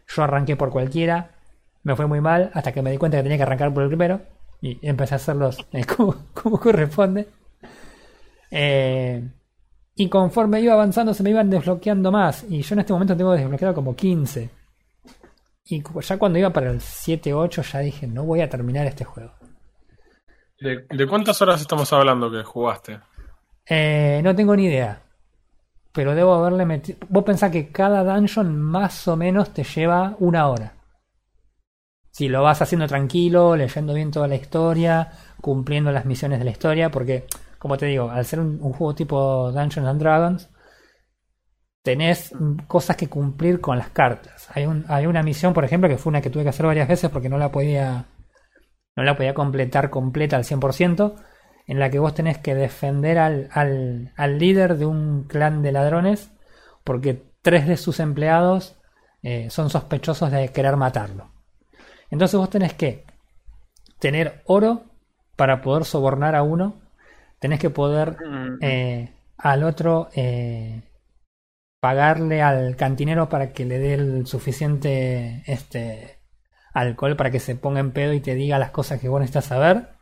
Yo 0.07 0.23
arranqué 0.23 0.55
por 0.55 0.71
cualquiera, 0.71 1.31
me 1.83 1.95
fue 1.95 2.07
muy 2.07 2.21
mal 2.21 2.51
hasta 2.53 2.71
que 2.71 2.81
me 2.81 2.91
di 2.91 2.97
cuenta 2.97 3.17
que 3.17 3.23
tenía 3.23 3.37
que 3.37 3.43
arrancar 3.43 3.73
por 3.73 3.83
el 3.83 3.89
primero 3.89 4.21
y 4.61 4.85
empecé 4.87 5.15
a 5.15 5.17
hacerlos 5.17 5.57
eh, 5.71 5.85
como, 5.85 6.15
como 6.33 6.59
corresponde. 6.59 7.27
Eh, 8.51 9.29
y 9.95 10.09
conforme 10.09 10.61
iba 10.61 10.73
avanzando 10.73 11.13
se 11.13 11.23
me 11.23 11.29
iban 11.29 11.49
desbloqueando 11.49 12.11
más 12.11 12.45
y 12.49 12.61
yo 12.61 12.73
en 12.73 12.79
este 12.79 12.93
momento 12.93 13.15
tengo 13.15 13.33
desbloqueado 13.33 13.73
como 13.73 13.95
15. 13.95 14.49
Y 15.65 15.83
ya 16.01 16.17
cuando 16.17 16.39
iba 16.39 16.51
para 16.51 16.71
el 16.71 16.79
7-8 16.79 17.61
ya 17.61 17.79
dije, 17.79 18.07
no 18.07 18.23
voy 18.23 18.41
a 18.41 18.49
terminar 18.49 18.87
este 18.87 19.05
juego. 19.05 19.33
¿De, 20.59 20.85
de 20.89 21.07
cuántas 21.07 21.41
horas 21.41 21.61
estamos 21.61 21.93
hablando 21.93 22.31
que 22.31 22.43
jugaste? 22.43 22.99
Eh, 23.65 24.19
no 24.23 24.35
tengo 24.35 24.55
ni 24.55 24.65
idea. 24.65 25.01
Pero 25.99 26.15
debo 26.15 26.33
haberle 26.33 26.65
metido... 26.65 26.97
Vos 27.09 27.25
pensás 27.25 27.51
que 27.51 27.73
cada 27.73 28.05
dungeon 28.05 28.57
más 28.57 29.05
o 29.09 29.17
menos 29.17 29.53
te 29.53 29.65
lleva 29.65 30.15
una 30.19 30.47
hora. 30.47 30.71
Si 32.09 32.29
lo 32.29 32.41
vas 32.41 32.61
haciendo 32.61 32.87
tranquilo, 32.87 33.57
leyendo 33.57 33.93
bien 33.93 34.09
toda 34.09 34.29
la 34.29 34.35
historia, 34.35 35.11
cumpliendo 35.41 35.91
las 35.91 36.05
misiones 36.05 36.39
de 36.39 36.45
la 36.45 36.51
historia, 36.51 36.89
porque, 36.89 37.25
como 37.57 37.77
te 37.77 37.87
digo, 37.87 38.09
al 38.09 38.23
ser 38.23 38.39
un, 38.39 38.59
juego 38.59 38.95
tipo 38.95 39.51
Dungeons 39.51 39.89
and 39.89 39.99
Dragons, 39.99 40.49
tenés 41.83 42.31
cosas 42.65 42.95
que 42.95 43.09
cumplir 43.09 43.59
con 43.59 43.77
las 43.77 43.89
cartas. 43.89 44.47
Hay, 44.53 44.67
un, 44.67 44.85
una 44.89 45.21
misión, 45.21 45.53
por 45.53 45.65
ejemplo, 45.65 45.89
que 45.89 45.97
fue 45.97 46.11
una 46.11 46.21
que 46.21 46.29
tuve 46.29 46.43
que 46.43 46.49
hacer 46.49 46.65
varias 46.65 46.87
veces 46.87 47.09
porque 47.09 47.27
no 47.27 47.37
la 47.37 47.51
podía 47.51 48.05
no 48.95 49.03
la 49.03 49.17
podía 49.17 49.33
completar 49.33 49.89
completa 49.89 50.37
al 50.37 50.45
100%, 50.45 51.13
en 51.69 51.77
la 51.77 51.91
que 51.91 51.99
vos 51.99 52.15
tenés 52.15 52.39
que 52.39 52.55
defender 52.55 53.19
al, 53.19 53.47
al, 53.51 54.11
al 54.17 54.39
líder 54.39 54.77
de 54.77 54.87
un 54.87 55.25
clan 55.25 55.61
de 55.61 55.71
ladrones 55.71 56.31
porque 56.83 57.21
tres 57.43 57.67
de 57.67 57.77
sus 57.77 57.99
empleados 57.99 58.81
eh, 59.21 59.51
son 59.51 59.69
sospechosos 59.69 60.31
de 60.31 60.49
querer 60.49 60.77
matarlo. 60.77 61.31
Entonces 62.09 62.39
vos 62.39 62.49
tenés 62.49 62.73
que 62.73 63.05
tener 63.99 64.41
oro 64.45 64.85
para 65.35 65.61
poder 65.61 65.85
sobornar 65.85 66.35
a 66.35 66.41
uno, 66.41 66.81
tenés 67.37 67.59
que 67.59 67.69
poder 67.69 68.17
eh, 68.61 69.13
al 69.37 69.63
otro 69.63 70.09
eh, 70.15 70.81
pagarle 71.79 72.41
al 72.41 72.77
cantinero 72.77 73.29
para 73.29 73.53
que 73.53 73.65
le 73.65 73.77
dé 73.77 73.93
el 73.93 74.25
suficiente 74.25 75.43
este 75.45 76.17
alcohol 76.73 77.15
para 77.15 77.29
que 77.29 77.39
se 77.39 77.55
ponga 77.55 77.79
en 77.79 77.91
pedo 77.91 78.13
y 78.13 78.21
te 78.21 78.33
diga 78.33 78.57
las 78.57 78.71
cosas 78.71 78.99
que 78.99 79.07
vos 79.07 79.19
necesitas 79.19 79.45
saber. 79.45 79.98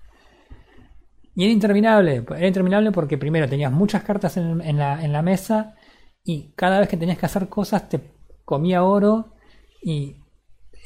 Y 1.38 1.44
era 1.44 1.54
interminable, 1.54 2.26
era 2.36 2.48
interminable 2.48 2.92
porque 2.92 3.16
primero 3.16 3.48
tenías 3.48 3.72
muchas 3.72 4.02
cartas 4.02 4.38
en, 4.38 4.60
en, 4.60 4.80
la, 4.80 5.04
en 5.06 5.14
la 5.14 5.22
mesa 5.22 5.76
y 6.24 6.52
cada 6.56 6.80
vez 6.80 6.90
que 6.90 6.98
tenías 6.98 7.20
que 7.20 7.28
hacer 7.28 7.48
cosas 7.48 7.88
te 7.90 8.02
comía 8.44 8.84
oro 8.84 9.36
y 9.84 10.16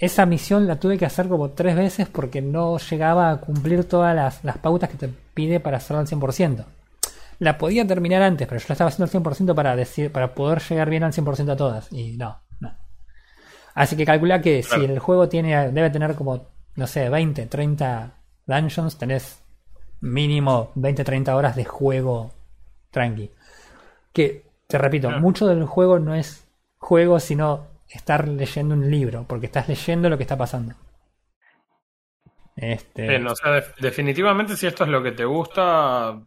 esa 0.01 0.25
misión 0.25 0.67
la 0.67 0.77
tuve 0.77 0.97
que 0.97 1.05
hacer 1.05 1.29
como 1.29 1.51
tres 1.51 1.77
veces 1.77 2.09
porque 2.09 2.41
no 2.41 2.77
llegaba 2.79 3.31
a 3.31 3.37
cumplir 3.37 3.85
todas 3.85 4.13
las, 4.13 4.43
las 4.43 4.57
pautas 4.57 4.89
que 4.89 4.97
te 4.97 5.07
pide 5.33 5.61
para 5.61 5.77
hacerlo 5.77 6.01
al 6.01 6.07
100%. 6.07 6.65
La 7.39 7.57
podía 7.57 7.87
terminar 7.87 8.21
antes, 8.21 8.45
pero 8.45 8.59
yo 8.59 8.65
la 8.67 8.73
estaba 8.73 8.89
haciendo 8.89 9.29
al 9.29 9.35
100% 9.35 9.55
para, 9.55 9.73
decir, 9.77 10.11
para 10.11 10.35
poder 10.35 10.61
llegar 10.61 10.89
bien 10.89 11.03
al 11.03 11.13
100% 11.13 11.49
a 11.49 11.55
todas. 11.55 11.93
Y 11.93 12.17
no, 12.17 12.41
no. 12.59 12.75
Así 13.73 13.95
que 13.95 14.05
calcula 14.05 14.41
que 14.41 14.63
si 14.63 14.83
el 14.83 14.99
juego 14.99 15.29
tiene 15.29 15.71
debe 15.71 15.89
tener 15.91 16.15
como, 16.15 16.49
no 16.75 16.87
sé, 16.87 17.07
20, 17.07 17.45
30 17.45 18.15
dungeons, 18.47 18.97
tenés 18.97 19.40
mínimo 20.01 20.71
20, 20.75 21.03
30 21.03 21.35
horas 21.35 21.55
de 21.55 21.65
juego 21.65 22.31
tranqui. 22.89 23.31
Que, 24.11 24.43
te 24.67 24.77
repito, 24.77 25.09
mucho 25.11 25.47
del 25.47 25.65
juego 25.65 25.99
no 25.99 26.13
es 26.15 26.47
juego, 26.77 27.19
sino 27.19 27.67
estar 27.87 28.27
leyendo 28.27 28.75
un 28.75 28.89
libro, 28.89 29.25
porque 29.27 29.45
estás 29.45 29.67
leyendo 29.67 30.09
lo 30.09 30.17
que 30.17 30.23
está 30.23 30.37
pasando. 30.37 30.75
Este... 32.55 33.07
Bien, 33.07 33.25
o 33.27 33.35
sea, 33.35 33.51
de 33.51 33.63
definitivamente 33.79 34.57
si 34.57 34.67
esto 34.67 34.83
es 34.83 34.89
lo 34.89 35.01
que 35.01 35.11
te 35.11 35.25
gusta, 35.25 36.21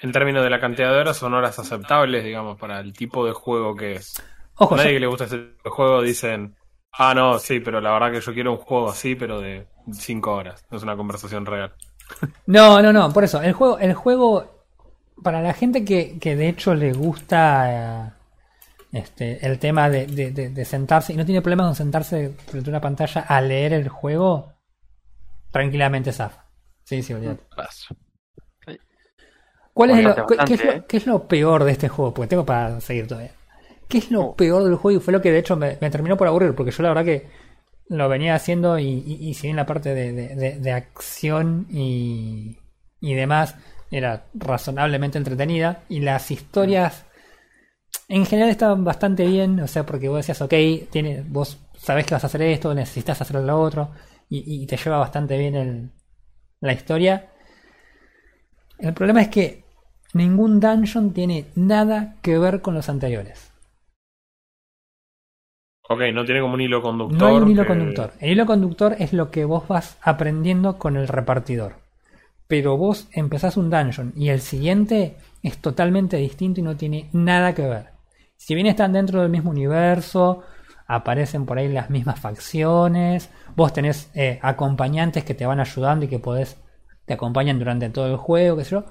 en 0.00 0.12
términos 0.12 0.42
de 0.42 0.50
la 0.50 0.60
cantidad 0.60 0.92
de 0.92 0.98
horas, 0.98 1.16
son 1.16 1.34
horas 1.34 1.58
aceptables, 1.58 2.24
digamos, 2.24 2.58
para 2.58 2.80
el 2.80 2.92
tipo 2.92 3.24
de 3.26 3.32
juego 3.32 3.74
que 3.74 3.94
es. 3.94 4.22
Ojo, 4.56 4.74
a 4.74 4.78
nadie 4.78 4.94
que 4.94 5.00
le 5.00 5.06
gusta 5.06 5.24
este 5.24 5.54
juego 5.64 6.02
dicen, 6.02 6.56
ah, 6.92 7.14
no, 7.14 7.38
sí, 7.38 7.60
pero 7.60 7.80
la 7.80 7.92
verdad 7.92 8.12
que 8.12 8.20
yo 8.20 8.32
quiero 8.32 8.52
un 8.52 8.58
juego 8.58 8.88
así, 8.88 9.14
pero 9.14 9.40
de 9.40 9.66
5 9.92 10.32
horas. 10.32 10.66
No 10.70 10.78
es 10.78 10.82
una 10.82 10.96
conversación 10.96 11.46
real. 11.46 11.74
No, 12.46 12.80
no, 12.80 12.92
no, 12.92 13.12
por 13.12 13.24
eso, 13.24 13.42
el 13.42 13.52
juego, 13.52 13.78
el 13.78 13.94
juego, 13.94 14.64
para 15.22 15.42
la 15.42 15.52
gente 15.52 15.84
que, 15.84 16.18
que 16.18 16.36
de 16.36 16.48
hecho 16.48 16.74
le 16.74 16.92
gusta 16.92 18.06
eh, 18.06 18.10
este, 18.92 19.44
el 19.44 19.58
tema 19.58 19.90
de, 19.90 20.06
de, 20.06 20.30
de, 20.30 20.64
sentarse 20.64 21.12
y 21.12 21.16
no 21.16 21.26
tiene 21.26 21.42
problema 21.42 21.64
con 21.64 21.74
sentarse 21.74 22.34
frente 22.46 22.70
a 22.70 22.72
una 22.72 22.80
pantalla 22.80 23.22
a 23.22 23.40
leer 23.40 23.72
el 23.72 23.88
juego, 23.88 24.52
tranquilamente 25.50 26.12
zafa. 26.12 26.46
Sí, 26.84 27.02
sí, 27.02 27.12
olvídate. 27.12 27.42
¿Cuál 29.76 29.90
es 29.90 30.04
lo, 30.04 30.26
qué, 30.26 30.54
es 30.54 30.64
lo, 30.64 30.70
¿eh? 30.70 30.84
qué, 30.88 30.96
es 30.96 31.06
lo, 31.06 31.28
peor 31.28 31.64
de 31.64 31.72
este 31.72 31.88
juego? 31.88 32.14
Porque 32.14 32.28
tengo 32.28 32.46
para 32.46 32.80
seguir 32.80 33.06
todavía. 33.06 33.32
¿Qué 33.88 33.98
es 33.98 34.10
lo 34.10 34.22
oh. 34.22 34.34
peor 34.36 34.64
del 34.64 34.76
juego? 34.76 34.98
Y 34.98 35.02
fue 35.02 35.12
lo 35.12 35.20
que 35.20 35.30
de 35.30 35.38
hecho 35.38 35.56
me, 35.56 35.74
terminó 35.76 36.16
por 36.16 36.28
aburrir, 36.28 36.54
porque 36.54 36.70
yo 36.70 36.82
la 36.82 36.88
verdad 36.88 37.04
que 37.04 37.28
lo 37.88 38.08
venía 38.08 38.34
haciendo 38.34 38.78
y, 38.78 38.86
y, 39.20 39.34
si 39.34 39.46
bien 39.46 39.56
la 39.56 39.66
parte 39.66 39.94
de, 39.94 40.72
acción 40.72 41.66
y, 41.70 42.58
y, 43.00 43.14
demás 43.14 43.56
era 43.90 44.24
razonablemente 44.34 45.18
entretenida 45.18 45.82
y 45.88 46.00
las 46.00 46.30
historias 46.30 47.06
en 48.08 48.26
general 48.26 48.50
estaban 48.50 48.84
bastante 48.84 49.26
bien, 49.26 49.60
o 49.60 49.66
sea, 49.66 49.84
porque 49.86 50.08
vos 50.08 50.18
decías, 50.18 50.40
ok, 50.42 50.54
tiene, 50.90 51.24
vos 51.26 51.58
sabés 51.76 52.06
que 52.06 52.14
vas 52.14 52.24
a 52.24 52.28
hacer 52.28 52.42
esto, 52.42 52.74
necesitas 52.74 53.20
hacer 53.20 53.36
lo 53.36 53.60
otro 53.60 53.90
y, 54.28 54.66
te 54.66 54.76
lleva 54.76 54.98
bastante 54.98 55.38
bien 55.38 55.54
el, 55.54 55.90
la 56.60 56.72
historia. 56.72 57.30
El 58.78 58.92
problema 58.94 59.22
es 59.22 59.28
que 59.28 59.64
ningún 60.14 60.60
dungeon 60.60 61.12
tiene 61.12 61.46
nada 61.54 62.16
que 62.22 62.38
ver 62.38 62.60
con 62.60 62.74
los 62.74 62.88
anteriores. 62.88 63.52
Ok, 65.88 66.00
no 66.12 66.24
tiene 66.24 66.40
como 66.40 66.54
un 66.54 66.60
hilo 66.60 66.82
conductor. 66.82 67.18
No 67.18 67.26
hay 67.26 67.36
un 67.36 67.50
hilo 67.50 67.66
conductor. 67.66 68.12
El 68.18 68.32
hilo 68.32 68.46
conductor 68.46 68.96
es 68.98 69.12
lo 69.12 69.30
que 69.30 69.44
vos 69.44 69.68
vas 69.68 69.98
aprendiendo 70.02 70.78
con 70.78 70.96
el 70.96 71.06
repartidor. 71.06 71.76
Pero 72.48 72.76
vos 72.76 73.08
empezás 73.12 73.56
un 73.56 73.70
dungeon 73.70 74.12
y 74.16 74.28
el 74.28 74.40
siguiente 74.40 75.16
es 75.42 75.58
totalmente 75.58 76.16
distinto 76.16 76.60
y 76.60 76.64
no 76.64 76.76
tiene 76.76 77.08
nada 77.12 77.54
que 77.54 77.66
ver. 77.66 77.86
Si 78.36 78.54
bien 78.54 78.66
están 78.66 78.92
dentro 78.92 79.22
del 79.22 79.30
mismo 79.30 79.50
universo, 79.50 80.42
aparecen 80.86 81.46
por 81.46 81.58
ahí 81.58 81.68
las 81.68 81.90
mismas 81.90 82.20
facciones, 82.20 83.30
vos 83.54 83.72
tenés 83.72 84.10
eh, 84.14 84.38
acompañantes 84.42 85.24
que 85.24 85.34
te 85.34 85.46
van 85.46 85.60
ayudando 85.60 86.04
y 86.04 86.08
que 86.08 86.18
podés, 86.18 86.60
te 87.04 87.14
acompañan 87.14 87.58
durante 87.58 87.88
todo 87.90 88.06
el 88.06 88.16
juego, 88.16 88.56
qué 88.56 88.64
sé 88.64 88.70
yo. 88.72 88.84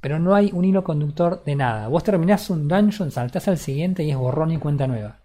Pero 0.00 0.18
no 0.18 0.34
hay 0.34 0.50
un 0.52 0.64
hilo 0.64 0.82
conductor 0.82 1.44
de 1.44 1.54
nada. 1.54 1.86
Vos 1.88 2.02
terminás 2.02 2.50
un 2.50 2.66
dungeon, 2.66 3.12
saltás 3.12 3.46
al 3.46 3.58
siguiente 3.58 4.02
y 4.02 4.10
es 4.10 4.16
borrón 4.16 4.50
y 4.50 4.58
cuenta 4.58 4.88
nueva. 4.88 5.21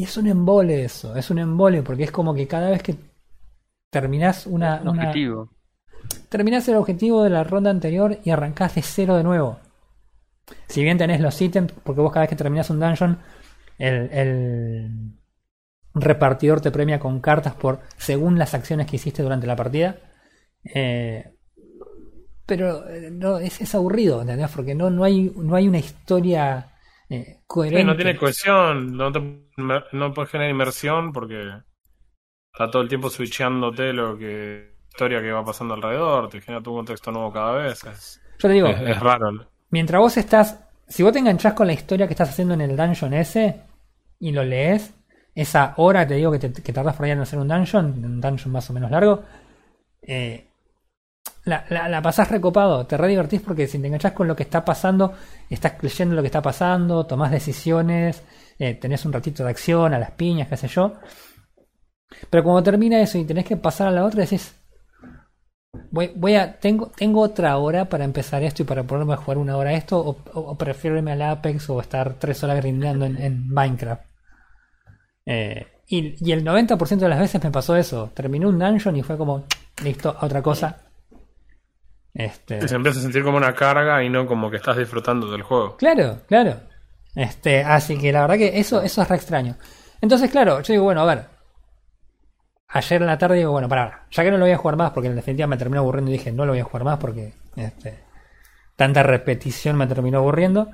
Y 0.00 0.04
es 0.04 0.16
un 0.16 0.28
embole 0.28 0.82
eso, 0.82 1.14
es 1.14 1.30
un 1.30 1.40
embole 1.40 1.82
porque 1.82 2.04
es 2.04 2.10
como 2.10 2.32
que 2.32 2.48
cada 2.48 2.70
vez 2.70 2.82
que 2.82 2.96
terminás 3.90 4.46
una... 4.46 4.80
objetivo. 4.80 5.50
Terminás 6.30 6.66
el 6.68 6.76
objetivo 6.76 7.22
de 7.22 7.28
la 7.28 7.44
ronda 7.44 7.68
anterior 7.68 8.16
y 8.24 8.30
arrancás 8.30 8.76
de 8.76 8.80
cero 8.80 9.14
de 9.18 9.24
nuevo. 9.24 9.58
Si 10.68 10.82
bien 10.82 10.96
tenés 10.96 11.20
los 11.20 11.38
ítems, 11.38 11.74
porque 11.84 12.00
vos 12.00 12.10
cada 12.12 12.22
vez 12.22 12.30
que 12.30 12.36
terminás 12.36 12.70
un 12.70 12.80
dungeon, 12.80 13.18
el, 13.76 14.10
el 14.10 14.90
repartidor 15.92 16.62
te 16.62 16.70
premia 16.70 16.98
con 16.98 17.20
cartas 17.20 17.52
por 17.52 17.80
según 17.98 18.38
las 18.38 18.54
acciones 18.54 18.86
que 18.86 18.96
hiciste 18.96 19.22
durante 19.22 19.46
la 19.46 19.56
partida. 19.56 19.98
Eh, 20.64 21.30
pero 22.46 22.88
eh, 22.88 23.10
no, 23.10 23.36
es, 23.36 23.60
es 23.60 23.74
aburrido, 23.74 24.22
¿entendés? 24.22 24.50
Porque 24.50 24.74
no, 24.74 24.88
no, 24.88 25.04
hay, 25.04 25.30
no 25.36 25.56
hay 25.56 25.68
una 25.68 25.78
historia 25.78 26.69
eh, 27.10 27.84
no 27.84 27.96
tiene 27.96 28.16
cohesión, 28.16 28.96
no, 28.96 29.10
no 29.10 30.14
puedes 30.14 30.30
generar 30.30 30.50
inmersión 30.50 31.12
porque 31.12 31.42
está 32.52 32.70
todo 32.70 32.82
el 32.82 32.88
tiempo 32.88 33.10
switchándote 33.10 33.92
lo 33.92 34.16
que 34.16 34.70
historia 34.90 35.20
que 35.20 35.32
va 35.32 35.44
pasando 35.44 35.74
alrededor, 35.74 36.28
te 36.28 36.40
genera 36.40 36.62
tu 36.62 36.72
contexto 36.72 37.10
nuevo 37.10 37.32
cada 37.32 37.52
vez. 37.52 37.82
Yo 38.38 38.48
te 38.48 38.54
digo, 38.54 38.68
es, 38.68 39.00
raro. 39.00 39.48
Mientras 39.70 40.00
vos 40.00 40.16
estás, 40.16 40.60
si 40.88 41.02
vos 41.02 41.12
te 41.12 41.20
enganchás 41.20 41.54
con 41.54 41.66
la 41.66 41.72
historia 41.72 42.06
que 42.06 42.12
estás 42.12 42.30
haciendo 42.30 42.54
en 42.54 42.60
el 42.60 42.76
dungeon 42.76 43.14
ese 43.14 43.62
y 44.18 44.32
lo 44.32 44.44
lees, 44.44 44.92
esa 45.34 45.74
hora 45.76 46.06
te 46.06 46.14
digo 46.14 46.32
que, 46.32 46.38
te, 46.38 46.62
que 46.62 46.72
tardás 46.72 46.96
por 46.96 47.06
ahí 47.06 47.12
en 47.12 47.20
hacer 47.20 47.38
un 47.38 47.48
dungeon, 47.48 48.04
un 48.04 48.20
dungeon 48.20 48.52
más 48.52 48.68
o 48.68 48.72
menos 48.72 48.90
largo, 48.90 49.22
eh, 50.02 50.49
la, 51.44 51.88
la, 51.88 52.02
pasás 52.02 52.30
recopado, 52.30 52.86
te 52.86 52.96
re 52.96 53.08
divertís 53.08 53.40
porque 53.40 53.66
si 53.66 53.78
te 53.78 53.86
enganchás 53.86 54.12
con 54.12 54.28
lo 54.28 54.36
que 54.36 54.42
está 54.42 54.64
pasando, 54.64 55.14
estás 55.48 55.72
creyendo 55.72 56.14
lo 56.14 56.22
que 56.22 56.26
está 56.28 56.42
pasando, 56.42 57.06
tomás 57.06 57.30
decisiones, 57.30 58.22
eh, 58.58 58.74
tenés 58.74 59.04
un 59.04 59.12
ratito 59.12 59.42
de 59.44 59.50
acción, 59.50 59.94
a 59.94 59.98
las 59.98 60.12
piñas, 60.12 60.48
qué 60.48 60.56
sé 60.56 60.68
yo. 60.68 60.94
Pero 62.28 62.44
cuando 62.44 62.62
termina 62.62 63.00
eso 63.00 63.18
y 63.18 63.24
tenés 63.24 63.44
que 63.44 63.56
pasar 63.56 63.88
a 63.88 63.90
la 63.90 64.04
otra, 64.04 64.22
decís, 64.22 64.54
voy, 65.90 66.34
a, 66.34 66.58
tengo, 66.58 66.88
tengo 66.96 67.20
otra 67.20 67.56
hora 67.56 67.88
para 67.88 68.04
empezar 68.04 68.42
esto 68.42 68.62
y 68.62 68.66
para 68.66 68.82
ponerme 68.82 69.14
a 69.14 69.16
jugar 69.16 69.38
una 69.38 69.56
hora 69.56 69.72
esto, 69.72 69.98
o, 69.98 70.58
prefiero 70.58 70.96
irme 70.96 71.12
al 71.12 71.22
Apex 71.22 71.70
o 71.70 71.80
estar 71.80 72.14
tres 72.14 72.42
horas 72.44 72.58
grindando 72.58 73.06
en, 73.06 73.48
Minecraft. 73.48 74.02
Eh, 75.26 75.66
y, 75.86 76.28
y, 76.28 76.32
el 76.32 76.44
90% 76.44 76.98
de 76.98 77.08
las 77.08 77.18
veces 77.18 77.42
me 77.42 77.50
pasó 77.50 77.76
eso. 77.76 78.10
Terminé 78.14 78.46
un 78.46 78.58
dungeon 78.58 78.96
y 78.96 79.02
fue 79.02 79.16
como, 79.16 79.44
listo, 79.82 80.16
otra 80.20 80.42
cosa. 80.42 80.89
Este... 82.14 82.66
Se 82.66 82.74
empieza 82.74 82.98
a 82.98 83.02
sentir 83.02 83.22
como 83.22 83.36
una 83.36 83.54
carga 83.54 84.02
y 84.02 84.08
no 84.08 84.26
como 84.26 84.50
que 84.50 84.56
estás 84.56 84.76
disfrutando 84.76 85.30
del 85.30 85.42
juego. 85.42 85.76
Claro, 85.76 86.18
claro. 86.26 86.56
Este, 87.14 87.62
así 87.62 87.98
que 87.98 88.12
la 88.12 88.22
verdad 88.22 88.36
que 88.36 88.58
eso, 88.58 88.82
eso 88.82 89.02
es 89.02 89.08
re 89.08 89.16
extraño. 89.16 89.56
Entonces, 90.00 90.30
claro, 90.30 90.60
yo 90.60 90.72
digo, 90.72 90.84
bueno, 90.84 91.02
a 91.02 91.06
ver. 91.06 91.24
Ayer 92.68 93.00
en 93.00 93.08
la 93.08 93.18
tarde 93.18 93.36
digo, 93.36 93.50
bueno, 93.50 93.68
para, 93.68 94.06
ya 94.10 94.22
que 94.22 94.30
no 94.30 94.38
lo 94.38 94.44
voy 94.44 94.52
a 94.52 94.56
jugar 94.56 94.76
más, 94.76 94.92
porque 94.92 95.08
en 95.08 95.16
definitiva 95.16 95.48
me 95.48 95.56
terminó 95.56 95.80
aburriendo 95.80 96.10
y 96.10 96.14
dije, 96.14 96.30
no 96.30 96.46
lo 96.46 96.52
voy 96.52 96.60
a 96.60 96.64
jugar 96.64 96.84
más 96.84 96.98
porque 96.98 97.32
este, 97.56 97.98
tanta 98.76 99.02
repetición 99.02 99.76
me 99.76 99.88
terminó 99.88 100.18
aburriendo. 100.18 100.68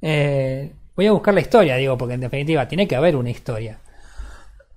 Eh, 0.00 0.72
voy 0.94 1.06
a 1.08 1.12
buscar 1.12 1.34
la 1.34 1.40
historia, 1.40 1.76
digo, 1.76 1.98
porque 1.98 2.14
en 2.14 2.20
definitiva 2.20 2.68
tiene 2.68 2.86
que 2.86 2.94
haber 2.94 3.16
una 3.16 3.30
historia. 3.30 3.80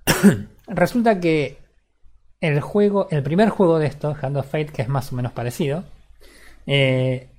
Resulta 0.66 1.20
que 1.20 1.58
el 2.40 2.60
juego, 2.60 3.06
el 3.10 3.22
primer 3.22 3.50
juego 3.50 3.78
de 3.78 3.86
esto, 3.86 4.16
Hand 4.20 4.36
of 4.36 4.46
Fate, 4.46 4.66
que 4.66 4.82
es 4.82 4.88
más 4.88 5.12
o 5.12 5.16
menos 5.16 5.32
parecido, 5.32 5.84
eh, 6.66 7.30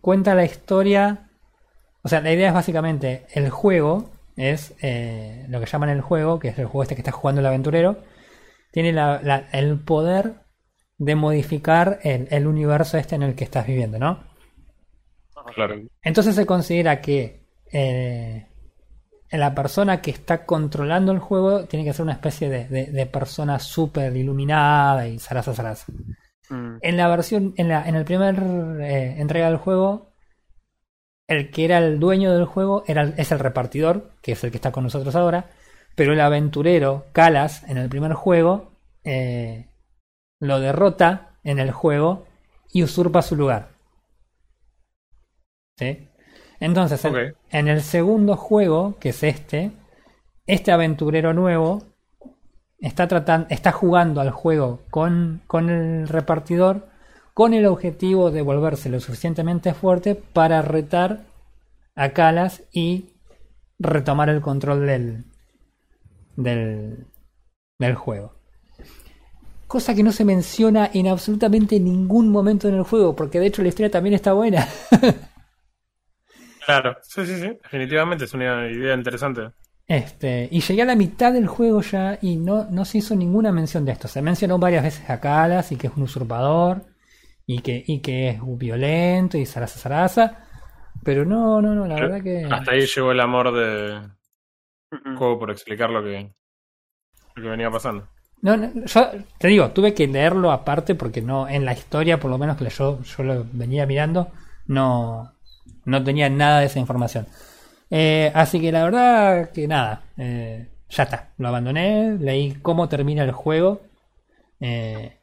cuenta 0.00 0.34
la 0.34 0.44
historia. 0.44 1.28
O 2.02 2.08
sea, 2.08 2.20
la 2.20 2.32
idea 2.32 2.48
es 2.48 2.54
básicamente 2.54 3.26
el 3.34 3.50
juego 3.50 4.10
es 4.36 4.74
eh, 4.82 5.46
lo 5.48 5.60
que 5.60 5.66
llaman 5.66 5.90
el 5.90 6.00
juego, 6.00 6.38
que 6.38 6.48
es 6.48 6.58
el 6.58 6.66
juego 6.66 6.84
este 6.84 6.94
que 6.96 7.02
está 7.02 7.12
jugando 7.12 7.40
el 7.40 7.46
aventurero, 7.48 7.98
tiene 8.72 8.92
la- 8.92 9.20
la- 9.22 9.48
el 9.52 9.78
poder 9.80 10.34
de 10.98 11.16
modificar 11.16 12.00
el, 12.04 12.28
el 12.30 12.46
universo 12.46 12.98
este 12.98 13.16
en 13.16 13.24
el 13.24 13.34
que 13.36 13.44
estás 13.44 13.66
viviendo, 13.66 13.98
¿no? 13.98 14.20
Claro. 15.54 15.76
Entonces 16.02 16.34
se 16.34 16.46
considera 16.46 17.00
que 17.00 17.44
eh, 17.72 18.46
la 19.32 19.54
persona 19.54 20.00
que 20.02 20.10
está 20.12 20.46
controlando 20.46 21.12
el 21.12 21.18
juego 21.18 21.64
tiene 21.66 21.84
que 21.84 21.92
ser 21.92 22.04
una 22.04 22.14
especie 22.14 22.48
de, 22.48 22.68
de- 22.68 22.86
de 22.86 23.06
persona 23.06 23.58
súper 23.58 24.16
iluminada 24.16 25.08
y 25.08 25.18
zaraza 25.18 25.54
zaraza. 25.54 25.86
Mm, 26.50 26.76
En 26.82 26.96
la 26.96 27.08
versión, 27.08 27.54
en, 27.56 27.68
la, 27.68 27.88
en 27.88 27.94
el 27.94 28.04
primer 28.04 28.36
eh, 28.80 29.16
entrega 29.20 29.48
del 29.48 29.58
juego, 29.58 30.12
el 31.26 31.50
que 31.50 31.64
era 31.64 31.78
el 31.78 31.98
dueño 32.00 32.32
del 32.32 32.44
juego 32.46 32.84
era, 32.86 33.04
es 33.16 33.32
el 33.32 33.38
repartidor, 33.38 34.12
que 34.22 34.32
es 34.32 34.44
el 34.44 34.50
que 34.50 34.56
está 34.58 34.72
con 34.72 34.84
nosotros 34.84 35.14
ahora, 35.16 35.50
pero 35.94 36.12
el 36.12 36.20
aventurero, 36.20 37.06
Calas, 37.12 37.62
en 37.64 37.78
el 37.78 37.88
primer 37.88 38.12
juego, 38.14 38.72
eh, 39.04 39.68
lo 40.40 40.60
derrota 40.60 41.38
en 41.44 41.58
el 41.60 41.72
juego 41.72 42.26
y 42.72 42.82
usurpa 42.82 43.22
su 43.22 43.36
lugar. 43.36 43.70
¿Sí? 45.78 46.08
Entonces, 46.60 47.04
en- 47.04 47.12
en 47.50 47.68
el 47.68 47.82
segundo 47.82 48.36
juego, 48.36 48.96
que 49.00 49.10
es 49.10 49.22
este, 49.22 49.72
este 50.46 50.72
aventurero 50.72 51.32
nuevo 51.34 51.82
está 52.86 53.08
tratando, 53.08 53.46
está 53.50 53.72
jugando 53.72 54.20
al 54.20 54.30
juego 54.30 54.82
con, 54.90 55.42
con 55.46 55.70
el 55.70 56.08
repartidor 56.08 56.86
con 57.32 57.52
el 57.52 57.66
objetivo 57.66 58.30
de 58.30 58.42
volverse 58.42 58.88
lo 58.88 59.00
suficientemente 59.00 59.74
fuerte 59.74 60.14
para 60.14 60.62
retar 60.62 61.24
a 61.96 62.10
Calas 62.10 62.62
y 62.72 63.10
retomar 63.78 64.28
el 64.28 64.40
control 64.40 64.86
del, 64.86 65.24
del, 66.36 67.06
del 67.78 67.94
juego. 67.96 68.34
Cosa 69.66 69.94
que 69.94 70.04
no 70.04 70.12
se 70.12 70.24
menciona 70.24 70.88
en 70.94 71.08
absolutamente 71.08 71.80
ningún 71.80 72.30
momento 72.30 72.68
en 72.68 72.74
el 72.74 72.84
juego, 72.84 73.16
porque 73.16 73.40
de 73.40 73.46
hecho 73.46 73.62
la 73.62 73.68
historia 73.68 73.90
también 73.90 74.14
está 74.14 74.32
buena. 74.32 74.68
Claro, 76.64 76.96
sí, 77.02 77.26
sí, 77.26 77.40
sí. 77.40 77.58
Definitivamente 77.62 78.24
es 78.24 78.32
una 78.32 78.66
idea 78.70 78.94
interesante. 78.94 79.50
Este, 79.86 80.48
y 80.50 80.60
llegué 80.60 80.82
a 80.82 80.86
la 80.86 80.96
mitad 80.96 81.32
del 81.32 81.46
juego 81.46 81.82
ya 81.82 82.18
y 82.22 82.36
no, 82.36 82.64
no 82.70 82.84
se 82.84 82.98
hizo 82.98 83.14
ninguna 83.14 83.52
mención 83.52 83.84
de 83.84 83.92
esto. 83.92 84.08
Se 84.08 84.22
mencionó 84.22 84.58
varias 84.58 84.82
veces 84.82 85.08
a 85.10 85.20
Calas 85.20 85.72
y 85.72 85.76
que 85.76 85.88
es 85.88 85.92
un 85.96 86.04
usurpador 86.04 86.86
y 87.46 87.60
que, 87.60 87.84
y 87.86 88.00
que 88.00 88.30
es 88.30 88.40
violento 88.42 89.36
y 89.36 89.44
zaraza 89.44 89.78
zaraza. 89.78 90.38
Pero 91.02 91.24
no, 91.26 91.60
no, 91.60 91.74
no, 91.74 91.86
la 91.86 91.96
verdad 91.96 92.22
que. 92.22 92.46
Hasta 92.50 92.72
ahí 92.72 92.86
llegó 92.86 93.12
el 93.12 93.20
amor 93.20 93.52
de 93.52 94.00
juego 95.16 95.38
por 95.38 95.50
explicar 95.50 95.90
lo 95.90 96.02
que, 96.02 96.32
lo 97.34 97.42
que 97.42 97.48
venía 97.48 97.70
pasando. 97.70 98.08
No, 98.40 98.56
no, 98.56 98.70
yo 98.84 99.10
te 99.38 99.48
digo, 99.48 99.70
tuve 99.70 99.94
que 99.94 100.06
leerlo 100.06 100.50
aparte 100.50 100.94
porque 100.94 101.22
no, 101.22 101.48
en 101.48 101.64
la 101.64 101.72
historia, 101.72 102.20
por 102.20 102.30
lo 102.30 102.38
menos 102.38 102.56
que 102.56 102.68
yo, 102.68 103.02
yo 103.02 103.22
lo 103.22 103.46
venía 103.52 103.86
mirando, 103.86 104.28
no, 104.66 105.32
no 105.84 106.04
tenía 106.04 106.28
nada 106.28 106.60
de 106.60 106.66
esa 106.66 106.78
información. 106.78 107.26
Eh, 107.96 108.32
así 108.34 108.60
que 108.60 108.72
la 108.72 108.82
verdad 108.82 109.52
que 109.52 109.68
nada, 109.68 110.02
eh, 110.16 110.66
ya 110.88 111.04
está, 111.04 111.32
lo 111.38 111.46
abandoné, 111.46 112.16
leí 112.18 112.54
cómo 112.54 112.88
termina 112.88 113.22
el 113.22 113.30
juego. 113.30 113.82
Eh, 114.58 115.20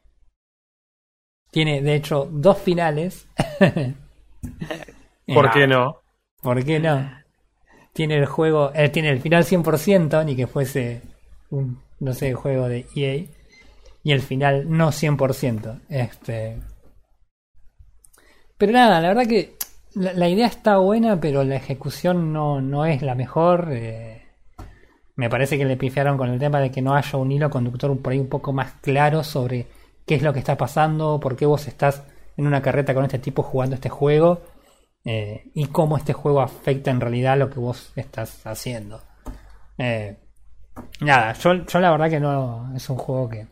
tiene 1.52 1.82
de 1.82 1.96
hecho 1.96 2.30
dos 2.32 2.58
finales. 2.60 3.28
¿Por 5.28 5.52
qué 5.52 5.68
no? 5.68 5.98
¿Por 6.42 6.64
qué 6.64 6.80
no? 6.80 7.12
Tiene 7.92 8.16
el 8.16 8.26
juego, 8.26 8.72
tiene 8.94 9.10
el 9.10 9.20
final 9.20 9.44
100%, 9.44 10.24
ni 10.24 10.38
que 10.38 10.48
fuese 10.48 11.02
un, 11.50 11.78
no 12.00 12.14
sé, 12.14 12.34
juego 12.36 12.70
de 12.70 12.86
EA. 12.96 13.26
Y 14.02 14.14
el 14.14 14.22
final 14.22 14.70
no 14.70 14.94
100%. 14.94 15.82
Este. 15.90 16.58
Pero 18.58 18.72
nada, 18.72 19.02
la 19.02 19.10
verdad 19.10 19.28
que 19.28 19.58
la, 19.96 20.14
la 20.14 20.30
idea 20.30 20.48
está 20.48 20.78
buena, 20.78 21.20
pero 21.20 21.44
la 21.44 21.56
ejecución 21.56 22.34
no, 22.34 22.62
no 22.62 22.86
es 22.86 23.02
la 23.02 23.16
mejor. 23.16 23.70
eh. 23.72 24.24
me 25.16 25.30
parece 25.30 25.58
que 25.58 25.66
le 25.66 25.78
pifiaron 25.78 26.18
con 26.18 26.30
el 26.30 26.39
tema 26.39 26.60
de 26.60 26.72
que 26.72 26.82
no 26.82 26.96
haya 26.96 27.18
un 27.18 27.32
hilo 27.32 27.50
conductor 27.50 27.98
por 28.02 28.14
ahí 28.14 28.20
un 28.20 28.30
poco 28.30 28.54
más 28.54 28.74
claro 28.82 29.24
sobre 29.24 29.68
qué 30.06 30.16
es 30.16 30.22
lo 30.24 30.34
que 30.34 30.39
está 30.39 30.58
pasando, 30.58 31.20
por 31.20 31.36
qué 31.36 31.46
vos 31.46 31.68
estás 31.68 32.04
en 32.38 32.48
una 32.48 32.62
carreta 32.62 32.94
con 32.94 33.06
este 33.06 33.20
tipo 33.20 33.44
jugando 33.44 33.76
este 33.76 33.89
juego 33.89 34.42
eh, 35.06 35.52
y 35.54 35.68
cómo 35.68 35.98
este 35.98 36.14
juego 36.14 36.42
afecta 36.42 36.92
en 36.92 37.02
realidad 37.02 37.38
lo 37.38 37.50
que 37.50 37.60
vos 37.60 37.92
estás 37.96 38.46
haciendo. 38.48 39.02
Eh, 39.78 40.18
nada, 41.02 41.34
yo, 41.34 41.54
yo 41.66 41.80
la 41.80 41.92
verdad 41.92 42.10
que 42.10 42.20
no 42.20 42.74
es 42.76 42.89
un 42.89 42.98
juego 42.98 43.30
que 43.30 43.48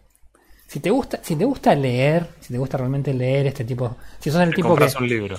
si 0.68 0.80
te 0.80 0.90
gusta, 0.92 1.20
si 1.24 1.36
te 1.36 1.46
gusta 1.46 1.76
leer, 1.76 2.28
si 2.40 2.54
te 2.54 2.60
gusta 2.60 2.78
realmente 2.78 3.14
leer 3.14 3.48
este 3.48 3.66
tipo, 3.66 3.98
si 4.20 4.32
sos 4.32 4.42
el 4.42 4.50
Te 4.52 4.56
tipo 4.56 4.76
que 4.76 4.86
un 5.00 5.08
libro. 5.08 5.38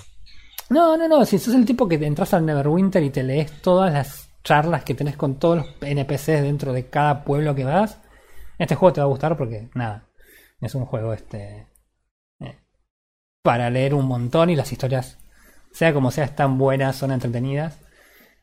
No, 0.71 0.97
no, 0.97 1.09
no, 1.09 1.25
si 1.25 1.39
sos 1.39 1.55
el 1.55 1.67
tipo 1.67 1.89
que 1.89 1.97
entras 1.97 2.33
al 2.35 2.47
Neverwinter 2.47 3.03
y 3.03 3.11
te 3.11 3.23
lees 3.23 3.61
todas 3.61 3.93
las 3.93 4.31
charlas 4.45 4.85
que 4.85 4.95
tenés 4.95 5.17
con 5.17 5.39
todos 5.39 5.59
los 5.59 5.67
NPCs 5.83 6.43
dentro 6.43 6.73
de 6.73 6.89
cada 6.89 7.25
pueblo 7.25 7.55
que 7.55 7.65
vas, 7.65 7.99
este 8.59 8.75
juego 8.75 8.93
te 8.93 9.01
va 9.01 9.07
a 9.07 9.09
gustar 9.09 9.37
porque 9.37 9.71
nada, 9.75 10.09
es 10.61 10.75
un 10.75 10.87
juego 10.87 11.13
este 11.13 11.67
eh, 12.41 12.59
para 13.43 13.71
leer 13.71 13.95
un 13.95 14.07
montón 14.07 14.51
y 14.51 14.57
las 14.57 14.73
historias, 14.73 15.19
sea 15.73 15.93
como 15.93 16.11
sea, 16.11 16.25
están 16.25 16.59
buenas, 16.59 16.97
son 16.97 17.13
entretenidas. 17.13 17.79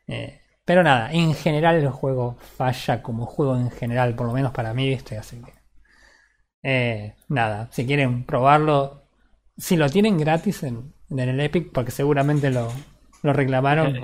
Eh, 0.07 0.41
pero 0.65 0.83
nada, 0.83 1.11
en 1.13 1.33
general 1.33 1.75
el 1.77 1.89
juego 1.89 2.37
falla 2.57 3.01
como 3.03 3.25
juego 3.25 3.57
en 3.57 3.71
general, 3.71 4.15
por 4.15 4.27
lo 4.27 4.33
menos 4.33 4.51
para 4.51 4.73
mí, 4.73 4.89
¿viste? 4.89 5.17
Así 5.17 5.41
que. 5.41 5.53
eh, 6.63 7.15
nada, 7.29 7.69
si 7.71 7.85
quieren 7.85 8.25
probarlo, 8.25 9.03
si 9.57 9.75
lo 9.77 9.89
tienen 9.89 10.17
gratis 10.17 10.63
en, 10.63 10.93
en 11.09 11.19
el 11.19 11.39
Epic, 11.39 11.71
porque 11.71 11.91
seguramente 11.91 12.51
lo, 12.51 12.71
lo 13.23 13.33
reclamaron, 13.33 13.95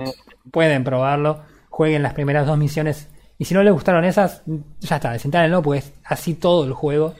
pueden 0.50 0.84
probarlo, 0.84 1.42
jueguen 1.68 2.02
las 2.02 2.14
primeras 2.14 2.46
dos 2.46 2.58
misiones. 2.58 3.10
Y 3.38 3.46
si 3.46 3.54
no 3.54 3.62
les 3.62 3.72
gustaron 3.72 4.04
esas, 4.04 4.42
ya 4.80 4.96
está, 4.96 5.12
desintálenlo, 5.12 5.62
pues 5.62 5.92
así 6.04 6.34
todo 6.34 6.64
el 6.64 6.72
juego. 6.72 7.14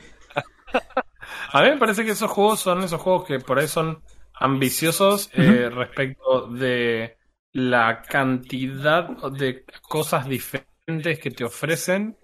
A 1.53 1.63
mí 1.63 1.71
me 1.71 1.79
parece 1.79 2.05
que 2.05 2.13
esos 2.13 2.31
juegos 2.31 2.61
son 2.61 2.83
esos 2.83 3.01
juegos 3.01 3.27
que 3.27 3.39
por 3.39 3.59
ahí 3.59 3.69
son 3.69 4.03
ambiciosos 4.35 5.31
eh, 5.35 5.71
respecto 5.71 6.49
de 6.49 7.17
la 7.53 8.03
cantidad 8.03 9.09
de 9.31 9.65
cosas 9.83 10.29
diferentes 10.29 11.21
que 11.21 11.31
te 11.31 11.45
ofrecen 11.45 12.19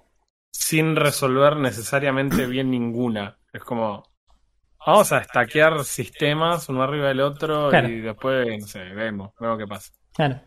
sin 0.51 0.97
resolver 0.97 1.57
necesariamente 1.57 2.47
bien 2.47 2.71
ninguna. 2.71 3.39
Es 3.53 3.63
como, 3.63 4.10
vamos 4.87 5.13
a 5.13 5.19
estaquear 5.19 5.85
sistemas 5.85 6.69
uno 6.69 6.83
arriba 6.83 7.09
del 7.09 7.21
otro 7.21 7.71
Claro. 7.71 7.89
y 7.89 8.01
después, 8.01 8.47
no 8.61 8.67
sé, 8.67 8.81
vemos, 8.81 9.31
vemos 9.39 9.59
qué 9.59 9.67
pasa. 9.67 9.93
Claro. 10.15 10.41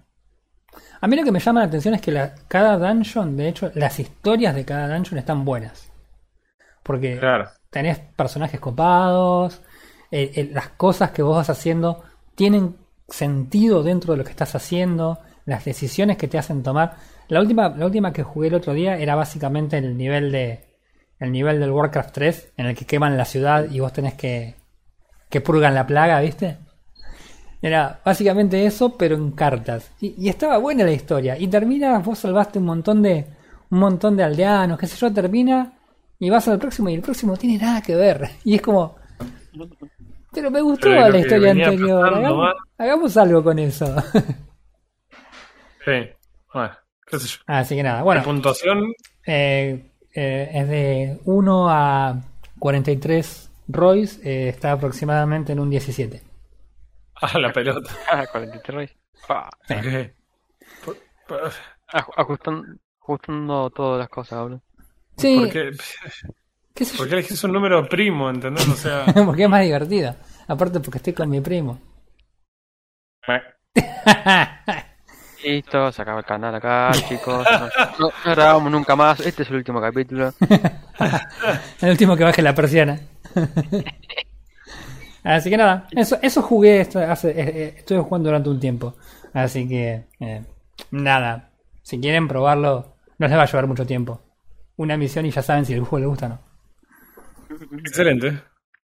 A 1.02 1.08
mí 1.08 1.16
lo 1.16 1.24
que 1.24 1.32
me 1.32 1.40
llama 1.40 1.60
la 1.62 1.68
atención 1.68 1.94
es 1.94 2.02
que 2.02 2.12
la- 2.12 2.34
cada 2.48 2.78
dungeon, 2.78 3.38
de 3.38 3.48
hecho, 3.50 3.72
las 3.76 4.00
historias 4.00 4.56
de 4.56 4.66
cada 4.66 4.94
dungeon 4.94 5.20
están 5.20 5.46
buenas. 5.46 5.92
Porque 6.82 7.18
Claro. 7.20 7.50
tenés 7.70 8.00
personajes 8.00 8.60
copados, 8.60 9.62
eh, 10.12 10.32
eh, 10.36 10.50
las 10.52 10.70
cosas 10.70 11.12
que 11.12 11.22
vos 11.22 11.36
vas 11.38 11.50
haciendo 11.50 12.04
tienen 12.36 12.76
sentido 13.08 13.84
dentro 13.84 14.14
de 14.14 14.18
lo 14.18 14.24
que 14.24 14.32
estás 14.32 14.56
haciendo, 14.56 15.20
las 15.46 15.66
decisiones 15.66 16.18
que 16.18 16.28
te 16.28 16.38
hacen 16.38 16.64
tomar. 16.64 16.96
La 17.28 17.40
última, 17.40 17.70
la 17.70 17.86
última 17.86 18.12
que 18.12 18.24
jugué 18.24 18.48
el 18.48 18.56
otro 18.56 18.74
día 18.74 18.98
era 18.98 19.16
básicamente 19.16 19.78
el 19.78 19.96
nivel 19.98 20.32
de 20.32 20.73
el 21.24 21.32
nivel 21.32 21.60
del 21.60 21.72
Warcraft 21.72 22.14
3 22.14 22.54
en 22.58 22.66
el 22.68 22.76
que 22.76 22.86
queman 22.86 23.18
la 23.18 23.26
ciudad 23.26 23.70
y 23.70 23.80
vos 23.80 23.94
tenés 23.94 24.14
que 24.16 24.56
que 25.30 25.42
purgan 25.42 25.74
la 25.74 25.88
plaga, 25.88 26.20
¿viste? 26.22 26.58
Era 27.62 28.02
básicamente 28.06 28.66
eso, 28.66 28.98
pero 28.98 29.16
en 29.16 29.32
cartas. 29.32 29.92
Y, 30.00 30.14
y 30.18 30.30
estaba 30.30 30.58
buena 30.58 30.84
la 30.84 30.92
historia. 30.92 31.38
Y 31.40 31.48
termina, 31.48 31.98
vos 32.00 32.20
salvaste 32.20 32.60
un 32.60 32.66
montón 32.66 33.02
de 33.02 33.26
un 33.72 33.80
montón 33.80 34.16
de 34.16 34.24
aldeanos, 34.24 34.78
qué 34.78 34.86
sé 34.86 34.98
yo, 34.98 35.12
termina 35.12 35.74
y 36.20 36.30
vas 36.30 36.48
al 36.48 36.60
próximo 36.60 36.90
y 36.90 36.94
el 36.94 37.02
próximo 37.02 37.34
no 37.34 37.38
tiene 37.38 37.58
nada 37.58 37.82
que 37.82 37.96
ver. 37.96 38.30
Y 38.44 38.56
es 38.56 38.62
como 38.62 38.96
pero 40.32 40.50
me 40.50 40.62
gustó 40.62 40.88
Pero 40.90 41.10
la 41.10 41.20
historia 41.20 41.52
anterior. 41.52 42.54
Hagamos, 42.78 43.18
algo 43.18 43.44
con 43.44 43.60
eso. 43.60 43.96
Sí. 45.86 46.10
Bueno, 46.54 46.72
qué 47.06 47.20
sé 47.20 47.28
yo. 47.28 47.38
Así 47.46 47.76
que 47.76 47.84
nada, 47.84 47.98
La 47.98 48.04
bueno, 48.04 48.24
puntuación, 48.24 48.94
eh, 49.28 49.92
eh, 50.14 50.50
es 50.54 50.68
de 50.68 51.20
1 51.26 51.70
a 51.70 52.22
43 52.60 53.52
Royce, 53.68 54.22
eh, 54.30 54.50
está 54.50 54.72
aproximadamente 54.74 55.52
en 55.54 55.60
un 55.60 55.70
17. 55.70 56.22
a 57.16 57.40
la 57.40 57.52
pelota. 57.54 57.92
Ah, 58.12 58.26
43. 58.32 58.92
Ah, 59.30 59.50
Sí. 59.68 59.74
Ok. 59.74 60.86
Por- 60.86 60.98
por- 61.28 61.52
aj- 61.92 62.14
ajustan- 62.18 62.80
ajustando 63.02 63.70
todas 63.70 64.00
las 64.00 64.10
cosas, 64.10 64.42
boludo. 64.42 64.62
Sí, 65.18 65.38
Porque 65.40 65.72
¿Qué 66.74 66.86
sé 66.86 66.94
yo? 66.94 66.98
¿Por 66.98 67.08
qué 67.08 67.14
elegís 67.14 67.44
un 67.44 67.52
número 67.54 67.88
primo, 67.88 68.30
entendés? 68.30 68.68
O 68.68 68.76
sea, 68.76 69.06
porque 69.26 69.44
es 69.44 69.50
más 69.50 69.62
divertido. 69.64 70.16
Aparte 70.48 70.80
porque 70.80 70.98
estoy 70.98 71.14
con 71.14 71.30
mi 71.30 71.40
primo. 71.40 71.80
Listo, 75.44 75.92
se 75.92 76.02
acaba 76.02 76.20
el 76.20 76.26
canal 76.26 76.56
acá, 76.56 76.92
chicos. 77.10 77.46
No, 77.52 77.60
no- 78.08 78.14
no 78.26 78.32
grabamos 78.36 78.72
nunca 78.72 78.96
más. 78.96 79.20
Este 79.20 79.44
es 79.44 79.50
el 79.50 79.58
último 79.58 79.82
capítulo. 79.82 80.34
El 81.82 81.90
último 81.92 82.16
que 82.16 82.24
baje 82.24 82.42
la 82.42 82.56
persiana. 82.56 83.00
Así 85.24 85.50
que 85.50 85.58
nada, 85.58 85.88
eso, 85.92 86.18
eso 86.22 86.42
jugué, 86.42 86.82
esto 86.82 87.00
hace, 87.00 87.30
eh, 87.32 87.36
eh, 87.40 87.74
estuve 87.78 88.00
jugando 88.00 88.30
durante 88.30 88.50
un 88.50 88.60
tiempo. 88.60 88.96
Así 89.34 89.68
que, 89.68 90.06
eh, 90.20 90.44
nada, 90.92 91.50
si 91.82 92.00
quieren 92.00 92.28
probarlo, 92.28 92.96
no 93.18 93.28
les 93.28 93.38
va 93.38 93.44
a 93.44 93.46
llevar 93.46 93.68
mucho 93.68 93.86
tiempo. 93.86 94.22
Una 94.76 94.98
misión 94.98 95.26
y 95.26 95.32
ya 95.32 95.42
saben 95.42 95.66
si 95.66 95.74
el 95.74 95.82
juego 95.82 96.00
les 96.00 96.10
gusta 96.10 96.26
o 96.26 96.30
no. 96.30 96.40
excelente. 97.80 98.42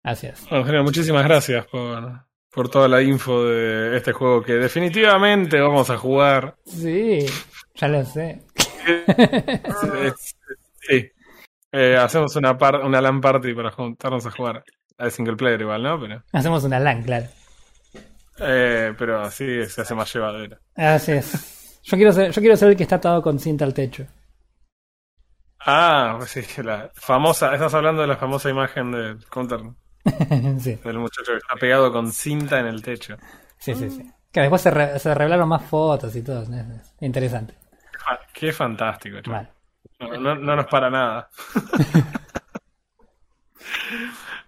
Así 0.04 0.28
es. 0.28 0.46
Bueno, 0.50 0.66
genial, 0.66 0.84
muchísimas 0.84 1.24
gracias 1.24 1.66
por, 1.68 2.26
por 2.56 2.70
toda 2.70 2.88
la 2.88 3.02
info 3.04 3.44
de 3.44 3.98
este 3.98 4.14
juego 4.14 4.42
que 4.42 4.54
definitivamente 4.54 5.60
vamos 5.60 5.90
a 5.90 5.98
jugar. 5.98 6.56
Sí, 6.66 7.26
ya 7.76 7.88
lo 7.90 8.04
sé. 8.06 8.42
Sí. 10.88 11.12
Eh, 11.72 11.98
hacemos 11.98 12.36
una, 12.36 12.58
par- 12.58 12.82
una 12.84 13.02
LAN 13.02 13.20
party 13.20 13.54
para 13.54 13.72
juntarnos 13.72 14.26
a 14.26 14.32
jugar. 14.32 14.64
A 14.98 15.10
single 15.10 15.36
player 15.36 15.60
igual, 15.60 15.84
¿no? 15.84 16.00
Pero, 16.00 16.24
Hacemos 16.32 16.64
una 16.64 16.80
LAN, 16.80 17.04
claro. 17.04 17.26
eh, 18.40 18.94
pero 18.98 19.20
así 19.22 19.66
se 19.66 19.82
hace 19.82 19.94
más 19.96 20.14
llevadera. 20.14 20.58
Así 20.76 21.12
es. 21.14 21.82
Yo 21.84 21.98
quiero 21.98 22.14
ser, 22.14 22.32
yo 22.32 22.42
quiero 22.42 22.56
ser 22.56 22.70
el 22.70 22.78
que 22.78 22.84
está 22.84 22.96
atado 22.96 23.22
con 23.22 23.40
cinta 23.40 23.66
al 23.66 23.74
techo. 23.74 24.06
Ah, 25.66 26.16
pues 26.18 26.30
sí, 26.32 26.62
la 26.62 26.92
famosa, 26.94 27.54
estás 27.54 27.74
hablando 27.74 28.04
de 28.04 28.08
la 28.08 28.18
famosa 28.18 28.50
imagen 28.50 28.92
del 28.92 29.26
counter, 29.26 29.60
sí, 30.60 30.76
del 30.84 31.00
muchacho 31.00 31.32
que 31.32 31.38
está 31.38 31.56
pegado 31.60 31.92
con 31.92 32.12
cinta 32.12 32.60
en 32.60 32.68
el 32.68 32.82
techo. 32.82 33.18
sí, 33.58 33.74
sí, 33.76 33.90
sí. 33.90 34.12
Que 34.32 34.42
después 34.42 34.62
se, 34.62 34.70
re- 34.72 35.00
se 35.00 35.14
revelaron 35.16 35.48
más 35.50 35.64
fotos 35.64 36.16
y 36.16 36.22
todo. 36.22 36.44
es- 36.44 36.50
es 36.50 36.94
interesante. 37.02 37.56
Qué 38.34 38.52
fantástico. 38.54 39.18
Mal. 39.30 39.50
No, 40.00 40.18
no- 40.18 40.36
no 40.36 40.56
nos 40.58 40.68
para 40.68 40.90
nada. 40.90 41.30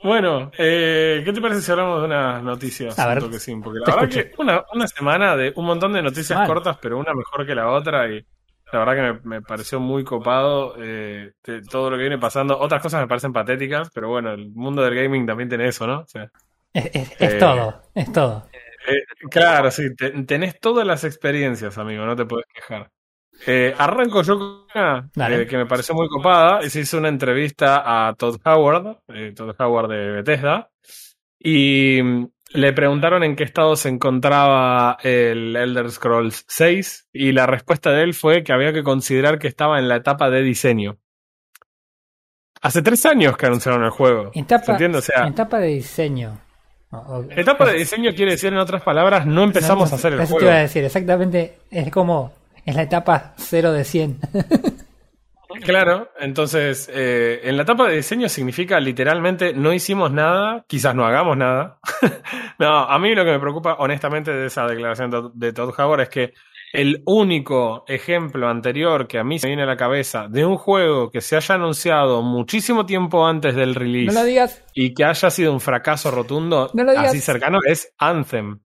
bueno, 0.03 0.51
eh, 0.57 1.21
¿qué 1.25 1.33
te 1.33 1.41
parece 1.41 1.61
si 1.61 1.71
hablamos 1.71 2.01
de 2.01 2.05
unas 2.07 2.43
noticias? 2.43 2.97
A 2.99 3.07
un 3.07 3.13
ver, 3.15 3.23
toquecín? 3.23 3.61
Porque 3.63 3.79
la 3.79 3.85
verdad 3.87 4.03
escucho. 4.03 4.35
que 4.35 4.41
una, 4.41 4.63
una 4.73 4.87
semana 4.87 5.35
de 5.35 5.53
un 5.55 5.65
montón 5.65 5.93
de 5.93 6.01
noticias 6.01 6.47
cortas, 6.47 6.77
pero 6.81 6.97
una 6.99 7.13
mejor 7.13 7.45
que 7.45 7.55
la 7.55 7.69
otra 7.71 8.07
y 8.09 8.25
la 8.71 8.79
verdad 8.79 8.95
que 8.95 9.27
me, 9.27 9.37
me 9.37 9.41
pareció 9.41 9.79
muy 9.79 10.03
copado 10.03 10.75
eh, 10.77 11.31
de 11.43 11.61
todo 11.63 11.89
lo 11.89 11.95
que 11.97 12.01
viene 12.03 12.17
pasando. 12.17 12.57
Otras 12.59 12.81
cosas 12.81 13.01
me 13.01 13.07
parecen 13.07 13.33
patéticas, 13.33 13.89
pero 13.93 14.09
bueno, 14.09 14.31
el 14.31 14.49
mundo 14.51 14.81
del 14.83 14.95
gaming 14.95 15.25
también 15.25 15.49
tiene 15.49 15.67
eso, 15.67 15.87
¿no? 15.87 15.99
O 16.01 16.07
sea, 16.07 16.29
Es, 16.73 16.85
es- 16.93 17.11
es 17.11 17.19
Eh, 17.19 17.39
todo, 17.39 17.81
es 17.95 18.11
todo. 18.11 18.49
eh, 18.87 19.03
claro, 19.29 19.71
sí, 19.71 19.95
te- 19.95 20.11
tenés 20.23 20.59
todas 20.59 20.85
las 20.85 21.03
experiencias, 21.03 21.77
amigo, 21.77 22.05
no 22.05 22.15
te 22.15 22.25
puedes 22.25 22.45
quejar. 22.53 22.89
Arranco 23.77 24.23
yo 24.23 24.37
con 24.39 24.65
una 24.75 25.09
que 25.47 25.57
me 25.57 25.65
pareció 25.65 25.93
muy 25.95 26.07
copada 26.09 26.61
se 26.69 26.81
hizo 26.81 26.97
una 26.97 27.09
entrevista 27.09 28.07
a 28.09 28.13
Todd 28.15 28.37
Howard, 28.45 28.97
Todd 29.35 29.55
Howard 29.59 29.89
de 29.89 30.11
Bethesda, 30.11 30.69
y 31.39 31.99
le 32.53 32.73
preguntaron 32.73 33.23
en 33.23 33.35
qué 33.35 33.43
estado 33.43 33.75
se 33.75 33.89
encontraba 33.89 34.97
el 35.03 35.55
Elder 35.55 35.89
Scrolls 35.91 36.45
6 36.47 37.09
y 37.13 37.31
la 37.33 37.45
respuesta 37.45 37.91
de 37.91 38.03
él 38.03 38.13
fue 38.13 38.43
que 38.43 38.53
había 38.53 38.71
que 38.73 38.83
considerar 38.83 39.37
que 39.39 39.47
estaba 39.47 39.79
en 39.79 39.87
la 39.87 39.97
etapa 39.97 40.29
de 40.29 40.41
diseño. 40.41 40.97
Hace 42.61 42.81
tres 42.81 43.05
años 43.05 43.37
que 43.37 43.45
anunciaron 43.45 43.83
el 43.83 43.91
juego. 43.91 44.31
¿Se 44.33 44.39
Etapa? 44.39 44.77
O 44.95 45.01
sea, 45.01 45.27
etapa 45.27 45.59
de 45.59 45.67
diseño. 45.67 46.39
O- 46.89 46.97
o- 46.97 47.25
etapa 47.31 47.65
de 47.65 47.73
diseño 47.73 48.11
quiere 48.15 48.31
decir, 48.31 48.51
en 48.51 48.57
otras 48.59 48.81
palabras, 48.81 49.25
no 49.27 49.43
empezamos 49.43 49.91
a 49.91 49.95
hacer 49.95 50.13
el 50.13 50.21
Eso 50.21 50.29
juego. 50.31 50.39
te 50.39 50.45
iba 50.45 50.55
a 50.55 50.61
decir, 50.61 50.83
exactamente. 50.83 51.57
Es 51.69 51.91
como. 51.91 52.33
Es 52.65 52.75
la 52.75 52.81
etapa 52.83 53.33
0 53.37 53.71
de 53.73 53.83
100. 53.83 54.19
Claro, 55.63 56.11
entonces 56.19 56.89
eh, 56.93 57.41
en 57.43 57.57
la 57.57 57.63
etapa 57.63 57.87
de 57.87 57.95
diseño 57.97 58.29
significa 58.29 58.79
literalmente 58.79 59.53
no 59.53 59.73
hicimos 59.73 60.11
nada, 60.11 60.65
quizás 60.67 60.93
no 60.95 61.05
hagamos 61.05 61.37
nada. 61.37 61.79
no, 62.59 62.67
a 62.79 62.99
mí 62.99 63.13
lo 63.15 63.23
que 63.25 63.31
me 63.31 63.39
preocupa 63.39 63.75
honestamente 63.79 64.31
de 64.31 64.47
esa 64.47 64.65
declaración 64.67 65.31
de- 65.33 65.53
Todd 65.53 65.73
Howard 65.77 66.01
es 66.01 66.09
que 66.09 66.33
el 66.73 67.01
único 67.05 67.85
ejemplo 67.87 68.49
anterior 68.49 69.07
que 69.07 69.19
a 69.19 69.23
mí 69.23 69.39
se 69.39 69.47
me 69.47 69.51
viene 69.51 69.63
a 69.63 69.67
la 69.67 69.77
cabeza 69.77 70.27
de 70.27 70.45
un 70.45 70.57
juego 70.57 71.09
que 71.09 71.21
se 71.21 71.35
haya 71.37 71.55
anunciado 71.55 72.21
muchísimo 72.21 72.85
tiempo 72.85 73.25
antes 73.25 73.55
del 73.55 73.73
no 73.73 73.79
release 73.79 74.13
lo 74.13 74.25
digas. 74.25 74.63
y 74.73 74.93
que 74.93 75.05
haya 75.05 75.29
sido 75.29 75.53
un 75.53 75.61
fracaso 75.61 76.11
rotundo 76.11 76.69
No 76.73 76.83
lo 76.83 76.91
digas. 76.91 77.07
así 77.07 77.21
cercano 77.21 77.59
es 77.65 77.93
Anthem. 77.97 78.59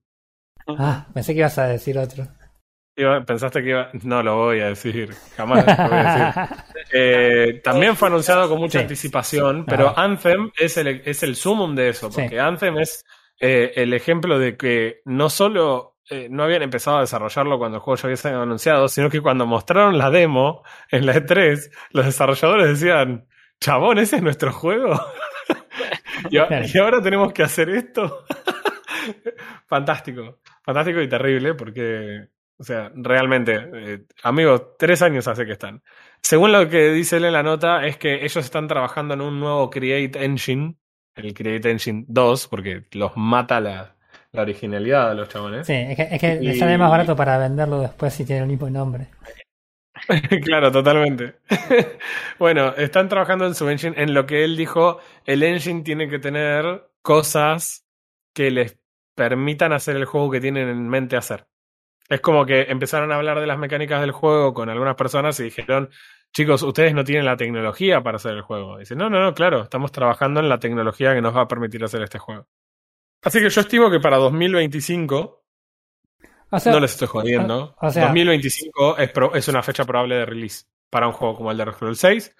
Ah, 0.67 1.07
pensé 1.13 1.33
que 1.33 1.39
ibas 1.39 1.57
a 1.57 1.67
decir 1.67 1.97
otro. 1.97 2.27
Pensaste 3.25 3.63
que 3.63 3.69
iba... 3.69 3.89
No 4.03 4.21
lo 4.21 4.35
voy 4.37 4.59
a 4.59 4.67
decir, 4.67 5.13
jamás 5.35 5.65
lo 5.65 5.87
voy 5.87 5.97
a 5.97 6.45
decir. 6.45 6.57
Eh, 6.93 7.61
también 7.63 7.95
fue 7.95 8.07
anunciado 8.09 8.47
con 8.47 8.59
mucha 8.59 8.79
Sí. 8.79 8.83
anticipación, 8.83 9.65
pero. 9.65 9.97
Anthem 9.97 10.51
es 10.57 10.77
el, 10.77 11.01
es 11.05 11.23
el 11.23 11.35
sumum 11.35 11.73
de 11.75 11.89
eso, 11.89 12.11
Sí. 12.11 12.21
porque 12.21 12.39
Anthem 12.39 12.77
es 12.77 13.03
eh, 13.39 13.73
el 13.75 13.93
ejemplo 13.93 14.37
de 14.39 14.55
que 14.55 15.01
no 15.05 15.29
solo 15.29 15.97
eh, 16.09 16.27
no 16.29 16.43
habían 16.43 16.61
empezado 16.61 16.97
a 16.97 17.01
desarrollarlo 17.01 17.57
cuando 17.57 17.77
el 17.77 17.81
juego 17.81 17.95
ya 17.95 18.07
había 18.07 18.17
sido 18.17 18.41
anunciado, 18.41 18.87
sino 18.89 19.09
que 19.09 19.21
cuando 19.21 19.45
mostraron 19.47 19.97
la 19.97 20.09
demo 20.11 20.61
en 20.91 21.05
la 21.05 21.15
E3, 21.15 21.71
los 21.91 22.05
desarrolladores 22.05 22.67
decían, 22.67 23.25
chabón, 23.59 23.97
ese 23.99 24.17
es 24.17 24.21
nuestro 24.21 24.51
juego. 24.51 24.99
y 26.29 26.77
ahora 26.77 27.01
tenemos 27.01 27.31
que 27.33 27.43
hacer 27.43 27.69
esto. 27.69 28.25
fantástico, 29.67 30.39
fantástico 30.63 31.01
y 31.01 31.07
terrible, 31.09 31.53
porque, 31.53 32.27
o 32.57 32.63
sea, 32.63 32.91
realmente, 32.95 33.55
eh, 33.73 34.05
amigos, 34.23 34.77
tres 34.77 35.01
años 35.01 35.27
hace 35.27 35.45
que 35.45 35.53
están. 35.53 35.81
Según 36.21 36.51
lo 36.51 36.69
que 36.69 36.91
dice 36.91 37.17
él 37.17 37.25
en 37.25 37.33
la 37.33 37.43
nota, 37.43 37.85
es 37.85 37.97
que 37.97 38.15
ellos 38.23 38.37
están 38.37 38.67
trabajando 38.67 39.13
en 39.15 39.21
un 39.21 39.39
nuevo 39.39 39.69
Create 39.69 40.23
Engine, 40.23 40.75
el 41.15 41.33
Create 41.33 41.69
Engine 41.71 42.05
2, 42.07 42.47
porque 42.47 42.85
los 42.93 43.11
mata 43.17 43.59
la, 43.59 43.95
la 44.31 44.41
originalidad 44.41 45.09
de 45.09 45.15
los 45.15 45.29
chabones. 45.29 45.67
Sí, 45.67 45.73
es 45.73 45.95
que, 45.95 46.03
es 46.11 46.21
que 46.21 46.35
le 46.35 46.53
Y- 46.53 46.59
sale 46.59 46.77
más 46.77 46.89
barato 46.89 47.15
para 47.15 47.37
venderlo 47.37 47.79
después 47.81 48.13
si 48.13 48.25
tiene 48.25 48.41
el 48.43 48.47
mismo 48.47 48.69
nombre. 48.69 49.07
claro, 50.43 50.71
totalmente. 50.71 51.35
bueno, 52.39 52.73
están 52.75 53.07
trabajando 53.09 53.45
en 53.45 53.55
su 53.55 53.69
engine. 53.69 53.95
En 54.01 54.13
lo 54.13 54.25
que 54.25 54.43
él 54.43 54.57
dijo, 54.57 54.99
el 55.25 55.43
engine 55.43 55.83
tiene 55.83 56.09
que 56.09 56.19
tener 56.19 56.89
cosas 57.01 57.85
que 58.33 58.51
les 58.51 58.79
permitan 59.15 59.73
hacer 59.73 59.95
el 59.95 60.05
juego 60.05 60.31
que 60.31 60.41
tienen 60.41 60.67
en 60.69 60.87
mente 60.89 61.15
hacer. 61.15 61.45
Es 62.09 62.19
como 62.21 62.45
que 62.45 62.63
empezaron 62.63 63.11
a 63.11 63.15
hablar 63.15 63.39
de 63.39 63.47
las 63.47 63.57
mecánicas 63.57 64.01
del 64.01 64.11
juego 64.11 64.53
con 64.53 64.69
algunas 64.69 64.95
personas 64.95 65.39
y 65.39 65.43
dijeron, 65.45 65.89
chicos, 66.33 66.61
ustedes 66.63 66.93
no 66.93 67.03
tienen 67.03 67.25
la 67.25 67.37
tecnología 67.37 68.01
para 68.03 68.17
hacer 68.17 68.33
el 68.33 68.41
juego. 68.41 68.77
Dicen, 68.77 68.97
no, 68.97 69.09
no, 69.09 69.21
no, 69.21 69.33
claro, 69.33 69.63
estamos 69.63 69.91
trabajando 69.91 70.39
en 70.39 70.49
la 70.49 70.59
tecnología 70.59 71.13
que 71.13 71.21
nos 71.21 71.35
va 71.35 71.41
a 71.41 71.47
permitir 71.47 71.83
hacer 71.83 72.01
este 72.03 72.19
juego. 72.19 72.47
Así 73.23 73.39
que 73.39 73.49
yo 73.49 73.61
estimo 73.61 73.89
que 73.89 73.99
para 74.01 74.17
2025 74.17 75.43
O 76.51 76.59
sea, 76.59 76.71
no 76.73 76.79
les 76.79 76.91
estoy 76.91 77.07
jodiendo. 77.07 77.75
o- 77.81 77.87
o 77.87 77.91
sea- 77.91 78.03
2025 78.03 78.97
es, 78.97 79.09
pro- 79.11 79.33
es 79.35 79.47
una 79.47 79.63
fecha 79.63 79.85
probable 79.85 80.15
de 80.17 80.25
release 80.25 80.65
para 80.89 81.07
un 81.07 81.13
juego 81.13 81.35
como 81.37 81.51
el 81.51 81.57
de 81.57 81.71
Scrolls 81.71 81.99
6, 81.99 82.35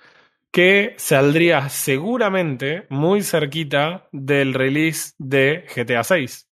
que 0.51 0.93
saldría 0.97 1.69
seguramente 1.69 2.85
muy 2.89 3.23
cerquita 3.23 4.07
del 4.11 4.53
release 4.53 5.13
de 5.17 5.65
GTA 5.73 6.03
6. 6.03 6.47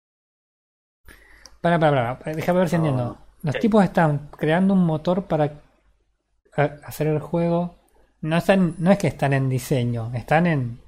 Para, 1.60 1.78
para, 1.78 2.18
para, 2.18 2.36
déjame 2.36 2.58
ver 2.60 2.68
si 2.68 2.76
entiendo. 2.76 3.18
Los 3.42 3.58
tipos 3.58 3.82
están 3.84 4.28
creando 4.36 4.74
un 4.74 4.84
motor 4.84 5.24
para 5.24 5.46
eh, 5.46 6.70
hacer 6.84 7.06
el 7.06 7.20
juego. 7.20 7.76
No 8.22 8.36
están, 8.36 8.74
no 8.78 8.92
es 8.92 8.98
que 8.98 9.06
están 9.06 9.32
en 9.32 9.48
diseño, 9.48 10.10
están 10.14 10.46
en 10.46 10.78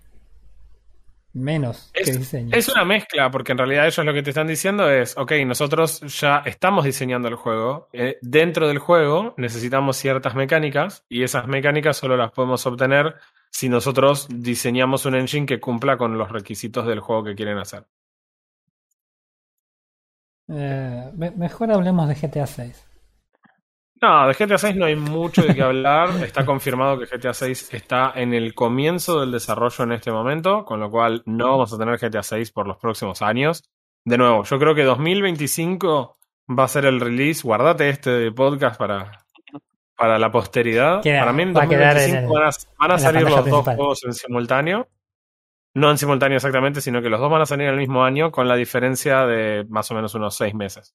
menos 1.35 1.91
que 1.95 2.03
Es, 2.03 2.19
diseño. 2.19 2.55
es 2.55 2.69
una 2.69 2.85
mezcla, 2.85 3.31
porque 3.31 3.53
en 3.53 3.59
realidad 3.59 3.87
ellos 3.87 4.05
lo 4.05 4.13
que 4.13 4.23
te 4.23 4.31
están 4.31 4.47
diciendo 4.47 4.91
es, 4.91 5.17
ok, 5.17 5.33
nosotros 5.47 6.01
ya 6.21 6.43
estamos 6.45 6.85
diseñando 6.85 7.29
el 7.29 7.37
juego, 7.37 7.89
eh, 7.95 8.19
dentro 8.21 8.69
del 8.69 8.79
juego 8.79 9.35
necesitamos 9.39 9.97
ciertas 9.97 10.35
mecánicas 10.35 11.05
y 11.09 11.23
esas 11.23 11.47
mecánicas 11.47 11.97
solo 11.97 12.19
las 12.19 12.33
podemos 12.33 12.67
obtener 12.67 13.15
si 13.51 13.69
nosotros 13.69 14.29
diseñamos 14.31 15.07
un 15.07 15.15
engine 15.15 15.47
que 15.47 15.61
cumpla 15.61 15.97
con 15.97 16.19
los 16.19 16.31
requisitos 16.31 16.87
del 16.87 17.01
juego 17.01 17.25
que 17.25 17.35
quieren 17.35 17.59
hacer. 17.59 17.87
Eh, 20.55 21.11
me- 21.17 21.31
mejor 21.33 21.73
hablemos 21.73 22.09
de 22.09 22.15
GTA 22.15 22.47
6. 22.47 22.87
No, 24.01 24.27
de 24.27 24.35
GTA 24.35 24.59
6 24.59 24.75
no 24.77 24.85
hay 24.87 24.97
mucho 24.97 25.43
de 25.43 25.55
qué 25.55 25.63
hablar. 25.63 26.11
Está 26.25 26.45
confirmado 26.45 26.99
que 26.99 27.07
GTA 27.07 27.33
6 27.35 27.73
está 27.73 28.13
en 28.17 28.35
el 28.35 28.53
comienzo 28.55 29.21
del 29.21 29.31
desarrollo 29.31 29.85
en 29.85 29.93
este 29.93 30.11
momento, 30.11 30.65
con 30.65 30.81
lo 30.81 30.91
cual 30.91 31.23
no 31.25 31.51
vamos 31.53 31.73
a 31.73 31.79
tener 31.79 31.99
GTA 31.99 32.23
6 32.23 32.51
por 32.51 32.67
los 32.67 32.79
próximos 32.79 33.23
años. 33.23 33.63
De 34.05 34.19
nuevo, 34.19 34.43
yo 34.43 34.59
creo 34.59 34.75
que 34.75 34.83
2025 34.83 36.17
va 36.59 36.65
a 36.65 36.69
ser 36.69 36.85
el 36.87 36.99
release. 37.01 37.43
Guardate 37.47 37.89
este 37.89 38.33
podcast 38.33 38.77
para, 38.77 39.25
para 39.97 40.19
la 40.19 40.33
posteridad. 40.33 41.01
Queda- 41.01 41.21
para 41.21 41.33
mí 41.33 41.43
en 41.45 41.55
va 41.57 41.63
a 41.63 41.69
quedar 41.69 41.95
2025 41.95 42.17
en 42.19 42.25
el- 42.25 42.29
van 42.29 42.43
a, 42.43 42.51
van 42.79 42.91
a 42.91 42.99
salir 42.99 43.23
los 43.23 43.31
dos 43.51 43.65
juegos 43.77 44.05
en 44.05 44.13
simultáneo. 44.15 44.89
No 45.75 45.91
en 45.91 45.97
simultáneo 45.99 46.37
exactamente, 46.37 46.81
sino 46.81 47.01
que 47.01 47.09
los 47.09 47.19
dos 47.21 47.31
van 47.31 47.43
a 47.43 47.47
salir 47.47 47.69
el 47.69 47.77
mismo 47.79 48.05
año 48.05 48.31
con 48.31 48.47
la 48.49 48.57
diferencia 48.57 49.25
de 49.27 49.65
más 49.69 49.91
o 49.91 49.95
menos 49.95 50.15
unos 50.15 50.37
seis 50.37 50.55
meses. 50.55 50.95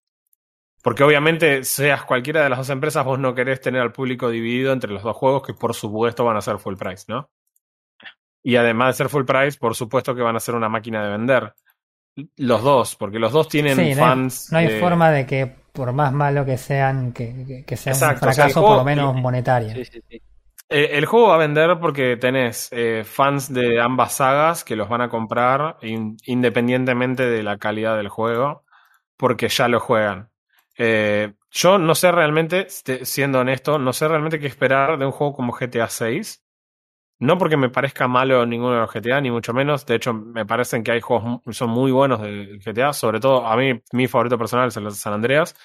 Porque 0.83 1.03
obviamente, 1.03 1.63
seas 1.63 2.03
cualquiera 2.03 2.43
de 2.43 2.49
las 2.49 2.59
dos 2.59 2.69
empresas, 2.69 3.03
vos 3.03 3.17
no 3.19 3.33
querés 3.33 3.59
tener 3.59 3.81
al 3.81 3.91
público 3.91 4.29
dividido 4.29 4.71
entre 4.73 4.91
los 4.91 5.01
dos 5.03 5.17
juegos 5.17 5.41
que 5.41 5.53
por 5.53 5.73
supuesto 5.73 6.23
van 6.23 6.37
a 6.37 6.41
ser 6.41 6.59
full 6.59 6.75
price, 6.75 7.05
¿no? 7.07 7.29
Y 8.43 8.55
además 8.55 8.89
de 8.89 8.93
ser 9.03 9.09
full 9.09 9.25
price, 9.25 9.57
por 9.57 9.75
supuesto 9.75 10.15
que 10.15 10.21
van 10.21 10.35
a 10.35 10.39
ser 10.39 10.55
una 10.55 10.69
máquina 10.69 11.03
de 11.03 11.09
vender. 11.11 11.53
Los 12.37 12.63
dos, 12.63 12.95
porque 12.95 13.19
los 13.19 13.31
dos 13.31 13.47
tienen 13.47 13.75
Sí, 13.75 13.81
no 13.81 13.87
hay, 13.87 13.95
fans. 13.95 14.51
no 14.51 14.57
hay 14.59 14.67
de- 14.67 14.79
forma 14.79 15.11
de 15.11 15.25
que 15.25 15.53
por 15.73 15.91
más 15.91 16.13
malo 16.13 16.45
que 16.45 16.57
sean, 16.57 17.11
que, 17.13 17.45
que- 17.45 17.65
que 17.65 17.77
sea 17.77 17.93
Exacto, 17.93 18.25
un 18.25 18.29
o 18.29 18.33
sea, 18.33 18.45
el 18.45 18.51
fracaso 18.51 18.59
juego- 18.61 18.75
por 18.75 18.77
lo 18.77 18.85
menos 18.85 19.15
monetario. 19.15 19.69
Sí, 19.73 19.85
sí, 19.85 20.01
sí. 20.09 20.21
Eh, 20.69 20.89
el 20.97 21.05
juego 21.05 21.29
va 21.29 21.35
a 21.35 21.37
vender 21.37 21.79
porque 21.79 22.17
tenés 22.17 22.69
eh, 22.71 23.03
fans 23.05 23.53
de 23.53 23.79
ambas 23.81 24.15
sagas 24.15 24.63
que 24.65 24.75
los 24.75 24.89
van 24.89 25.01
a 25.01 25.09
comprar 25.09 25.77
in- 25.81 26.17
independientemente 26.25 27.23
de 27.25 27.41
la 27.43 27.57
calidad 27.57 27.95
del 27.97 28.09
juego, 28.09 28.65
porque 29.17 29.47
ya 29.49 29.67
lo 29.69 29.79
juegan. 29.79 30.29
Eh, 30.77 31.33
yo 31.51 31.77
no 31.79 31.95
sé 31.95 32.11
realmente, 32.11 32.61
este, 32.67 33.05
siendo 33.05 33.39
honesto, 33.39 33.79
no 33.79 33.93
sé 33.93 34.07
realmente 34.07 34.39
qué 34.39 34.47
esperar 34.47 34.97
de 34.99 35.05
un 35.05 35.11
juego 35.13 35.33
como 35.35 35.53
GTA 35.53 35.89
6. 35.89 36.43
No 37.19 37.37
porque 37.39 37.57
me 37.57 37.69
parezca 37.69 38.07
malo 38.07 38.45
ninguno 38.45 38.73
de 38.75 38.79
los 38.81 38.91
GTA, 38.93 39.21
ni 39.21 39.31
mucho 39.31 39.53
menos. 39.53 39.85
De 39.87 39.95
hecho, 39.95 40.13
me 40.13 40.45
parecen 40.45 40.83
que 40.83 40.91
hay 40.91 41.01
juegos 41.01 41.41
mu- 41.45 41.53
son 41.53 41.69
muy 41.71 41.91
buenos 41.91 42.21
de 42.21 42.59
GTA. 42.63 42.93
Sobre 42.93 43.19
todo, 43.19 43.47
a 43.47 43.55
mí, 43.57 43.81
mi 43.93 44.07
favorito 44.07 44.37
personal 44.37 44.67
es 44.69 44.77
el 44.77 44.83
de 44.85 44.91
San 44.91 45.13
Andreas. 45.13 45.55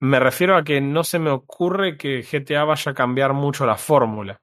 Me 0.00 0.20
refiero 0.20 0.56
a 0.56 0.64
que 0.64 0.80
no 0.80 1.04
se 1.04 1.18
me 1.18 1.30
ocurre 1.30 1.96
que 1.96 2.22
GTA 2.22 2.64
vaya 2.64 2.92
a 2.92 2.94
cambiar 2.94 3.32
mucho 3.32 3.64
la 3.66 3.76
fórmula. 3.76 4.40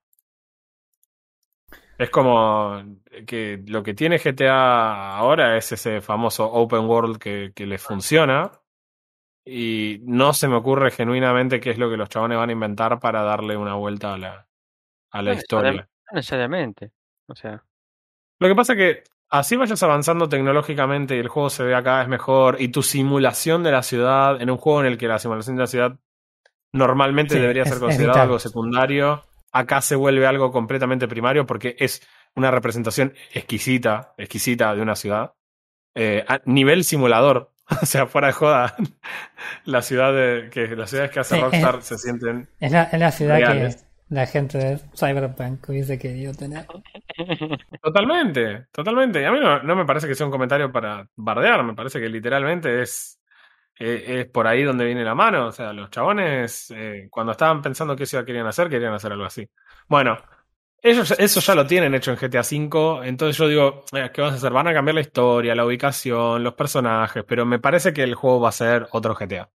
Es 1.97 2.09
como 2.09 2.81
que 3.27 3.63
lo 3.67 3.83
que 3.83 3.93
tiene 3.93 4.17
GTA 4.17 5.17
ahora 5.17 5.55
es 5.57 5.71
ese 5.71 6.01
famoso 6.01 6.51
open 6.51 6.85
world 6.85 7.17
que, 7.19 7.51
que 7.53 7.67
le 7.67 7.77
funciona. 7.77 8.51
Y 9.45 9.99
no 10.03 10.33
se 10.33 10.47
me 10.47 10.55
ocurre 10.55 10.91
genuinamente 10.91 11.59
qué 11.59 11.71
es 11.71 11.77
lo 11.77 11.89
que 11.89 11.97
los 11.97 12.09
chabones 12.09 12.37
van 12.37 12.49
a 12.49 12.53
inventar 12.53 12.99
para 12.99 13.23
darle 13.23 13.57
una 13.57 13.75
vuelta 13.75 14.13
a 14.13 14.17
la, 14.17 14.47
a 15.11 15.21
la 15.21 15.33
No 15.33 15.37
historia. 15.37 15.71
No 16.11 16.15
necesariamente. 16.15 16.91
O 17.27 17.35
sea, 17.35 17.63
Lo 18.39 18.47
que 18.47 18.55
pasa 18.55 18.73
es 18.73 18.77
que 18.77 19.03
así 19.31 19.55
vayas 19.55 19.81
avanzando 19.83 20.29
tecnológicamente 20.29 21.15
y 21.15 21.19
el 21.19 21.27
juego 21.29 21.49
se 21.49 21.63
vea 21.63 21.81
cada 21.81 21.99
vez 21.99 22.07
mejor 22.07 22.57
y 22.61 22.67
tu 22.67 22.83
simulación 22.83 23.63
de 23.63 23.71
la 23.71 23.81
ciudad, 23.83 24.41
en 24.41 24.49
un 24.51 24.57
juego 24.57 24.81
en 24.81 24.87
el 24.87 24.97
que 24.97 25.07
la 25.07 25.17
simulación 25.19 25.55
de 25.55 25.61
la 25.61 25.67
ciudad 25.67 25.99
normalmente 26.73 27.35
Sí, 27.35 27.39
debería 27.41 27.65
ser 27.65 27.79
considerado 27.79 28.21
algo 28.21 28.39
secundario, 28.39 29.23
acá 29.51 29.81
se 29.81 29.95
vuelve 29.95 30.25
algo 30.27 30.51
completamente 30.51 31.07
primario 31.07 31.45
porque 31.45 31.75
es 31.79 32.01
una 32.35 32.51
representación 32.51 33.13
exquisita, 33.33 34.13
exquisita 34.17 34.73
de 34.75 34.81
una 34.81 34.95
ciudad. 34.95 35.33
Eh, 35.95 36.23
a 36.27 36.39
nivel 36.45 36.83
simulador, 36.85 37.51
o 37.81 37.85
sea, 37.85 38.05
fuera 38.07 38.27
de 38.27 38.33
joda, 38.33 38.75
la 39.65 39.81
ciudad 39.81 40.13
de, 40.13 40.49
que 40.49 40.67
las 40.75 40.89
ciudades 40.89 41.11
que 41.11 41.19
hace 41.19 41.35
Sí, 41.35 41.41
Rockstar 41.41 41.75
es- 41.79 41.85
se 41.85 41.97
sienten 41.97 42.47
Es 42.59 42.71
la, 42.71 42.83
es 42.83 42.99
la 42.99 43.11
ciudad 43.11 43.37
Reales. 43.37 43.75
que 43.75 43.90
la 44.11 44.27
gente 44.27 44.57
de 44.57 44.77
Cyberpunk 44.93 45.69
hubiese 45.69 45.97
querido 45.97 46.33
tener. 46.33 46.67
Totalmente, 47.81 48.67
totalmente. 48.71 49.25
A 49.25 49.31
mí 49.31 49.39
no, 49.39 49.63
no 49.63 49.75
me 49.75 49.85
parece 49.85 50.07
que 50.07 50.15
sea 50.15 50.25
un 50.25 50.31
comentario 50.31 50.71
para 50.71 51.07
bardear, 51.15 51.63
me 51.63 51.73
parece 51.73 51.99
que 51.99 52.09
literalmente 52.09 52.81
es, 52.81 53.19
eh, 53.79 54.03
es 54.21 54.25
por 54.27 54.47
ahí 54.47 54.63
donde 54.63 54.85
viene 54.85 55.03
la 55.03 55.15
mano. 55.15 55.47
O 55.47 55.51
sea, 55.51 55.73
los 55.73 55.89
chabones, 55.89 56.71
eh, 56.75 57.07
cuando 57.09 57.31
estaban 57.33 57.61
pensando 57.61 57.95
qué 57.95 58.05
ciudad 58.05 58.25
querían 58.25 58.47
hacer, 58.47 58.69
querían 58.69 58.93
hacer 58.93 59.13
algo 59.13 59.25
así. 59.25 59.49
Bueno, 59.87 60.17
ellos 60.81 61.11
eso 61.17 61.39
ya 61.39 61.55
lo 61.55 61.65
tienen 61.67 61.95
hecho 61.95 62.11
en 62.11 62.17
GTA 62.17 62.41
V, 62.41 63.07
entonces 63.07 63.37
yo 63.37 63.47
digo, 63.47 63.85
eh, 63.93 64.11
¿qué 64.13 64.21
vas 64.21 64.33
a 64.33 64.35
hacer? 64.37 64.51
Van 64.53 64.67
a 64.67 64.73
cambiar 64.73 64.95
la 64.95 65.01
historia, 65.01 65.55
la 65.55 65.65
ubicación, 65.65 66.43
los 66.43 66.55
personajes, 66.55 67.23
pero 67.27 67.45
me 67.45 67.59
parece 67.59 67.93
que 67.93 68.03
el 68.03 68.15
juego 68.15 68.41
va 68.41 68.49
a 68.49 68.53
ser 68.53 68.87
otro 68.91 69.15
GTA. 69.15 69.49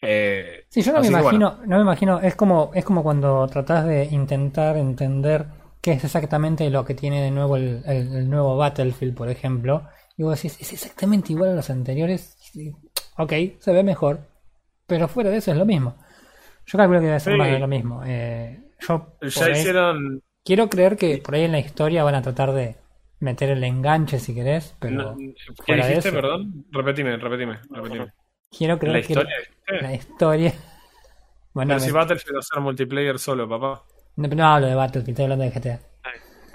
Eh, 0.00 0.64
Sí, 0.68 0.82
yo 0.82 0.92
no 0.92 1.00
me 1.00 1.08
bueno. 1.10 1.20
imagino, 1.20 1.58
no 1.66 1.76
me 1.76 1.82
imagino, 1.82 2.20
es 2.20 2.34
como, 2.36 2.70
es 2.74 2.84
como 2.84 3.02
cuando 3.02 3.46
tratás 3.48 3.84
de 3.86 4.04
intentar 4.06 4.76
entender 4.76 5.46
qué 5.80 5.92
es 5.92 6.04
exactamente 6.04 6.68
lo 6.70 6.84
que 6.84 6.94
tiene 6.94 7.22
de 7.22 7.30
nuevo 7.30 7.56
el, 7.56 7.82
el- 7.86 8.14
el 8.16 8.30
nuevo 8.30 8.56
Battlefield, 8.56 9.14
por 9.14 9.28
ejemplo, 9.28 9.88
y 10.16 10.22
vos 10.22 10.36
decís, 10.36 10.60
es 10.60 10.72
exactamente 10.72 11.32
igual 11.32 11.50
a 11.50 11.54
los 11.54 11.70
anteriores, 11.70 12.36
ok, 13.16 13.32
se 13.58 13.72
ve 13.72 13.82
mejor, 13.82 14.20
pero 14.86 15.08
fuera 15.08 15.30
de 15.30 15.38
eso 15.38 15.50
es 15.52 15.56
lo 15.56 15.66
mismo. 15.66 15.96
Yo 16.66 16.78
calculo 16.78 17.00
que 17.00 17.06
debe 17.06 17.20
ser 17.20 17.32
Sí. 17.32 17.38
más 17.38 17.50
de 17.50 17.58
lo 17.58 17.68
mismo. 17.68 18.02
Eh, 18.04 18.60
yo 18.80 19.16
por 19.18 19.28
Ya 19.28 19.44
ahí- 19.46 19.52
hicieron 19.52 20.22
quiero 20.44 20.68
creer 20.68 20.96
que 20.96 21.18
por 21.18 21.34
ahí 21.34 21.44
en 21.44 21.52
la 21.52 21.58
historia 21.60 22.04
van 22.04 22.14
a 22.14 22.22
tratar 22.22 22.52
de 22.52 22.76
meter 23.20 23.50
el 23.50 23.64
enganche 23.64 24.18
si 24.18 24.34
querés, 24.34 24.74
pero 24.78 24.94
No, 24.94 25.16
¿Qué 25.66 25.74
dijiste, 25.74 26.08
eso. 26.08 26.12
perdón? 26.12 26.66
Repetime, 26.70 27.16
repetime, 27.16 27.58
repetime. 27.70 28.12
Quiero 28.50 28.78
creer 28.78 28.94
La 28.96 29.00
que 29.02 29.12
historia, 29.12 29.34
la 29.80 29.94
historia... 29.94 30.54
Bueno, 31.54 31.70
Pero 31.70 31.80
si 31.80 31.86
me- 31.86 31.92
Battlefield 31.98 32.36
va 32.36 32.38
a 32.40 32.42
ser 32.42 32.60
multiplayer 32.60 33.18
solo, 33.18 33.48
papá. 33.48 33.82
no, 34.16 34.28
no 34.28 34.46
hablo 34.46 34.66
de 34.66 34.74
Battlefield, 34.74 35.10
estoy 35.10 35.24
hablando 35.24 35.44
de 35.44 35.50
GTA. 35.52 35.80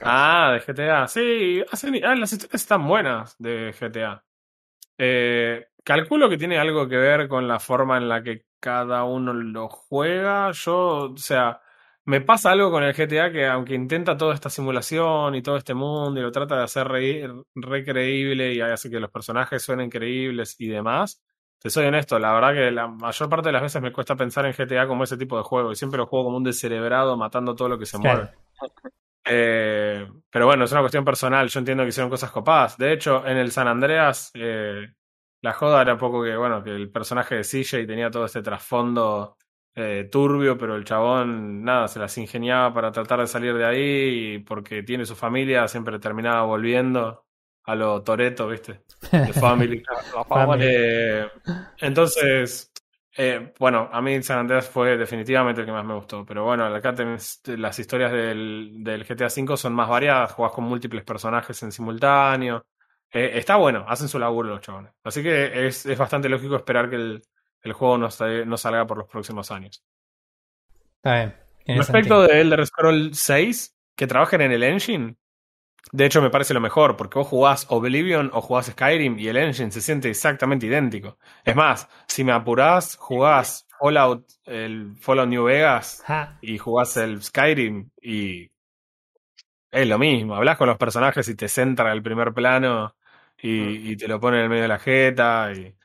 Ah, 0.01 0.51
de 0.53 0.59
GTA. 0.61 1.07
Sí, 1.07 1.63
hacen- 1.71 2.03
ah, 2.05 2.15
las 2.15 2.31
historias 2.33 2.61
están 2.61 2.87
buenas 2.87 3.35
de 3.39 3.73
GTA. 3.79 4.23
Eh, 4.97 5.65
calculo 5.83 6.29
que 6.29 6.37
tiene 6.37 6.57
algo 6.57 6.87
que 6.87 6.97
ver 6.97 7.27
con 7.27 7.47
la 7.47 7.59
forma 7.59 7.97
en 7.97 8.09
la 8.09 8.23
que 8.23 8.45
cada 8.59 9.03
uno 9.05 9.33
lo 9.33 9.69
juega. 9.69 10.51
Yo, 10.51 11.11
o 11.13 11.17
sea, 11.17 11.61
me 12.05 12.21
pasa 12.21 12.51
algo 12.51 12.71
con 12.71 12.83
el 12.83 12.93
GTA 12.95 13.31
que 13.31 13.45
aunque 13.47 13.75
intenta 13.75 14.17
toda 14.17 14.33
esta 14.35 14.49
simulación 14.49 15.35
y 15.35 15.41
todo 15.41 15.57
este 15.57 15.73
mundo 15.73 16.19
y 16.19 16.23
lo 16.23 16.31
trata 16.31 16.57
de 16.57 16.63
hacer 16.63 16.87
reír, 16.87 17.31
re 17.55 17.83
creíble 17.85 18.53
y 18.53 18.61
hace 18.61 18.89
que 18.89 18.99
los 18.99 19.11
personajes 19.11 19.61
suenen 19.63 19.89
creíbles 19.89 20.55
y 20.59 20.67
demás. 20.67 21.21
Te 21.63 21.69
soy 21.69 21.85
honesto, 21.85 22.19
la 22.19 22.33
verdad 22.33 22.53
que 22.53 22.71
la 22.71 22.87
mayor 22.89 23.29
parte 23.29 23.47
de 23.47 23.53
las 23.53 23.61
veces 23.61 23.81
me 23.81 23.93
cuesta 23.93 24.17
pensar 24.17 24.45
en 24.45 24.51
GTA 24.51 24.85
como 24.85 25.05
ese 25.05 25.15
tipo 25.15 25.37
de 25.37 25.43
juego 25.43 25.71
y 25.71 25.77
siempre 25.77 25.97
lo 25.97 26.07
juego 26.07 26.25
como 26.25 26.35
un 26.35 26.43
descerebrado 26.43 27.15
matando 27.15 27.55
todo 27.55 27.69
lo 27.69 27.79
que 27.79 27.85
se 27.85 27.97
Claro. 27.97 28.23
mueve. 28.23 28.35
Eh, 29.25 30.05
pero 30.29 30.45
bueno, 30.45 30.65
es 30.65 30.71
una 30.73 30.81
cuestión 30.81 31.05
personal. 31.05 31.47
Yo 31.47 31.59
entiendo 31.59 31.83
que 31.83 31.89
hicieron 31.89 32.09
cosas 32.09 32.31
copadas. 32.31 32.77
De 32.77 32.91
hecho, 32.91 33.25
en 33.25 33.37
el 33.37 33.49
San 33.51 33.69
Andreas, 33.69 34.29
eh, 34.33 34.87
la 35.41 35.53
joda 35.53 35.81
era 35.81 35.93
un 35.93 35.99
poco 35.99 36.21
que, 36.21 36.35
bueno, 36.35 36.61
que 36.61 36.71
el 36.71 36.91
personaje 36.91 37.35
de 37.35 37.43
CJ 37.45 37.87
tenía 37.87 38.11
todo 38.11 38.25
este 38.25 38.41
trasfondo 38.41 39.37
eh, 39.73 40.09
turbio, 40.11 40.57
pero 40.57 40.75
el 40.75 40.83
chabón, 40.83 41.63
nada, 41.63 41.87
se 41.87 41.99
las 41.99 42.17
ingeniaba 42.17 42.73
para 42.73 42.91
tratar 42.91 43.21
de 43.21 43.27
salir 43.27 43.53
de 43.55 43.65
ahí 43.65 44.33
y 44.35 44.39
porque 44.39 44.83
tiene 44.83 45.05
su 45.05 45.15
familia, 45.15 45.69
siempre 45.69 45.97
terminaba 45.97 46.43
volviendo 46.43 47.22
a 47.65 47.75
lo 47.75 48.01
Toreto, 48.03 48.47
¿viste? 48.47 48.81
De 49.11 49.33
Family. 49.33 49.83
Family. 50.27 50.65
Eh, 50.65 51.27
entonces, 51.79 52.71
eh, 53.15 53.53
bueno, 53.59 53.89
a 53.91 54.01
mí 54.01 54.21
San 54.23 54.39
Andreas 54.39 54.67
fue 54.67 54.97
definitivamente 54.97 55.61
el 55.61 55.67
que 55.67 55.73
más 55.73 55.85
me 55.85 55.93
gustó. 55.93 56.25
Pero 56.25 56.43
bueno, 56.43 56.65
acá 56.65 56.93
tenés 56.93 57.41
las 57.45 57.77
historias 57.79 58.11
del, 58.11 58.83
del 58.83 59.05
GTA 59.05 59.27
V 59.27 59.57
son 59.57 59.73
más 59.73 59.87
variadas, 59.87 60.31
jugás 60.33 60.51
con 60.51 60.65
múltiples 60.65 61.03
personajes 61.03 61.61
en 61.63 61.71
simultáneo. 61.71 62.65
Eh, 63.11 63.31
está 63.35 63.57
bueno, 63.57 63.85
hacen 63.87 64.07
su 64.07 64.17
laburo 64.17 64.49
los 64.49 64.61
chabones. 64.61 64.91
Así 65.03 65.21
que 65.21 65.67
es, 65.67 65.85
es 65.85 65.97
bastante 65.97 66.29
lógico 66.29 66.55
esperar 66.55 66.89
que 66.89 66.95
el, 66.95 67.21
el 67.61 67.73
juego 67.73 67.97
no, 67.97 68.09
no 68.45 68.57
salga 68.57 68.87
por 68.87 68.97
los 68.97 69.07
próximos 69.07 69.51
años. 69.51 69.83
Está 70.97 71.15
bien. 71.15 71.77
Respecto 71.77 72.21
sentido. 72.21 72.21
de 72.23 72.41
Elder 72.41 72.65
Scrolls 72.65 73.19
6, 73.19 73.75
que 73.95 74.07
trabajen 74.07 74.41
en 74.41 74.51
el 74.51 74.63
engine, 74.63 75.15
de 75.91 76.05
hecho 76.05 76.21
me 76.21 76.29
parece 76.29 76.53
lo 76.53 76.61
mejor, 76.61 76.95
porque 76.97 77.19
vos 77.19 77.27
jugás 77.27 77.65
Oblivion 77.69 78.31
o 78.33 78.41
jugás 78.41 78.67
Skyrim 78.67 79.19
y 79.19 79.27
el 79.27 79.37
engine 79.37 79.71
se 79.71 79.81
siente 79.81 80.09
exactamente 80.09 80.65
idéntico. 80.65 81.17
Es 81.43 81.55
más, 81.55 81.87
si 82.07 82.23
me 82.23 82.31
apurás, 82.31 82.95
jugás 82.95 83.67
Fallout, 83.79 84.25
el 84.45 84.95
Fallout 84.99 85.29
New 85.29 85.43
Vegas 85.43 86.01
y 86.41 86.57
jugás 86.57 86.97
el 86.97 87.21
Skyrim 87.21 87.89
y 88.01 88.49
es 89.71 89.87
lo 89.87 89.97
mismo. 89.99 90.35
Hablas 90.35 90.57
con 90.57 90.67
los 90.67 90.77
personajes 90.77 91.27
y 91.29 91.35
te 91.35 91.47
centra 91.47 91.91
el 91.91 92.03
primer 92.03 92.33
plano 92.33 92.95
y, 93.41 93.91
y 93.91 93.97
te 93.97 94.07
lo 94.07 94.19
pone 94.19 94.37
en 94.37 94.43
el 94.43 94.49
medio 94.49 94.63
de 94.63 94.67
la 94.67 94.79
jeta. 94.79 95.51
Y, 95.53 95.75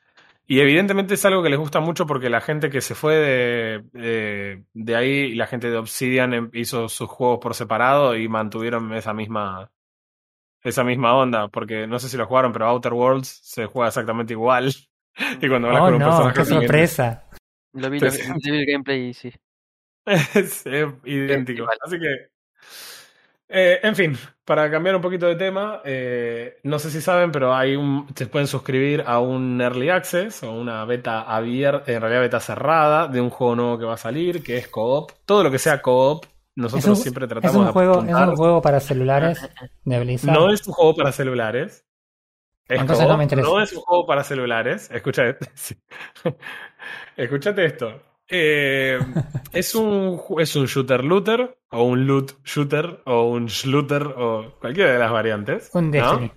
y 0.47 0.59
evidentemente 0.61 1.15
es 1.15 1.25
algo 1.25 1.43
que 1.43 1.49
les 1.49 1.59
gusta 1.59 1.79
mucho 1.79 2.05
porque 2.07 2.29
la 2.29 2.41
gente 2.41 2.69
que 2.69 2.81
se 2.81 2.95
fue 2.95 3.15
de, 3.15 3.83
de, 3.93 4.63
de 4.73 4.95
ahí 4.95 5.09
y 5.09 5.35
la 5.35 5.47
gente 5.47 5.69
de 5.69 5.77
Obsidian 5.77 6.33
em- 6.33 6.49
hizo 6.53 6.89
sus 6.89 7.09
juegos 7.09 7.39
por 7.41 7.53
separado 7.55 8.15
y 8.15 8.27
mantuvieron 8.27 8.93
esa 8.93 9.13
misma 9.13 9.71
esa 10.63 10.83
misma 10.83 11.15
onda, 11.15 11.47
porque 11.49 11.87
no 11.87 11.99
sé 11.99 12.09
si 12.09 12.17
lo 12.17 12.25
jugaron, 12.27 12.51
pero 12.53 12.67
Outer 12.67 12.93
Worlds 12.93 13.27
se 13.43 13.65
juega 13.65 13.89
exactamente 13.89 14.33
igual. 14.33 14.73
Y 15.41 15.49
cuando 15.49 15.67
hablas 15.67 15.83
Oh 15.83 15.85
con 15.85 15.93
un 15.95 15.99
no, 15.99 16.05
personaje 16.05 16.33
qué 16.33 16.45
sorpresa. 16.45 17.27
Lo 17.73 17.89
vi, 17.89 17.99
lo 17.99 18.11
vi, 18.11 18.17
sientes- 18.17 18.45
lo 18.45 18.53
vi 18.53 18.59
el 18.59 18.65
gameplay 18.65 19.07
y 19.09 19.13
sí. 19.13 19.31
es, 20.05 20.65
es 20.65 20.87
idéntico. 21.05 21.63
Igual. 21.63 21.77
Así 21.81 21.99
que 21.99 22.29
Eh, 23.51 23.79
en 23.81 23.95
fin, 23.95 24.15
para 24.45 24.69
cambiar 24.69 24.95
un 24.95 25.01
poquito 25.01 25.25
de 25.25 25.35
tema, 25.35 25.81
eh, 25.83 26.59
no 26.63 26.77
sé 26.77 26.91
si 26.91 27.01
saben, 27.01 27.31
pero 27.31 27.53
hay 27.55 27.75
un, 27.75 28.07
se 28.15 28.27
pueden 28.27 28.47
suscribir 28.47 29.03
a 29.07 29.19
un 29.19 29.59
Early 29.59 29.89
Access 29.89 30.43
o 30.43 30.51
una 30.51 30.85
beta 30.85 31.21
abierta, 31.23 31.91
en 31.91 31.99
realidad 32.01 32.21
beta 32.21 32.39
cerrada, 32.39 33.07
de 33.07 33.19
un 33.21 33.31
juego 33.31 33.55
nuevo 33.55 33.79
que 33.79 33.85
va 33.85 33.95
a 33.95 33.97
salir, 33.97 34.43
que 34.43 34.57
es 34.57 34.67
co-op. 34.67 35.11
Todo 35.25 35.43
lo 35.43 35.49
que 35.51 35.57
sea 35.57 35.81
co-op, 35.81 36.25
nosotros 36.59 36.85
un- 36.85 36.95
siempre 37.03 37.25
Es 37.25 37.29
tratamos 37.29 37.55
un, 37.57 37.65
de 37.65 37.71
juego, 37.71 37.93
es 37.93 37.99
apuntar. 38.03 38.29
un 38.29 38.35
juego 38.35 38.61
para 38.61 38.79
celulares 38.79 39.49
de 39.85 39.99
Blizzard. 39.99 40.33
No 40.33 40.51
es 40.51 40.65
un 40.67 40.73
juego 40.73 40.95
para 40.95 41.11
celulares. 41.11 41.85
Es 42.67 42.79
Entonces 42.81 43.07
no 43.07 43.17
me 43.17 43.23
interesa. 43.23 43.49
no 43.49 43.61
es 43.61 43.73
un 43.73 43.81
juego 43.81 44.05
para 44.05 44.23
celulares. 44.23 44.89
Escucha, 44.91 45.23
sí. 45.55 45.75
Escúchate 47.17 47.65
esto. 47.65 48.01
Eh, 48.31 48.99
es 49.53 49.73
un 49.73 50.21
es 50.37 50.55
un 50.55 50.65
shooter 50.67 51.03
looter 51.03 51.57
o 51.71 51.83
un 51.83 52.05
loot 52.05 52.33
shooter 52.45 53.01
o 53.05 53.23
un 53.29 53.47
shluter 53.47 54.03
o 54.03 54.53
cualquiera 54.61 54.93
de 54.93 54.99
las 54.99 55.11
variantes. 55.11 55.71
Un 55.73 55.89
¿no? 55.89 56.31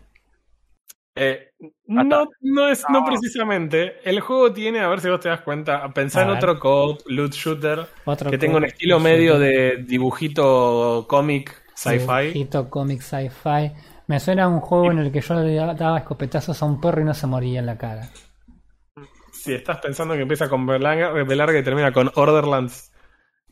Eh, 1.15 1.51
no, 1.87 2.29
no 2.41 2.69
es 2.69 2.85
no 2.89 3.05
precisamente. 3.05 3.97
El 4.09 4.21
juego 4.21 4.53
tiene, 4.53 4.81
a 4.81 4.89
ver 4.89 5.01
si 5.01 5.09
vos 5.09 5.21
te 5.21 5.29
das 5.29 5.43
cuenta, 5.43 5.93
pensá 5.93 6.21
A 6.21 6.23
en 6.25 6.31
otro 6.31 6.59
co-op 6.59 7.01
loot 7.07 7.33
shooter 7.33 7.87
Otro 8.07 8.31
que 8.31 8.39
tenga 8.39 8.57
un 8.57 8.65
estilo 8.65 8.99
medio 8.99 9.39
de 9.39 9.85
dibujito 9.87 11.07
cómic 11.09 11.63
sci-fi. 11.75 12.29
Dibujito, 12.29 12.71
cómic, 12.71 13.03
sci-fi. 13.03 13.73
Me 14.07 14.21
suena 14.21 14.45
a 14.45 14.49
un 14.49 14.61
juego 14.61 14.91
en 14.91 14.99
el 14.99 15.13
que 15.13 15.21
yo 15.21 15.35
le 15.35 15.55
daba 15.55 15.99
escopetazos 15.99 16.63
a 16.63 16.67
un 16.67 16.81
perro 16.81 17.03
y 17.03 17.05
no 17.05 17.15
se 17.15 17.27
moría 17.27 17.61
en 17.61 17.67
la 17.67 17.79
cara. 17.79 18.09
Si 19.33 19.55
estás 19.55 19.79
pensando 19.79 20.15
que 20.15 20.23
empieza 20.23 20.49
con 20.49 20.67
B 20.67 20.79
larga, 20.79 21.11
B 21.11 21.37
larga 21.37 21.59
y 21.59 21.63
termina 21.63 21.93
con 21.93 22.11
Orderlands. 22.15 22.93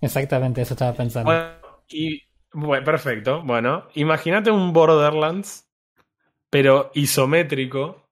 Exactamente, 0.00 0.62
eso 0.62 0.74
estaba 0.74 0.92
pensando. 0.92 1.30
Bueno, 1.30 1.50
y, 1.88 2.22
bueno, 2.52 2.84
perfecto. 2.84 3.42
Bueno, 3.42 3.86
imagínate 3.94 4.50
un 4.50 4.72
Borderlands, 4.72 5.69
pero 6.50 6.90
isométrico, 6.94 8.02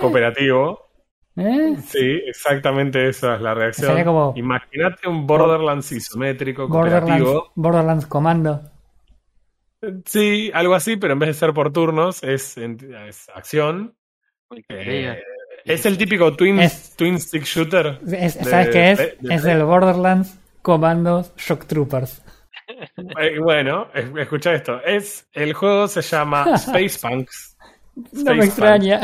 cooperativo. 0.00 0.88
¿Eh? 1.36 1.76
Sí, 1.86 2.20
exactamente 2.26 3.08
esa 3.08 3.36
es 3.36 3.40
la 3.40 3.54
reacción. 3.54 4.36
Imagínate 4.36 5.08
un 5.08 5.26
Borderlands 5.26 5.90
isométrico, 5.92 6.68
Borderlands, 6.68 7.22
cooperativo. 7.24 7.52
Borderlands 7.54 8.06
Commando. 8.06 8.60
Sí, 10.04 10.50
algo 10.52 10.74
así, 10.74 10.96
pero 10.96 11.14
en 11.14 11.18
vez 11.20 11.28
de 11.28 11.34
ser 11.34 11.54
por 11.54 11.72
turnos, 11.72 12.22
es, 12.22 12.56
acción. 13.34 13.94
Eh, 14.68 15.18
es 15.64 15.86
el 15.86 15.96
típico 15.96 16.34
twin, 16.36 16.58
Es- 16.60 16.94
twin 16.96 17.18
stick 17.18 17.44
shooter. 17.44 17.98
Es- 18.06 18.38
de- 18.38 18.44
¿Sabes 18.44 18.68
qué 18.68 18.90
es? 18.90 18.98
de- 18.98 19.16
de- 19.20 19.34
es 19.34 19.44
el 19.46 19.64
Borderlands 19.64 20.38
Commando 20.60 21.24
Shock 21.38 21.64
Troopers. 21.64 22.22
Eh, 23.20 23.38
bueno, 23.40 23.88
es- 23.94 24.10
escucha 24.16 24.52
esto. 24.54 24.80
Es, 24.82 25.28
el 25.32 25.52
juego 25.54 25.88
se 25.88 26.02
llama 26.02 26.46
Space 26.54 26.98
Punks. 27.00 27.56
No 28.12 28.34
me 28.34 28.44
extraña. 28.44 29.00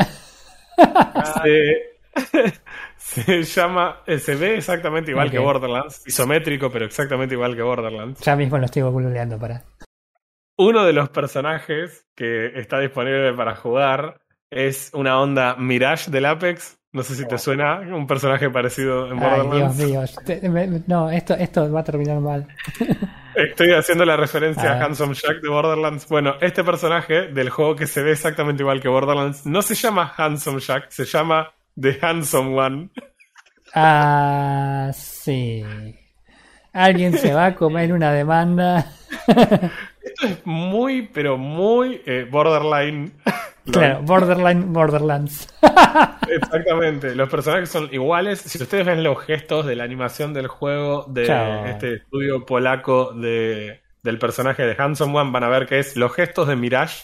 Se, 1.43 1.97
se 2.97 3.43
llama, 3.43 4.01
eh, 4.05 4.19
se 4.19 4.35
ve 4.35 4.57
exactamente 4.57 5.11
igual 5.11 5.29
que. 5.31 5.39
Borderlands, 5.39 6.03
isométrico, 6.07 6.71
pero 6.71 6.85
exactamente 6.85 7.35
igual 7.35 7.55
que 7.55 7.61
Borderlands. 7.61 8.19
Ya 8.21 8.35
mismo 8.35 8.57
lo 8.57 8.65
estoy 8.65 8.83
googleando 8.83 9.37
para. 9.39 9.63
Uno 10.57 10.85
de 10.85 10.93
los 10.93 11.09
personajes 11.09 12.07
que 12.15 12.59
está 12.59 12.79
disponible 12.79 13.33
para 13.33 13.55
jugar 13.55 14.21
es 14.49 14.91
una 14.93 15.19
onda 15.19 15.55
Mirage 15.57 16.09
del 16.11 16.25
Apex. 16.25 16.77
No 16.93 17.03
sé 17.03 17.15
si 17.15 17.27
te 17.27 17.37
suena, 17.37 17.79
un 17.79 18.07
personaje 18.07 18.49
parecido 18.49 19.11
en 19.11 19.21
Ay, 19.21 19.41
Dios 19.41 19.45
Borderlands. 19.47 19.77
mío. 19.77 20.01
Te- 20.25 20.49
me- 20.49 20.81
no, 20.87 21.11
esto, 21.11 21.35
esto 21.35 21.71
va 21.71 21.81
a 21.81 21.83
terminar 21.83 22.19
mal. 22.19 22.47
Estoy 23.35 23.71
haciendo 23.73 24.03
la 24.05 24.15
referencia 24.17 24.71
Ah. 24.71 24.81
a 24.81 24.85
Handsome 24.85 25.13
Jack 25.13 25.41
de 25.41 25.49
Borderlands. 25.49 26.07
Bueno, 26.07 26.35
este 26.41 26.63
personaje 26.63 27.27
del 27.27 27.49
juego 27.51 27.75
que 27.75 27.85
se 27.85 28.01
ve 28.01 28.13
exactamente 28.13 28.63
igual 28.63 28.81
que 28.81 28.87
Borderlands 28.87 29.45
no 29.45 29.61
se 29.61 29.75
llama 29.75 30.11
Handsome 30.17 30.59
Jack, 30.59 30.89
se 30.89 31.05
llama 31.05 31.51
The 31.79 31.99
Handsome 32.01 32.59
One. 32.59 32.89
Ah, 33.75 34.89
sí. 34.93 35.63
Alguien 36.73 37.15
se 37.17 37.33
va 37.33 37.47
a 37.47 37.55
comer 37.55 37.91
una 37.93 38.11
demanda. 38.11 38.91
Esto 39.27 40.25
es 40.25 40.45
muy, 40.45 41.03
pero 41.13 41.37
muy 41.37 42.01
eh, 42.05 42.25
borderline. 42.31 43.11
Claro, 43.71 44.01
Borderline, 44.03 44.71
Borderlands. 44.73 45.47
Exactamente. 46.29 47.15
Los 47.15 47.29
personajes 47.29 47.69
son 47.69 47.89
iguales. 47.93 48.39
Si 48.41 48.61
ustedes 48.61 48.85
ven 48.85 49.03
los 49.03 49.19
gestos 49.23 49.65
de 49.65 49.75
la 49.75 49.83
animación 49.83 50.33
del 50.33 50.47
juego 50.47 51.05
de 51.07 51.23
este 51.69 51.93
estudio 51.95 52.45
polaco 52.45 53.13
de, 53.13 53.81
del 54.03 54.19
personaje 54.19 54.63
de 54.63 54.75
Handsome 54.77 55.17
One, 55.19 55.31
van 55.31 55.43
a 55.43 55.49
ver 55.49 55.65
que 55.67 55.79
es 55.79 55.95
los 55.95 56.13
gestos 56.13 56.47
de 56.47 56.55
Mirage. 56.55 57.03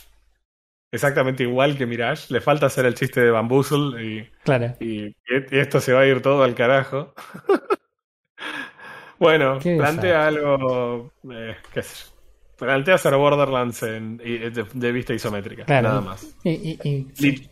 Exactamente 0.92 1.44
igual 1.44 1.78
que 1.78 1.86
Mirage. 1.86 2.32
Le 2.32 2.40
falta 2.42 2.68
hacer 2.68 2.86
el 2.86 2.94
chiste 2.96 3.22
de 3.22 3.32
Bamboozle 3.32 4.04
y, 4.04 4.30
Claro. 4.44 4.76
y, 4.80 5.06
y 5.08 5.16
esto 5.52 5.80
se 5.80 5.92
va 5.94 6.02
a 6.02 6.06
ir 6.06 6.22
todo 6.22 6.44
al 6.44 6.54
carajo. 6.56 7.14
bueno, 9.20 9.60
plantea 9.60 10.28
algo. 10.28 11.12
Eh, 11.32 11.56
qué 11.74 11.82
sé 11.82 12.06
yo. 12.06 12.13
Plantea 12.58 12.96
hacer 12.96 13.16
Borderlands 13.16 13.84
en, 13.84 14.22
y- 14.24 14.38
de, 14.38 14.66
de 14.74 14.92
vista 14.92 15.14
isométrica. 15.14 15.66
Claro. 15.66 15.90
Nada 15.90 16.02
más. 16.02 16.36
Y, 16.44 16.50
y- 16.52 16.80
y- 16.84 17.08
Li- 17.20 17.50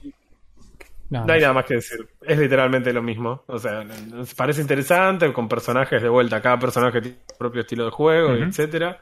no, 1.10 1.26
no 1.26 1.34
hay 1.34 1.40
no. 1.40 1.48
nada 1.48 1.54
más 1.54 1.66
que 1.66 1.74
decir. 1.76 2.08
Es 2.22 2.38
literalmente 2.40 2.94
lo 2.94 3.02
mismo. 3.02 3.44
O 3.48 3.60
sea, 3.60 3.86
parece 4.38 4.62
interesante 4.62 5.34
con 5.34 5.50
personajes 5.50 6.02
de 6.02 6.08
vuelta. 6.08 6.42
Cada 6.42 6.58
personaje 6.58 7.02
tiene 7.02 7.18
su 7.30 7.38
propio 7.38 7.62
estilo 7.62 7.86
de 7.86 7.92
juego, 7.92 8.34
Ujú. 8.34 8.44
etcétera. 8.44 9.02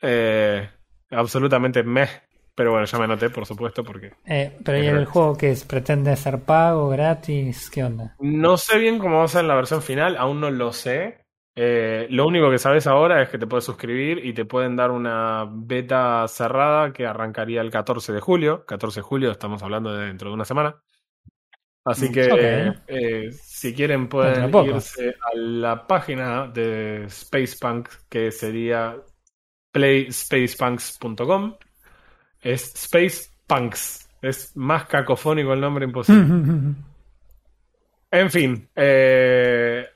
Eh, 0.00 0.68
absolutamente 1.10 1.82
meh. 1.82 2.08
Pero 2.54 2.72
bueno, 2.72 2.84
ya 2.84 2.98
me 2.98 3.04
anoté, 3.04 3.30
por 3.30 3.46
supuesto, 3.46 3.82
porque 3.82 4.12
Eh, 4.26 4.58
pero 4.64 4.76
¿y 4.78 4.86
el 4.86 5.06
juego 5.06 5.36
que 5.36 5.50
es? 5.52 5.64
pretende 5.64 6.14
ser 6.16 6.40
pago, 6.40 6.88
gratis? 6.90 7.70
¿Qué 7.70 7.82
onda? 7.84 8.14
no 8.20 8.56
sé 8.58 8.78
bien 8.78 8.98
cómo 8.98 9.18
va 9.18 9.24
a 9.24 9.28
ser 9.28 9.40
en 9.42 9.48
la 9.48 9.54
versión 9.54 9.80
final. 9.82 10.16
Aún 10.18 10.40
no 10.40 10.50
lo 10.50 10.72
sé. 10.72 11.24
Eh, 11.54 12.06
lo 12.10 12.26
único 12.26 12.50
que 12.50 12.58
sabes 12.58 12.86
ahora 12.86 13.22
es 13.22 13.28
que 13.28 13.38
te 13.38 13.46
puedes 13.46 13.64
suscribir 13.64 14.24
y 14.24 14.32
te 14.32 14.44
pueden 14.44 14.76
dar 14.76 14.90
una 14.90 15.46
beta 15.50 16.26
cerrada 16.28 16.92
que 16.92 17.06
arrancaría 17.06 17.60
el 17.60 17.70
14 17.70 18.12
de 18.12 18.20
julio. 18.20 18.64
14 18.66 19.00
de 19.00 19.02
julio, 19.02 19.30
estamos 19.30 19.62
hablando 19.62 19.92
de 19.92 20.06
dentro 20.06 20.30
de 20.30 20.34
una 20.34 20.44
semana. 20.44 20.76
Así 21.84 22.08
Mm, 22.08 22.12
que 22.12 22.74
eh, 22.86 23.32
si 23.32 23.74
quieren 23.74 24.08
pueden 24.08 24.54
irse 24.66 25.10
a 25.20 25.36
la 25.36 25.86
página 25.86 26.46
de 26.46 27.06
Spacepunk 27.08 27.88
que 28.08 28.30
sería 28.30 28.96
playspacepunks.com. 29.72 31.56
Es 32.40 32.72
Spacepunks. 32.76 34.08
Es 34.22 34.56
más 34.56 34.86
cacofónico 34.86 35.52
el 35.52 35.60
nombre 35.60 35.84
imposible. 35.84 36.74
En 38.12 38.28
fin, 38.28 38.68
eh, 38.74 39.86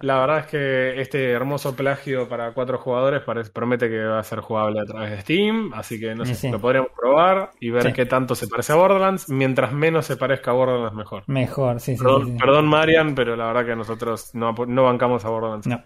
la 0.00 0.18
verdad 0.18 0.38
es 0.40 0.46
que 0.46 1.00
este 1.00 1.30
hermoso 1.30 1.74
plagio 1.76 2.28
para 2.28 2.52
cuatro 2.52 2.78
jugadores 2.78 3.22
parece- 3.22 3.50
promete 3.50 3.88
que 3.88 4.02
va 4.04 4.18
a 4.18 4.22
ser 4.24 4.40
jugable 4.40 4.80
a 4.80 4.84
través 4.84 5.10
de 5.10 5.20
Steam, 5.20 5.72
así 5.74 5.98
que 6.00 6.14
no 6.14 6.24
sé, 6.26 6.34
sí. 6.34 6.50
lo 6.50 6.60
podríamos 6.60 6.90
probar 6.98 7.50
y 7.60 7.70
ver 7.70 7.82
Sí. 7.84 7.92
qué 7.92 8.06
tanto 8.06 8.34
se 8.34 8.48
parece 8.48 8.72
a 8.72 8.76
Borderlands. 8.76 9.28
Mientras 9.28 9.72
menos 9.72 10.06
se 10.06 10.16
parezca 10.16 10.50
a 10.50 10.54
Borderlands, 10.54 10.94
mejor. 10.96 11.22
Mejor, 11.26 11.80
sí, 11.80 11.96
sí, 11.96 12.02
Perdón, 12.02 12.26
sí, 12.26 12.36
perdón, 12.38 12.66
Marian, 12.66 13.14
pero 13.14 13.36
la 13.36 13.46
verdad 13.46 13.66
que 13.66 13.76
nosotros 13.76 14.34
no, 14.34 14.52
no 14.66 14.84
bancamos 14.84 15.24
a 15.24 15.28
Borderlands. 15.28 15.66
No. 15.66 15.82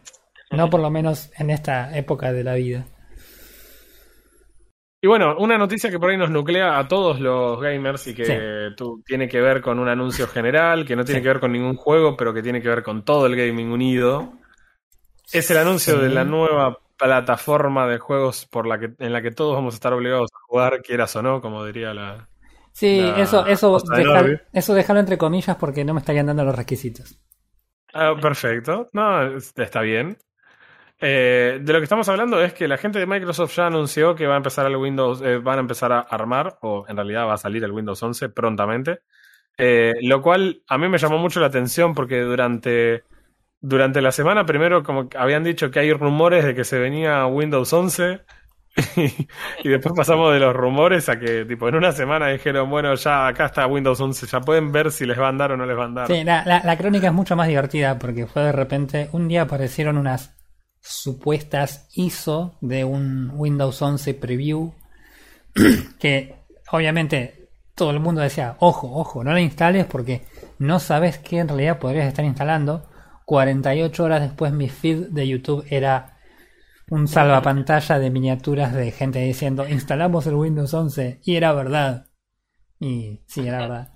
No 0.52 0.68
por 0.68 0.80
lo 0.80 0.90
menos 0.90 1.30
en 1.38 1.50
esta 1.50 1.96
época 1.96 2.32
de 2.32 2.42
la 2.42 2.54
vida. 2.54 2.84
Y 5.02 5.06
bueno, 5.06 5.34
una 5.38 5.56
noticia 5.56 5.90
que 5.90 5.98
por 5.98 6.10
ahí 6.10 6.16
nos 6.18 6.30
nuclea 6.30 6.78
a 6.78 6.86
todos 6.86 7.20
los 7.20 7.58
gamers 7.60 8.06
y 8.08 8.14
que 8.14 8.24
Sí. 8.26 8.74
tú- 8.76 9.02
tiene 9.06 9.28
que 9.28 9.40
ver 9.40 9.62
con 9.62 9.78
un 9.78 9.88
anuncio 9.88 10.26
general, 10.28 10.84
que 10.86 10.94
no 10.94 11.04
tiene 11.04 11.20
Sí. 11.20 11.22
que 11.22 11.28
ver 11.28 11.40
con 11.40 11.52
ningún 11.52 11.76
juego, 11.76 12.16
pero 12.16 12.34
que 12.34 12.42
tiene 12.42 12.60
que 12.60 12.68
ver 12.68 12.82
con 12.82 13.02
todo 13.04 13.24
el 13.26 13.34
gaming 13.34 13.70
unido. 13.72 14.32
Es 15.32 15.50
el 15.50 15.56
anuncio 15.58 15.94
Sí. 15.96 16.00
de 16.02 16.08
la 16.10 16.24
nueva 16.24 16.78
plataforma 16.98 17.86
de 17.86 17.98
juegos 17.98 18.44
por 18.46 18.66
la 18.66 18.78
que, 18.78 18.90
en 18.98 19.12
la 19.14 19.22
que 19.22 19.30
todos 19.30 19.54
vamos 19.54 19.72
a 19.74 19.76
estar 19.76 19.92
obligados 19.94 20.28
a 20.34 20.38
jugar, 20.46 20.82
quieras 20.82 21.16
o 21.16 21.22
no, 21.22 21.40
como 21.40 21.64
diría 21.64 21.94
la... 21.94 22.28
Sí, 22.72 23.00
La 23.00 23.20
eso, 23.22 23.46
eso, 23.46 23.78
dejar- 23.80 24.46
eso 24.52 24.74
dejarlo 24.74 25.00
entre 25.00 25.16
comillas 25.16 25.56
porque 25.56 25.82
no 25.84 25.94
me 25.94 26.00
estarían 26.00 26.26
dando 26.26 26.44
los 26.44 26.54
requisitos. 26.54 27.18
Ah, 27.94 28.14
perfecto, 28.20 28.88
no, 28.92 29.22
es- 29.36 29.52
está 29.56 29.80
bien. 29.80 30.18
Eh, 31.00 31.58
de 31.62 31.72
lo 31.72 31.78
que 31.80 31.84
estamos 31.84 32.08
hablando 32.08 32.42
es 32.42 32.52
que 32.52 32.68
la 32.68 32.76
gente 32.76 32.98
de 32.98 33.06
Microsoft 33.06 33.54
ya 33.56 33.66
anunció 33.66 34.14
que 34.14 34.26
va 34.26 34.34
a 34.34 34.36
empezar 34.38 34.66
el 34.66 34.76
Windows, 34.76 35.22
eh, 35.22 35.38
van 35.38 35.56
a 35.58 35.60
empezar 35.62 35.92
a 35.92 36.00
armar, 36.00 36.58
o 36.60 36.84
en 36.88 36.96
realidad 36.96 37.26
va 37.26 37.34
a 37.34 37.38
salir 37.38 37.64
el 37.64 37.72
Windows 37.72 38.02
11 38.02 38.28
prontamente. 38.28 39.00
Eh, 39.58 39.94
lo 40.02 40.22
cual 40.22 40.62
a 40.68 40.78
mí 40.78 40.88
me 40.88 40.98
llamó 40.98 41.18
mucho 41.18 41.40
la 41.40 41.46
atención 41.46 41.94
porque 41.94 42.20
durante, 42.20 43.04
durante 43.60 44.00
la 44.00 44.12
semana 44.12 44.46
primero 44.46 44.82
como 44.82 45.08
habían 45.18 45.44
dicho 45.44 45.70
que 45.70 45.80
hay 45.80 45.92
rumores 45.92 46.44
de 46.46 46.54
que 46.54 46.64
se 46.64 46.78
venía 46.78 47.26
Windows 47.26 47.70
11 47.72 48.20
y, 48.96 49.28
y 49.64 49.68
después 49.68 49.92
pasamos 49.94 50.32
de 50.32 50.38
los 50.40 50.54
rumores 50.54 51.08
a 51.08 51.18
que 51.18 51.44
tipo 51.44 51.68
en 51.68 51.74
una 51.74 51.92
semana 51.92 52.28
dijeron, 52.28 52.70
bueno, 52.70 52.94
ya 52.94 53.26
acá 53.26 53.46
está 53.46 53.66
Windows 53.66 54.00
11, 54.00 54.26
ya 54.26 54.40
pueden 54.40 54.70
ver 54.72 54.90
si 54.92 55.04
les 55.04 55.18
van 55.18 55.34
a 55.34 55.38
dar 55.38 55.52
o 55.52 55.56
no 55.56 55.66
les 55.66 55.76
van 55.76 55.92
a 55.98 56.02
dar. 56.02 56.06
Sí, 56.06 56.24
la, 56.24 56.42
la- 56.46 56.62
la 56.64 56.76
crónica 56.78 57.08
es 57.08 57.12
mucho 57.12 57.36
más 57.36 57.48
divertida 57.48 57.98
porque 57.98 58.26
fue 58.26 58.42
de 58.42 58.52
repente, 58.52 59.08
un 59.12 59.28
día 59.28 59.42
aparecieron 59.42 59.98
unas 59.98 60.39
supuestas 60.80 61.88
ISO 61.94 62.56
de 62.60 62.84
un 62.84 63.32
Windows 63.34 63.80
11 63.80 64.14
preview 64.14 64.72
que 65.98 66.36
obviamente 66.72 67.48
todo 67.74 67.90
el 67.90 68.00
mundo 68.00 68.20
decía, 68.20 68.56
ojo, 68.58 68.90
ojo, 68.92 69.24
no 69.24 69.32
la 69.32 69.40
instales 69.40 69.86
porque 69.86 70.22
no 70.58 70.78
sabes 70.78 71.18
qué 71.18 71.38
en 71.38 71.48
realidad 71.48 71.78
podrías 71.78 72.06
estar 72.06 72.24
instalando. 72.24 72.86
48 73.24 74.04
horas 74.04 74.22
después 74.22 74.52
mi 74.52 74.68
feed 74.68 75.08
de 75.08 75.28
YouTube 75.28 75.64
era 75.70 76.18
un 76.90 77.06
salvapantalla 77.06 77.98
de 77.98 78.10
miniaturas 78.10 78.74
de 78.74 78.90
gente 78.90 79.20
diciendo 79.20 79.66
instalamos 79.68 80.26
el 80.26 80.34
Windows 80.34 80.74
11 80.74 81.20
y 81.24 81.36
era 81.36 81.52
verdad. 81.52 82.06
Y 82.80 83.20
sí, 83.26 83.46
era 83.46 83.60
verdad. 83.60 83.94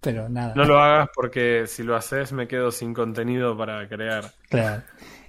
Pero 0.00 0.28
nada. 0.28 0.54
No 0.54 0.64
lo 0.64 0.78
hagas 0.78 1.08
porque 1.14 1.66
si 1.66 1.82
lo 1.82 1.96
haces 1.96 2.32
me 2.32 2.46
quedo 2.46 2.70
sin 2.70 2.94
contenido 2.94 3.56
para 3.56 3.88
crear. 3.88 4.24
Claro. 4.48 4.82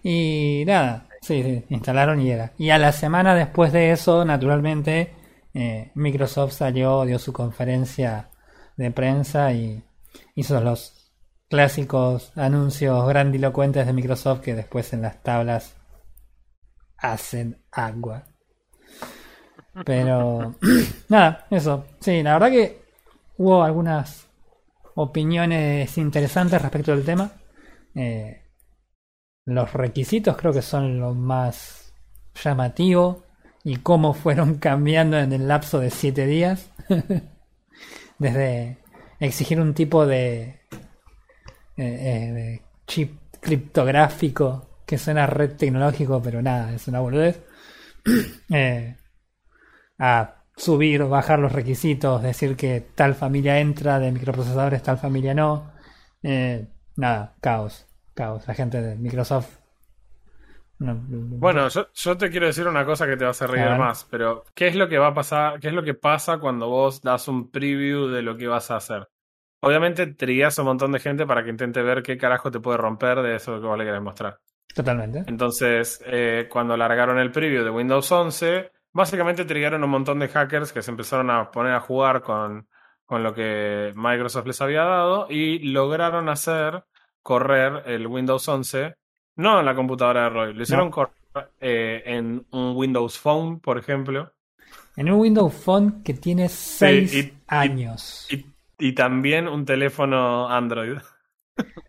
Y 0.04 0.64
nada, 0.66 1.08
sí, 1.22 1.44
sí, 1.44 1.66
instalaron 1.70 2.22
y 2.22 2.32
era. 2.32 2.54
Y 2.58 2.70
a 2.70 2.78
la 2.78 2.92
semana 2.92 3.36
después 3.36 3.72
de 3.74 3.92
eso, 3.92 4.26
naturalmente, 4.26 5.14
eh, 5.54 5.92
Microsoft 5.96 6.54
salió, 6.54 7.06
dio 7.06 7.20
su 7.20 7.34
conferencia 7.34 8.30
de 8.78 8.92
prensa 8.92 9.52
y 9.54 9.84
hizo 10.36 10.62
los 10.62 11.12
clásicos 11.50 12.32
anuncios 12.38 13.08
grandilocuentes 13.08 13.86
de 13.86 13.94
Microsoft 13.94 14.42
que 14.42 14.56
después 14.56 14.94
en 14.94 15.02
las 15.02 15.22
tablas 15.24 15.76
hacen 16.98 17.62
agua. 17.72 18.26
Pero 19.86 20.56
nada, 21.10 21.46
eso. 21.50 21.86
Sí, 22.00 22.24
la 22.24 22.34
verdad 22.34 22.52
que 22.52 22.82
hubo 23.38 23.64
algunas 23.64 24.28
opiniones 24.96 25.98
interesantes 25.98 26.62
respecto 26.62 26.92
del 26.92 27.06
tema. 27.06 27.32
Eh, 27.96 28.39
los 29.54 29.74
requisitos 29.74 30.38
creo 30.38 30.54
que 30.54 30.62
son 30.62 31.00
lo 31.00 31.14
más 31.14 31.94
llamativo 32.44 33.26
y 33.64 33.78
cómo 33.78 34.14
fueron 34.14 34.56
cambiando 34.60 35.18
en 35.18 35.34
el 35.34 35.48
lapso 35.48 35.80
de 35.80 35.90
siete 35.90 36.26
días. 36.26 36.72
Desde 38.20 38.78
exigir 39.20 39.60
un 39.62 39.74
tipo 39.74 40.06
de, 40.06 40.62
eh, 41.78 41.78
eh, 41.78 42.62
chip 42.88 43.18
criptográfico 43.40 44.82
que 44.86 44.98
suena 44.98 45.26
red 45.28 45.56
tecnológico, 45.56 46.22
pero 46.22 46.42
nada, 46.42 46.74
es 46.74 46.88
una 46.88 47.00
boludez. 47.00 47.42
eh, 48.50 48.98
a 49.98 50.44
subir 50.56 51.04
bajar 51.06 51.40
los 51.40 51.52
requisitos, 51.52 52.22
decir 52.22 52.56
que 52.56 52.82
tal 52.96 53.16
familia 53.16 53.60
entra 53.60 54.00
de 54.00 54.12
microprocesadores, 54.12 54.84
tal 54.84 54.98
familia 54.98 55.34
no. 55.34 55.72
Nada, 56.96 57.36
caos, 57.40 57.88
caos. 58.20 58.48
La 58.48 58.54
gente 58.54 58.82
de 58.82 58.96
Microsoft. 58.96 59.58
no- 60.80 60.96
Bueno, 61.08 61.68
yo, 61.70 61.88
yo 61.94 62.18
te 62.18 62.30
quiero 62.30 62.46
decir 62.48 62.68
una 62.68 62.86
cosa 62.86 63.06
que 63.06 63.18
te 63.18 63.24
va 63.26 63.30
a 63.30 63.32
hacer 63.32 63.50
reír 63.50 63.66
A 63.68 63.78
más, 63.78 64.06
pero 64.10 64.44
¿qué 64.54 64.68
es 64.68 64.76
lo 64.76 64.88
que 64.88 64.98
va 64.98 65.08
a 65.08 65.14
pasar? 65.14 65.60
¿Qué 65.60 65.68
es 65.68 65.74
lo 65.74 65.84
que 65.84 65.94
pasa 65.94 66.38
cuando 66.40 66.70
vos 66.70 67.02
das 67.02 67.28
un 67.28 67.50
preview 67.52 68.08
de 68.08 68.22
lo 68.22 68.38
que 68.38 68.48
vas 68.48 68.72
a 68.72 68.78
hacer? 68.78 69.08
Obviamente 69.62 70.08
trías 70.08 70.58
un 70.58 70.66
montón 70.66 70.94
de 70.94 71.00
gente 71.00 71.26
para 71.26 71.44
que 71.44 71.50
intente 71.50 71.82
ver 71.82 72.02
qué 72.02 72.18
carajo 72.18 72.50
te 72.50 72.62
puede 72.62 72.78
romper 72.78 73.22
de 73.22 73.36
eso 73.36 73.60
que 73.60 73.68
vos 73.68 73.78
le 73.78 73.84
querés 73.86 74.02
mostrar. 74.02 74.40
totalmente. 74.74 75.24
Entonces, 75.28 76.02
eh, 76.06 76.48
cuando 76.50 76.78
largaron 76.78 77.18
el 77.20 77.32
preview 77.32 77.64
de 77.66 77.70
Windows 77.72 78.10
11, 78.12 78.72
básicamente 78.94 79.44
trigaron 79.44 79.84
un 79.84 79.90
montón 79.90 80.20
de 80.20 80.30
hackers 80.30 80.72
que 80.72 80.82
se 80.82 80.92
empezaron 80.92 81.30
a 81.30 81.52
poner 81.52 81.74
a 81.74 81.82
jugar 81.82 82.22
con, 82.22 82.68
con 83.06 83.22
lo 83.24 83.34
que 83.34 83.92
Microsoft 83.96 84.48
les 84.48 84.62
había 84.62 84.84
dado 84.84 85.28
y 85.30 85.60
lograron 85.74 86.30
hacer 86.30 86.86
correr 87.24 87.84
el 87.86 88.08
Windows 88.08 88.48
11, 88.48 88.96
no 89.36 89.60
en 89.60 89.66
la 89.66 89.76
computadora 89.76 90.24
de 90.24 90.30
Roy, 90.30 90.54
lo 90.54 90.64
hicieron 90.64 90.86
No. 90.88 90.92
correr 90.92 91.14
eh, 91.62 92.04
en 92.06 92.46
un 92.52 92.76
Windows 92.76 93.18
Phone, 93.20 93.60
por 93.60 93.78
ejemplo, 93.78 94.32
En 94.98 95.10
un 95.12 95.20
Windows 95.20 95.54
Phone 95.54 96.02
que 96.04 96.14
tiene 96.14 96.50
6 96.50 97.14
y- 97.14 97.20
y- 97.20 97.34
años. 97.48 98.28
y, 98.30 98.46
y 98.80 98.94
también 98.94 99.48
un 99.48 99.66
teléfono 99.66 100.50
Android. 100.50 100.98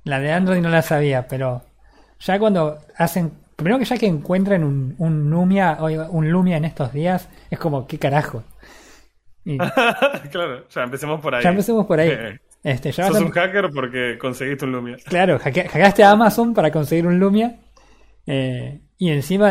La 0.05 0.20
de 0.20 0.33
Android 0.33 0.61
no 0.61 0.68
la 0.68 0.83
sabía, 0.83 1.26
pero 1.28 1.62
ya 2.20 2.39
cuando 2.39 2.78
hacen. 2.97 3.33
Primero 3.57 3.78
que 3.78 3.85
ya 3.85 3.99
que 3.99 4.07
encuentran 4.07 4.64
un, 4.64 4.95
un 4.99 5.28
Lumia, 5.31 5.76
un 6.11 6.31
Lumia 6.31 6.57
en 6.57 6.64
estos 6.64 6.93
días, 6.95 7.28
es 7.51 7.59
como, 7.59 7.87
¿qué 7.87 7.99
carajo? 7.99 8.43
Y 9.45 9.59
claro, 10.31 10.66
ya 10.68 10.83
empecemos 10.83 11.20
por 11.20 11.35
ahí. 11.35 11.43
ya 11.45 11.51
empecemos 11.51 11.87
por 11.87 12.01
ahí. 12.01 12.11
Este, 12.62 12.92
sos 12.92 13.08
un 13.20 13.30
hacker 13.30 13.70
porque 13.74 14.18
conseguiste 14.18 14.64
un 14.66 14.72
Lumia. 14.72 14.96
Claro, 15.04 15.38
hacke- 15.40 15.66
hackeaste 15.68 16.04
a 16.04 16.11
Amazon 16.11 16.52
para 16.54 16.70
conseguir 16.70 17.06
un 17.06 17.18
Lumia. 17.18 17.56
eh, 18.26 18.80
y 18.98 19.08
encima 19.11 19.50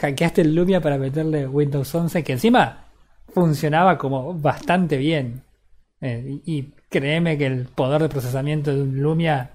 hackeaste 0.00 0.42
el 0.42 0.54
Lumia 0.54 0.80
para 0.82 0.98
meterle 0.98 1.46
Windows 1.48 1.94
11, 1.94 2.22
que 2.22 2.32
encima 2.32 2.84
funcionaba 3.32 3.96
como 3.96 4.34
bastante 4.34 4.98
bien. 4.98 5.42
Eh, 6.02 6.38
y, 6.44 6.58
y 6.58 6.74
créeme 6.90 7.38
que 7.38 7.46
el 7.46 7.64
poder 7.66 8.02
de 8.02 8.08
procesamiento 8.10 8.74
de 8.74 8.82
un 8.82 9.00
Lumia 9.00 9.50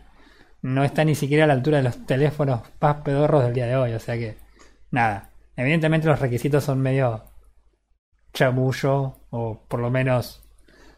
no 0.64 0.84
está 0.84 1.04
ni 1.06 1.14
siquiera 1.14 1.44
a 1.44 1.48
la 1.48 1.54
altura 1.54 1.78
de 1.78 1.84
los 1.84 2.06
teléfonos 2.08 2.62
más 2.82 2.96
pedorros 3.04 3.44
del 3.44 3.54
día 3.54 3.68
de 3.68 3.76
hoy. 3.76 3.94
O 3.94 4.00
sea 4.00 4.16
que, 4.18 4.36
nada. 4.90 5.30
Evidentemente 5.56 6.08
los 6.08 6.20
requisitos 6.20 6.64
son 6.64 6.82
medio 6.82 7.24
chamullo, 8.34 9.18
o 9.30 9.62
por 9.68 9.80
lo 9.80 9.90
menos 9.90 10.42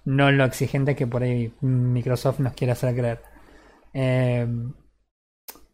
no 0.08 0.32
lo 0.32 0.46
exigente 0.46 0.96
que 0.96 1.06
por 1.06 1.22
ahí 1.22 1.54
Microsoft 1.60 2.40
nos 2.40 2.54
quiere 2.54 2.72
hacer 2.72 2.96
creer. 2.96 3.22
Eh, 3.94 4.48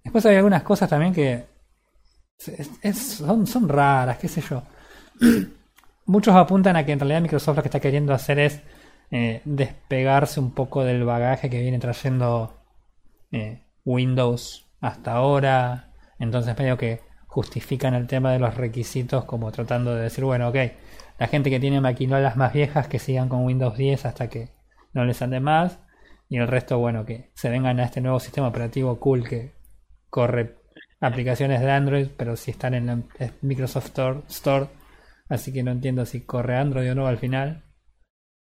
después 0.03 0.25
hay 0.25 0.37
algunas 0.37 0.63
cosas 0.63 0.89
también 0.89 1.13
que 1.13 1.45
son, 2.39 3.45
son 3.45 3.69
raras, 3.69 4.17
qué 4.17 4.27
sé 4.27 4.41
yo. 4.41 4.63
Muchos 6.07 6.35
apuntan 6.35 6.75
a 6.75 6.83
que 6.83 6.93
en 6.93 6.99
realidad 6.99 7.21
Microsoft 7.21 7.57
lo 7.57 7.61
que 7.61 7.67
está 7.67 7.79
queriendo 7.79 8.11
hacer 8.11 8.39
es 8.39 8.61
eh, 9.11 9.43
despegarse 9.45 10.39
un 10.39 10.51
poco 10.51 10.83
del 10.83 11.03
bagaje 11.03 11.47
que 11.47 11.61
viene 11.61 11.77
trayendo 11.77 12.59
eh, 13.31 13.61
Windows 13.85 14.65
hasta 14.81 15.11
ahora. 15.11 15.93
Entonces 16.17 16.57
medio 16.57 16.75
que 16.75 17.01
justifican 17.27 17.93
el 17.93 18.07
tema 18.07 18.31
de 18.31 18.39
los 18.39 18.55
requisitos 18.55 19.25
como 19.25 19.51
tratando 19.51 19.93
de 19.93 20.01
decir, 20.01 20.23
bueno, 20.23 20.49
ok, 20.49 20.57
la 21.19 21.27
gente 21.27 21.49
que 21.49 21.59
tiene 21.59 21.79
maquinolas 21.81 22.35
más 22.35 22.53
viejas 22.53 22.87
que 22.87 22.99
sigan 22.99 23.29
con 23.29 23.45
Windows 23.45 23.77
10 23.77 24.05
hasta 24.05 24.29
que 24.29 24.49
no 24.93 25.05
les 25.05 25.21
ande 25.21 25.39
más. 25.39 25.79
Y 26.29 26.37
el 26.37 26.47
resto, 26.47 26.79
bueno, 26.79 27.05
que 27.05 27.31
se 27.35 27.49
vengan 27.49 27.79
a 27.79 27.83
este 27.85 28.01
nuevo 28.01 28.19
sistema 28.19 28.47
operativo 28.47 28.99
cool 28.99 29.27
que 29.27 29.53
corre 30.09 30.55
aplicaciones 30.99 31.61
de 31.61 31.69
Android, 31.71 32.07
pero 32.17 32.35
si 32.35 32.51
están 32.51 32.73
en 32.73 32.85
la 32.87 32.99
Microsoft 33.41 33.85
Store, 33.87 34.21
Store, 34.29 34.67
así 35.29 35.51
que 35.53 35.61
no 35.63 35.71
entiendo 35.71 36.05
si 36.05 36.21
corre 36.25 36.55
Android 36.57 36.91
o 36.91 36.95
no 36.95 37.07
al 37.07 37.17
final. 37.17 37.63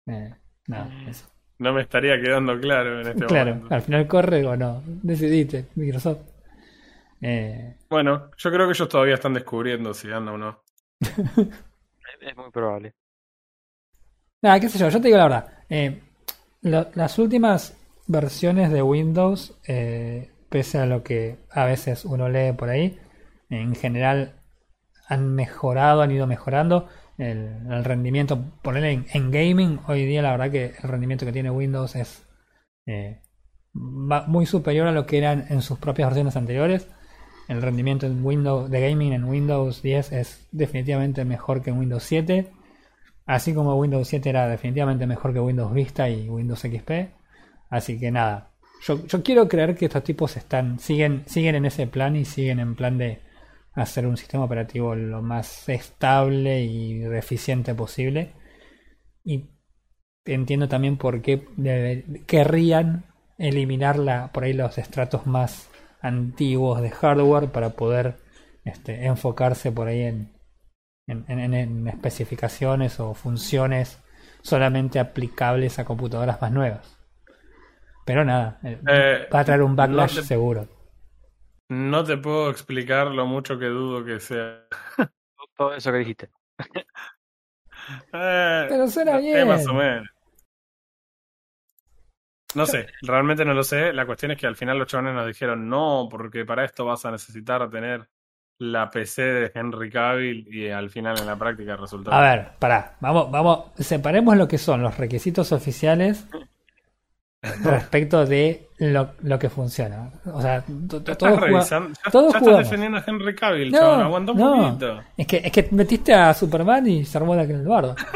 Eh, 0.07 0.35
nada, 0.69 0.91
eso. 1.09 1.27
No 1.59 1.73
me 1.73 1.83
estaría 1.83 2.21
quedando 2.21 2.59
claro 2.59 3.01
en 3.01 3.09
este 3.09 3.27
Claro, 3.27 3.55
momento. 3.57 3.75
al 3.75 3.83
final 3.83 4.07
corre 4.07 4.47
o 4.47 4.57
no. 4.57 4.83
Decidiste, 4.87 5.67
Microsoft. 5.75 6.21
Eh, 7.21 7.77
Bueno, 7.91 8.31
yo 8.37 8.51
creo 8.51 8.67
que 8.67 8.73
ellos 8.73 8.89
todavía 8.89 9.15
están 9.15 9.35
descubriendo 9.35 9.93
si 9.93 10.11
anda 10.11 10.33
o 10.33 10.39
no. 10.39 10.63
Es, 12.23 12.37
muy 12.37 12.51
probable. 12.51 12.95
Nada, 14.43 14.61
qué 14.61 14.69
sé 14.69 14.79
yo, 14.79 14.89
yo 14.89 15.01
te 15.01 15.09
digo 15.09 15.19
la 15.19 15.25
verdad. 15.25 15.53
eh, 15.69 16.03
las 16.63 17.19
últimas 17.19 17.77
versiones 18.07 18.71
de 18.71 18.83
Windows, 18.83 19.59
eh, 19.67 20.31
pese 20.49 20.79
a 20.79 20.87
lo 20.87 21.03
que 21.03 21.39
a 21.51 21.65
veces 21.65 22.05
uno 22.05 22.29
lee 22.29 22.53
por 22.53 22.69
ahí, 22.69 22.99
en 23.51 23.75
general 23.75 24.41
han 25.09 25.35
mejorado, 25.35 26.03
han 26.03 26.11
ido 26.11 26.27
mejorando 26.27 26.89
el, 27.19 27.85
rendimiento. 27.85 28.59
Ponerle 28.63 28.93
en, 28.93 29.07
en 29.13 29.31
gaming, 29.31 29.81
hoy 29.87 30.07
día 30.07 30.23
la 30.23 30.31
verdad 30.33 30.51
que 30.51 30.75
el 30.83 30.89
rendimiento 30.89 31.27
que 31.27 31.33
tiene 31.33 31.51
Windows 31.51 31.97
es 31.97 32.27
eh, 32.87 33.21
muy 33.75 34.47
superior 34.47 34.87
a 34.87 34.93
lo 34.93 35.07
que 35.07 35.19
eran 35.19 35.47
en 35.49 35.63
sus 35.63 35.79
propias 35.79 36.09
versiones 36.09 36.37
anteriores. 36.37 36.89
El 37.49 37.61
rendimiento 37.61 38.07
en 38.07 38.25
Windows, 38.25 38.71
de 38.71 38.89
gaming 38.89 39.13
en 39.13 39.25
Windows 39.25 39.83
10 39.83 40.13
es 40.13 40.49
definitivamente 40.53 41.25
mejor 41.25 41.63
que 41.63 41.71
en 41.71 41.79
Windows 41.79 42.03
7. 42.05 42.51
Así 43.27 43.55
como 43.55 43.77
Windows 43.77 44.09
7 44.09 44.29
era 44.29 44.49
definitivamente 44.49 45.07
mejor 45.07 45.33
que 45.33 45.41
Windows 45.41 45.73
Vista 45.73 46.09
y 46.09 46.29
Windows 46.29 46.61
XP. 46.61 46.91
Así 47.71 47.99
que 47.99 48.11
nada. 48.11 48.53
Yo, 48.85 49.23
quiero 49.23 49.49
creer 49.49 49.77
que 49.77 49.87
estos 49.87 50.03
tipos 50.03 50.37
están. 50.37 50.79
siguen, 50.79 51.25
en 51.35 51.65
ese 51.65 51.87
plan 51.87 52.17
y 52.17 52.25
siguen 52.25 52.59
en 52.59 52.75
plan 52.75 52.99
de 52.99 53.21
hacer 53.75 54.07
un 54.07 54.17
sistema 54.17 54.45
operativo 54.45 54.95
lo 54.95 55.23
más 55.23 55.69
estable 55.69 56.63
y 56.65 57.05
eficiente 57.05 57.75
posible. 57.75 58.33
Y 59.25 59.51
entiendo 60.25 60.69
también 60.69 60.97
por 60.97 61.23
qué 61.23 61.47
querrían 62.27 63.05
eliminar 63.39 64.31
por 64.33 64.45
ahí 64.45 64.53
los 64.53 64.79
estratos 64.79 65.27
más 65.27 65.72
antiguos 66.03 66.83
de 66.83 66.91
hardware 66.91 67.51
para 67.53 67.71
poder 67.71 68.17
este, 68.65 69.07
enfocarse 69.07 69.73
por 69.73 69.89
ahí 69.89 70.03
en, 70.03 70.33
en, 71.07 71.25
en- 71.29 71.55
en 71.55 71.89
especificaciones 71.89 73.01
o 73.01 73.15
funciones 73.15 73.99
solamente 74.43 75.01
aplicables 75.01 75.79
a 75.79 75.85
computadoras 75.85 76.41
más 76.43 76.53
nuevas. 76.53 76.99
Pero 78.05 78.25
nada, 78.25 78.59
eh, 78.65 78.79
Eh, 78.87 79.29
va 79.33 79.41
a 79.41 79.45
traer 79.45 79.63
un 79.63 79.77
backlash 79.77 80.15
no 80.15 80.23
te- 80.23 80.27
seguro. 80.29 80.69
No 81.69 82.05
te 82.05 82.17
puedo 82.19 82.51
explicar 82.51 83.09
lo 83.09 83.27
mucho 83.27 83.59
que 83.59 83.67
dudo 83.67 84.05
que 84.05 84.21
sea. 84.21 84.65
Todo 85.57 85.75
eso 85.75 85.91
que 85.93 85.99
dijiste. 85.99 86.31
Eh, 88.13 88.67
Pero 88.69 88.89
suena 88.89 89.19
bien. 89.19 89.47
más 89.49 89.67
o 89.67 89.75
menos. 89.75 90.09
No 92.55 92.67
sé, 92.67 92.87
realmente 93.03 93.45
no 93.45 93.55
lo 93.55 93.63
sé. 93.65 93.93
La 93.93 94.05
cuestión 94.07 94.33
es 94.33 94.39
que 94.39 94.47
al 94.47 94.57
final 94.57 94.79
los 94.79 94.87
chavales 94.89 95.15
nos 95.15 95.27
dijeron 95.27 95.69
no, 95.69 96.09
porque 96.11 96.45
para 96.45 96.65
esto 96.65 96.85
vas 96.85 97.05
a 97.07 97.11
necesitar 97.11 97.69
tener 97.71 98.09
la 98.59 98.91
PC 98.91 99.23
de 99.23 99.53
Henry 99.55 99.91
Cavill 99.91 100.47
y 100.55 100.69
al 100.71 100.91
final 100.91 101.19
en 101.19 101.27
la 101.27 101.37
práctica 101.37 101.77
resultó. 101.77 102.13
A 102.13 102.21
ver, 102.21 102.49
pará, 102.59 102.97
vamos, 103.01 103.31
vamos, 103.31 103.65
separemos 103.79 104.37
lo 104.37 104.47
que 104.47 104.59
son 104.59 104.83
los 104.83 104.97
requisitos 104.99 105.51
oficiales 105.53 106.27
respecto 107.65 108.25
de 108.25 108.69
lo, 108.79 109.13
lo 109.23 109.39
que 109.39 109.49
funciona. 109.51 110.11
O 110.27 110.41
sea, 110.41 110.63
todos 110.89 111.09
estás 111.09 111.35
juga- 111.35 111.41
revisando, 111.47 111.89
ya, 112.05 112.11
todos 112.11 112.27
jugamos. 112.37 112.49
estás 112.61 112.65
defendiendo 112.71 112.99
a 112.99 113.05
Henry 113.07 113.35
Cavill, 113.35 113.73
No, 113.73 113.79
chabón, 113.79 114.01
aguanta 114.03 114.33
un 114.33 114.39
no. 114.39 114.57
poquito. 114.69 115.01
Es 115.17 115.27
que, 115.27 115.37
es 115.39 115.53
que 115.53 115.69
metiste 115.73 116.15
a 116.15 116.33
Superman 116.35 116.87
y 116.87 117.05
se 117.05 117.19
armó 117.19 117.35
la 117.35 117.47
que 117.47 117.53
el 117.55 117.67
bardo. 117.67 117.95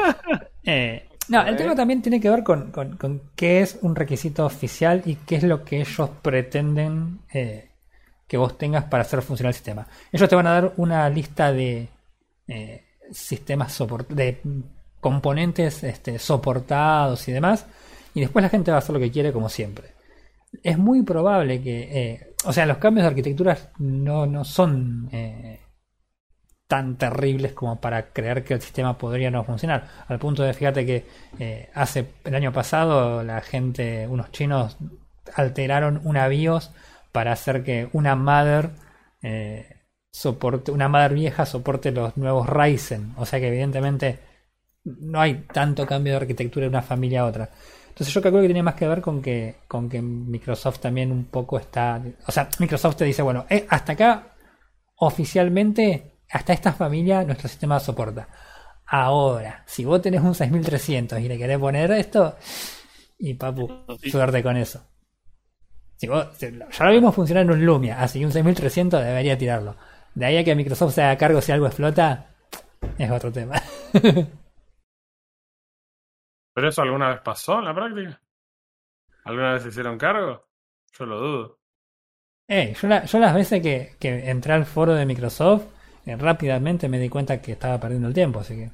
Eh, 0.69 1.09
no, 1.29 1.43
el 1.47 1.57
tema 1.57 1.75
también 1.75 2.03
tiene 2.03 2.21
que 2.21 2.31
ver 2.31 2.43
con, 2.43 2.71
con- 2.71 2.97
con 2.97 3.23
qué 3.35 3.61
es 3.61 3.79
un 3.83 3.95
requisito 3.97 4.45
oficial 4.47 5.03
y 5.05 5.17
qué 5.17 5.37
es 5.37 5.43
lo 5.43 5.65
que 5.65 5.81
ellos 5.81 6.11
pretenden 6.23 7.21
eh, 7.33 7.71
que 8.29 8.37
vos 8.37 8.57
tengas 8.59 8.85
para 8.85 9.03
hacer 9.03 9.23
funcionar 9.23 9.51
el 9.51 9.55
sistema. 9.55 9.87
Ellos 10.13 10.29
te 10.29 10.37
van 10.37 10.47
a 10.47 10.53
dar 10.53 10.73
una 10.77 11.09
lista 11.09 11.53
de 11.53 11.89
eh, 12.49 12.85
sistemas 13.11 13.79
soport- 13.81 14.09
de 14.09 14.41
componentes 15.01 15.85
este, 15.85 16.19
soportados 16.19 17.29
y 17.29 17.33
demás, 17.33 17.67
y 18.15 18.21
después 18.21 18.43
la 18.43 18.49
gente 18.49 18.71
va 18.71 18.79
a 18.79 18.81
hacer 18.81 18.95
lo 18.95 19.01
que 19.01 19.11
quiere 19.11 19.33
como 19.33 19.49
siempre. 19.49 19.89
Es 20.63 20.79
muy 20.79 21.03
probable 21.03 21.61
que, 21.61 21.83
eh, 22.13 22.35
o 22.45 22.53
sea, 22.53 22.67
los 22.67 22.79
cambios 22.79 23.05
de 23.05 23.09
arquitecturas 23.09 23.69
no, 23.79 24.27
no 24.27 24.43
son 24.45 25.09
eh, 25.13 25.61
tan 26.67 26.97
terribles 26.97 27.53
como 27.53 27.81
para 27.81 28.13
creer 28.13 28.45
que 28.45 28.55
el 28.55 28.61
sistema 28.61 28.99
podría 28.99 29.31
no 29.31 29.45
funcionar. 29.45 29.89
Al 30.09 30.19
punto 30.19 30.43
de, 30.43 30.53
fíjate 30.53 30.85
que 30.85 31.07
eh, 31.39 31.71
hace 31.75 32.07
el 32.25 32.35
año 32.35 32.53
pasado 32.53 33.23
la 33.23 33.41
gente, 33.41 34.07
unos 34.09 34.33
chinos, 34.33 34.77
alteraron 35.35 36.01
una 36.05 36.29
BIOS 36.29 36.73
para 37.13 37.33
hacer 37.33 37.63
que 37.63 37.89
una 37.93 38.17
mother 38.17 38.71
eh, 39.23 39.77
soporte, 40.11 40.73
una 40.73 40.89
mother 40.89 41.15
vieja 41.15 41.47
soporte 41.47 41.93
los 41.93 42.17
nuevos 42.17 42.49
Ryzen. 42.49 43.15
O 43.17 43.27
sea 43.27 43.39
que 43.39 43.49
evidentemente 43.49 44.19
no 44.85 45.21
hay 45.21 45.47
tanto 45.53 45.87
cambio 45.87 46.13
de 46.15 46.19
arquitectura 46.19 46.65
de 46.65 46.71
una 46.71 46.83
familia 46.83 47.23
a 47.23 47.27
otra. 47.27 47.51
Entonces 47.89 48.13
yo 48.13 48.21
calculo 48.21 48.43
que 48.43 48.49
tiene 48.49 48.63
más 48.63 48.75
que 48.75 48.87
ver 48.87 49.01
con 49.01 49.23
que, 49.23 49.57
con 49.69 49.89
que 49.89 50.03
Microsoft 50.03 50.81
también 50.81 51.11
un 51.11 51.25
poco 51.25 51.59
está... 51.59 52.03
O 52.27 52.33
sea, 52.33 52.49
Microsoft 52.59 52.97
te 52.97 53.05
dice, 53.07 53.23
bueno, 53.23 53.47
eh, 53.49 53.67
hasta 53.71 53.93
acá 53.93 54.35
oficialmente, 54.97 56.16
hasta 56.31 56.53
esta 56.53 56.73
familia 56.73 57.25
nuestro 57.25 57.49
sistema 57.49 57.79
soporta. 57.81 58.29
Ahora, 58.87 59.63
si 59.67 59.85
vos 59.85 60.01
tenés 60.01 60.21
un 60.21 60.35
6300 60.35 61.19
y 61.21 61.29
le 61.29 61.39
querés 61.39 61.59
poner 61.59 61.91
esto, 61.93 62.37
y 63.19 63.35
papu, 63.35 63.69
Sí. 64.01 64.11
suerte 64.11 64.43
con 64.43 64.57
eso. 64.57 64.83
Si 65.97 66.07
vos, 66.09 66.29
si- 66.37 66.53
ya 66.53 66.85
lo 66.85 66.91
vimos 66.93 67.15
funcionar 67.15 67.45
en 67.45 67.51
un 67.53 67.65
Lumia, 67.67 68.01
así 68.01 68.19
que 68.21 68.27
un 68.27 68.33
6300 68.33 69.03
debería 69.03 69.39
tirarlo. 69.39 69.77
De 70.15 70.27
ahí 70.27 70.37
a 70.39 70.45
que 70.45 70.55
Microsoft 70.55 70.95
se 70.95 71.03
haga 71.03 71.17
cargo 71.17 71.41
si 71.41 71.53
algo 71.53 71.67
explota, 71.67 72.27
es 72.99 73.11
otro 73.11 73.33
tema. 73.33 73.55
¿Pero 76.55 76.69
eso 76.69 76.83
alguna 76.83 77.11
vez 77.11 77.21
pasó 77.23 77.59
en 77.59 77.65
la 77.67 77.75
práctica? 77.75 78.21
¿Alguna 79.25 79.53
vez 79.55 79.63
se 79.63 79.69
hicieron 79.69 79.99
cargo? 79.99 80.47
Yo 80.99 81.07
lo 81.07 81.21
dudo. 81.21 81.59
Eh, 82.49 82.75
yo, 82.81 82.89
la- 82.89 83.05
yo 83.05 83.19
las 83.19 83.35
veces 83.35 83.61
que, 83.63 83.97
que 83.99 84.31
entré 84.31 84.53
al 84.53 84.65
foro 84.67 84.95
de 84.95 85.05
Microsoft, 85.05 85.65
rápidamente 86.15 86.89
me 86.89 87.01
di 87.01 87.09
cuenta 87.09 87.43
que 87.43 87.53
estaba 87.53 87.81
perdiendo 87.81 88.09
el 88.09 88.15
tiempo, 88.15 88.41
así 88.41 88.55
que 88.55 88.71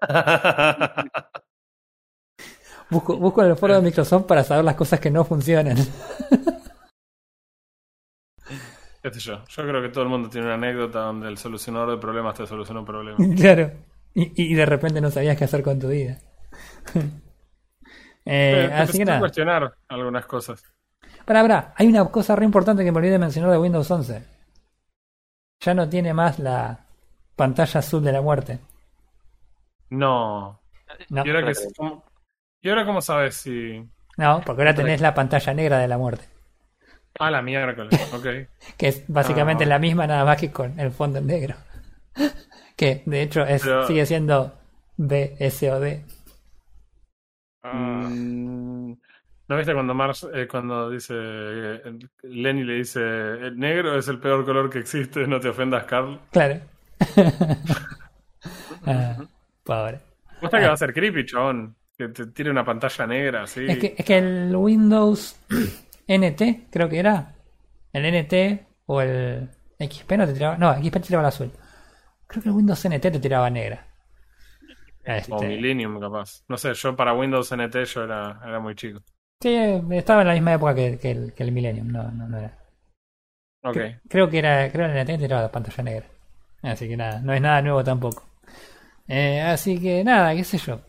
busco, 2.90 3.16
busco 3.16 3.42
en 3.42 3.50
el 3.50 3.56
foro 3.56 3.74
de 3.74 3.82
Microsoft 3.82 4.26
para 4.26 4.42
saber 4.42 4.64
las 4.64 4.74
cosas 4.74 4.98
que 5.00 5.10
no 5.10 5.24
funcionan. 5.24 5.76
¿Qué 9.02 9.12
sé 9.12 9.20
yo? 9.20 9.44
Yo 9.44 9.62
creo 9.62 9.80
que 9.80 9.88
todo 9.90 10.02
el 10.02 10.10
mundo 10.10 10.28
tiene 10.28 10.48
una 10.48 10.56
anécdota 10.56 10.98
donde 11.00 11.28
el 11.28 11.38
solucionador 11.38 11.92
de 11.92 11.98
problemas 11.98 12.34
te 12.34 12.44
solucionó 12.46 12.80
un 12.80 12.86
problema. 12.86 13.16
claro. 13.36 13.70
Y, 14.14 14.50
y 14.50 14.54
de 14.54 14.66
repente 14.66 15.00
no 15.00 15.12
sabías 15.12 15.36
qué 15.36 15.44
hacer 15.44 15.62
con 15.62 15.78
tu 15.78 15.86
vida. 15.88 16.18
Eh, 18.24 18.68
así 18.74 18.98
que 18.98 19.04
nada. 19.04 19.20
cuestionar 19.20 19.76
algunas 19.88 20.26
cosas. 20.26 20.64
Pará, 21.24 21.42
pará, 21.42 21.72
hay 21.76 21.86
una 21.86 22.04
cosa 22.06 22.34
re 22.34 22.44
importante 22.44 22.84
que 22.84 22.90
me 22.90 22.98
olvidé 22.98 23.12
de 23.12 23.20
mencionar 23.20 23.52
de 23.52 23.58
Windows 23.58 23.88
11. 23.88 24.35
Ya 25.60 25.74
no 25.74 25.88
tiene 25.88 26.12
más 26.14 26.38
la 26.38 26.84
pantalla 27.34 27.80
azul 27.80 28.02
de 28.04 28.12
la 28.12 28.20
muerte. 28.22 28.58
No. 29.90 30.60
No, 31.08 31.24
¿Y 31.26 31.30
ahora, 31.30 31.46
que- 31.52 31.58
cómo, 31.76 32.04
¿Y 32.62 32.68
ahora 32.68 32.84
cómo 32.86 33.00
sabes 33.00 33.36
si...? 33.36 33.84
no 34.18 34.40
porque 34.46 34.62
ahora 34.62 34.74
tenés 34.74 35.00
la 35.00 35.14
pantalla 35.14 35.52
negra 35.54 35.78
de 35.78 35.88
la 35.88 35.98
muerte. 35.98 36.24
Ah, 37.18 37.30
la 37.30 37.42
miércoles, 37.42 37.92
ok. 38.14 38.26
Que 38.76 38.88
es 38.88 39.04
básicamente 39.08 39.64
Ah. 39.64 39.68
la 39.68 39.78
misma, 39.78 40.06
nada 40.06 40.24
más 40.24 40.38
que 40.38 40.50
con 40.52 40.78
el 40.78 40.90
fondo 40.90 41.18
en 41.18 41.26
negro. 41.26 41.54
Que 42.76 43.02
de 43.06 43.22
hecho 43.22 43.42
es, 43.46 43.62
Pero- 43.62 43.86
sigue 43.86 44.04
siendo 44.06 44.52
BSOD. 44.98 46.00
Ah. 47.62 47.72
Mm, 48.10 48.92
¿No 49.48 49.56
viste 49.56 49.72
cuando 49.74 49.94
Mars, 49.94 50.26
eh, 50.34 50.48
cuando 50.48 50.90
dice, 50.90 51.14
eh, 51.16 51.98
Lenny 52.24 52.64
le 52.64 52.74
dice, 52.74 53.00
el 53.00 53.56
negro 53.58 53.96
es 53.96 54.08
el 54.08 54.18
peor 54.18 54.44
color 54.44 54.68
que 54.68 54.80
existe, 54.80 55.26
no 55.26 55.38
te 55.38 55.48
ofendas, 55.48 55.84
Carl? 55.84 56.20
Claro. 56.30 56.60
Ah, 58.86 59.16
pobre. 59.64 60.00
Muestra 60.40 60.60
que 60.60 60.66
va 60.68 60.74
a 60.74 60.76
ser 60.76 60.94
creepy, 60.94 61.24
chabón. 61.26 61.74
Que 61.98 62.08
te 62.08 62.26
tire 62.26 62.50
una 62.50 62.64
pantalla 62.64 63.06
negra 63.06 63.42
así. 63.42 63.66
Es 63.66 63.78
que, 63.78 63.94
es 63.98 64.04
que 64.04 64.18
el 64.18 64.54
Windows 64.54 65.40
NT, 66.08 66.70
creo 66.70 66.88
que 66.88 66.98
era. 67.00 67.34
El 67.92 68.04
NT 68.04 68.64
o 68.86 69.00
el 69.00 69.50
XP 69.80 70.12
no 70.12 70.26
te 70.26 70.34
tiraba. 70.34 70.56
No, 70.58 70.72
XP 70.74 70.92
te 70.92 71.00
tiraba 71.00 71.22
el 71.22 71.28
azul. 71.28 71.50
Creo 72.28 72.42
que 72.42 72.48
el 72.50 72.54
Windows 72.54 72.86
NT 72.88 73.00
te 73.00 73.18
tiraba 73.18 73.50
negra. 73.50 73.86
O 75.00 75.12
Este, 75.12 75.48
Millennium, 75.48 75.98
capaz. 75.98 76.44
No 76.48 76.56
sé, 76.56 76.74
yo 76.74 76.94
para 76.94 77.14
Windows 77.14 77.52
NT 77.56 77.84
yo 77.86 78.04
era, 78.04 78.40
era 78.44 78.60
muy 78.60 78.74
chico. 78.76 79.00
Sí, 79.40 79.54
estaba 79.90 80.22
en 80.22 80.28
la 80.28 80.34
misma 80.34 80.54
época 80.54 80.74
que, 80.74 80.98
que 80.98 81.10
el, 81.10 81.32
que 81.34 81.42
el 81.42 81.52
Millennium, 81.52 81.88
no, 81.88 82.10
no, 82.10 82.28
no 82.28 82.38
era. 82.38 82.58
Ok. 83.64 83.76
Cre- 83.76 84.00
Creo 84.08 84.30
que 84.30 84.38
era, 84.38 84.70
creo 84.70 84.86
que 84.92 85.00
NT 85.00 85.06
te 85.12 85.18
tiraba 85.18 85.42
la 85.42 85.52
pantalla 85.52 85.82
negra. 85.82 86.06
Así 86.62 86.88
que 86.88 86.96
nada, 86.96 87.20
no 87.20 87.32
es 87.34 87.40
nada 87.40 87.62
nuevo 87.62 87.84
tampoco. 87.84 88.24
Eh, 89.08 89.40
así 89.42 89.80
que 89.80 90.02
nada, 90.04 90.34
qué 90.34 90.44
sé 90.44 90.58
yo. 90.58 90.80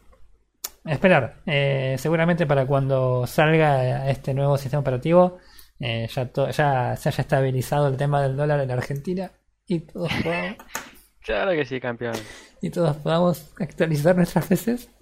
Esperar. 0.85 1.41
Eh, 1.45 1.95
seguramente 1.99 2.45
para 2.47 2.65
cuando 2.65 3.27
salga 3.27 4.09
este 4.09 4.33
nuevo 4.33 4.57
sistema 4.57 4.81
operativo, 4.81 5.39
eh, 5.79 6.07
ya, 6.13 6.27
to- 6.31 6.49
ya 6.51 6.95
se 6.95 7.09
haya 7.09 7.21
estabilizado 7.21 7.87
el 7.87 7.97
tema 7.97 8.21
del 8.21 8.35
dólar 8.37 8.61
en 8.61 8.71
Argentina 8.71 9.31
y 9.67 9.81
todos 9.81 10.11
podamos, 10.23 10.55
Claro 11.21 11.51
que 11.51 11.65
sí, 11.65 11.79
campeón. 11.81 12.15
y 12.61 12.69
todos 12.69 12.95
podamos 12.97 13.51
actualizar 13.59 14.15
nuestras 14.15 14.45
PCs. 14.47 14.89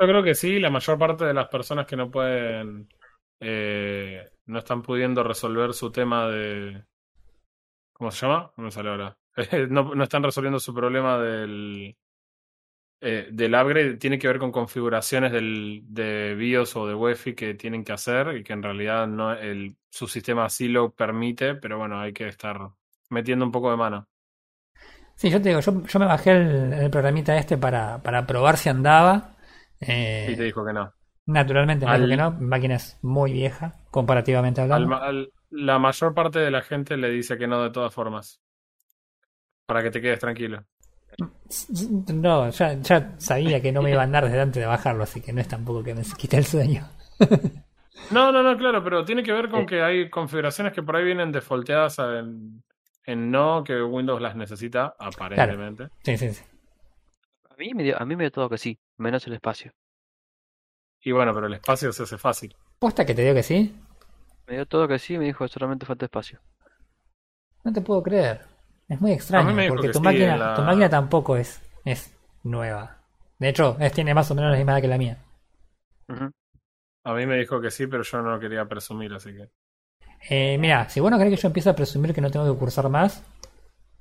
Yo 0.00 0.06
creo 0.06 0.22
que 0.22 0.34
sí, 0.34 0.58
la 0.58 0.70
mayor 0.70 0.98
parte 0.98 1.26
de 1.26 1.34
las 1.34 1.48
personas 1.48 1.86
que 1.86 1.96
no 1.96 2.10
pueden, 2.10 2.88
eh, 3.40 4.30
no 4.46 4.58
están 4.58 4.82
pudiendo 4.82 5.22
resolver 5.22 5.74
su 5.74 5.92
tema 5.92 6.26
de, 6.28 6.84
¿cómo 7.92 8.10
se 8.10 8.26
llama? 8.26 8.52
No 8.56 8.64
me 8.64 8.70
sale 8.70 8.88
ahora. 8.90 9.16
no, 9.68 9.94
no 9.94 10.04
están 10.04 10.22
resolviendo 10.22 10.58
su 10.58 10.74
problema 10.74 11.18
del, 11.18 11.96
eh, 13.00 13.28
del 13.32 13.54
upgrade. 13.54 13.96
Tiene 13.96 14.18
que 14.18 14.28
ver 14.28 14.38
con 14.38 14.52
configuraciones 14.52 15.32
del, 15.32 15.82
de 15.86 16.34
BIOS 16.34 16.76
o 16.76 16.86
de 16.86 16.94
UEFI 16.94 17.34
que 17.34 17.54
tienen 17.54 17.84
que 17.84 17.92
hacer 17.92 18.36
y 18.36 18.42
que 18.44 18.52
en 18.52 18.62
realidad 18.62 19.06
no 19.06 19.32
el, 19.32 19.76
su 19.90 20.06
sistema 20.06 20.48
sí 20.48 20.68
lo 20.68 20.92
permite, 20.92 21.54
pero 21.54 21.78
bueno, 21.78 22.00
hay 22.00 22.12
que 22.12 22.28
estar 22.28 22.58
metiendo 23.10 23.44
un 23.44 23.52
poco 23.52 23.70
de 23.70 23.76
mano. 23.76 24.08
Sí, 25.16 25.28
yo 25.30 25.40
te 25.42 25.50
digo, 25.50 25.60
yo, 25.60 25.82
yo 25.86 25.98
me 26.00 26.06
bajé 26.06 26.30
el, 26.32 26.72
el 26.72 26.90
programita 26.90 27.36
este 27.36 27.58
para, 27.58 28.02
para 28.02 28.26
probar 28.26 28.56
si 28.56 28.68
andaba. 28.70 29.36
Eh, 29.80 30.28
Y 30.32 30.36
te 30.36 30.44
dijo 30.44 30.64
que 30.64 30.72
no. 30.72 30.92
Naturalmente, 31.26 31.86
me 31.86 31.92
Al- 31.92 32.00
dijo 32.00 32.10
que 32.10 32.16
no. 32.16 32.30
Máquina 32.32 32.74
es 32.76 32.98
muy 33.02 33.32
vieja, 33.32 33.74
comparativamente 33.90 34.60
hablando. 34.60 34.96
al- 34.96 35.32
la 35.50 35.78
mayor 35.78 36.14
parte 36.14 36.38
de 36.38 36.50
la 36.50 36.62
gente 36.62 36.96
le 36.96 37.10
dice 37.10 37.36
que 37.36 37.46
no 37.46 37.62
de 37.62 37.70
todas 37.70 37.92
formas. 37.92 38.40
Para 39.66 39.82
que 39.82 39.90
te 39.90 40.00
quedes 40.00 40.18
tranquilo. 40.20 40.64
No, 42.14 42.50
ya, 42.50 42.74
ya 42.74 43.14
sabía 43.18 43.60
que 43.60 43.72
no 43.72 43.82
me 43.82 43.90
iba 43.90 44.00
a 44.00 44.04
andar 44.04 44.24
desde 44.24 44.40
antes 44.40 44.60
de 44.60 44.66
bajarlo, 44.66 45.02
así 45.02 45.20
que 45.20 45.32
no 45.32 45.40
es 45.40 45.48
tampoco 45.48 45.82
que 45.82 45.94
me 45.94 46.02
quite 46.16 46.36
el 46.38 46.44
sueño. 46.44 46.86
No, 48.12 48.32
no, 48.32 48.42
no, 48.42 48.56
claro, 48.56 48.82
pero 48.82 49.04
tiene 49.04 49.22
que 49.22 49.30
ver 49.32 49.50
con 49.50 49.60
Eh. 49.60 49.66
que 49.66 49.82
hay 49.82 50.08
configuraciones 50.08 50.72
que 50.72 50.82
por 50.82 50.96
ahí 50.96 51.04
vienen 51.04 51.30
defaulteadas 51.30 51.98
en, 51.98 52.62
en 53.04 53.30
no, 53.30 53.62
que 53.62 53.82
Windows 53.82 54.22
las 54.22 54.34
necesita, 54.34 54.94
aparentemente. 54.98 55.88
Sí, 56.02 56.16
sí, 56.16 56.30
sí. 56.32 56.42
A 57.50 57.54
mí 57.58 57.74
me 57.74 57.82
dio, 57.82 58.00
a 58.00 58.06
mí 58.06 58.16
me 58.16 58.24
dio 58.24 58.30
todo 58.32 58.48
que 58.48 58.56
sí, 58.56 58.78
menos 59.00 59.26
el 59.26 59.34
espacio. 59.34 59.72
Y 61.02 61.12
bueno, 61.12 61.34
pero 61.34 61.46
el 61.46 61.52
espacio 61.52 61.92
se 61.92 62.04
hace 62.04 62.16
fácil. 62.16 62.56
¿Posta 62.80 63.06
que 63.06 63.14
te 63.14 63.22
digo 63.22 63.34
que 63.36 63.44
sí? 63.44 63.60
me 64.46 64.54
dio 64.56 64.66
todo 64.66 64.86
que 64.86 64.98
sí, 64.98 65.16
me 65.16 65.24
dijo 65.24 65.48
solamente 65.48 65.86
falta 65.86 66.04
espacio. 66.04 66.42
No 67.64 67.72
te 67.72 67.80
puedo 67.80 68.02
creer. 68.02 68.42
Es 68.88 69.00
muy 69.00 69.12
extraño, 69.12 69.64
porque 69.66 69.86
que 69.86 69.94
tu 69.94 69.98
sí, 69.98 70.02
máquina, 70.02 70.36
la- 70.36 70.52
tu 70.54 70.62
máquina 70.62 70.90
tampoco 70.90 71.36
es, 71.38 71.60
es 71.86 72.12
nueva. 72.42 72.98
De 73.38 73.48
hecho, 73.48 73.76
es, 73.80 73.92
tiene 73.92 74.12
más 74.14 74.30
o 74.30 74.34
menos 74.34 74.50
la 74.50 74.56
misma 74.58 74.72
edad 74.72 74.82
que 74.82 74.88
la 74.88 74.98
mía. 74.98 75.16
A 77.04 77.12
mí 77.12 77.26
me 77.26 77.36
dijo 77.36 77.60
que 77.60 77.70
sí, 77.70 77.86
pero 77.88 78.02
yo 78.04 78.22
no 78.22 78.30
lo 78.30 78.40
quería 78.40 78.66
presumir, 78.66 79.12
así 79.12 79.34
que. 79.34 79.50
Eh, 80.30 80.56
mira, 80.58 80.88
si 80.88 80.98
vos 81.00 81.10
no 81.10 81.18
querés 81.18 81.34
que 81.34 81.42
yo 81.42 81.48
empiece 81.48 81.68
a 81.70 81.76
presumir 81.76 82.14
que 82.14 82.20
no 82.22 82.30
tengo 82.30 82.50
que 82.52 82.58
cursar 82.58 82.88
más, 82.88 83.22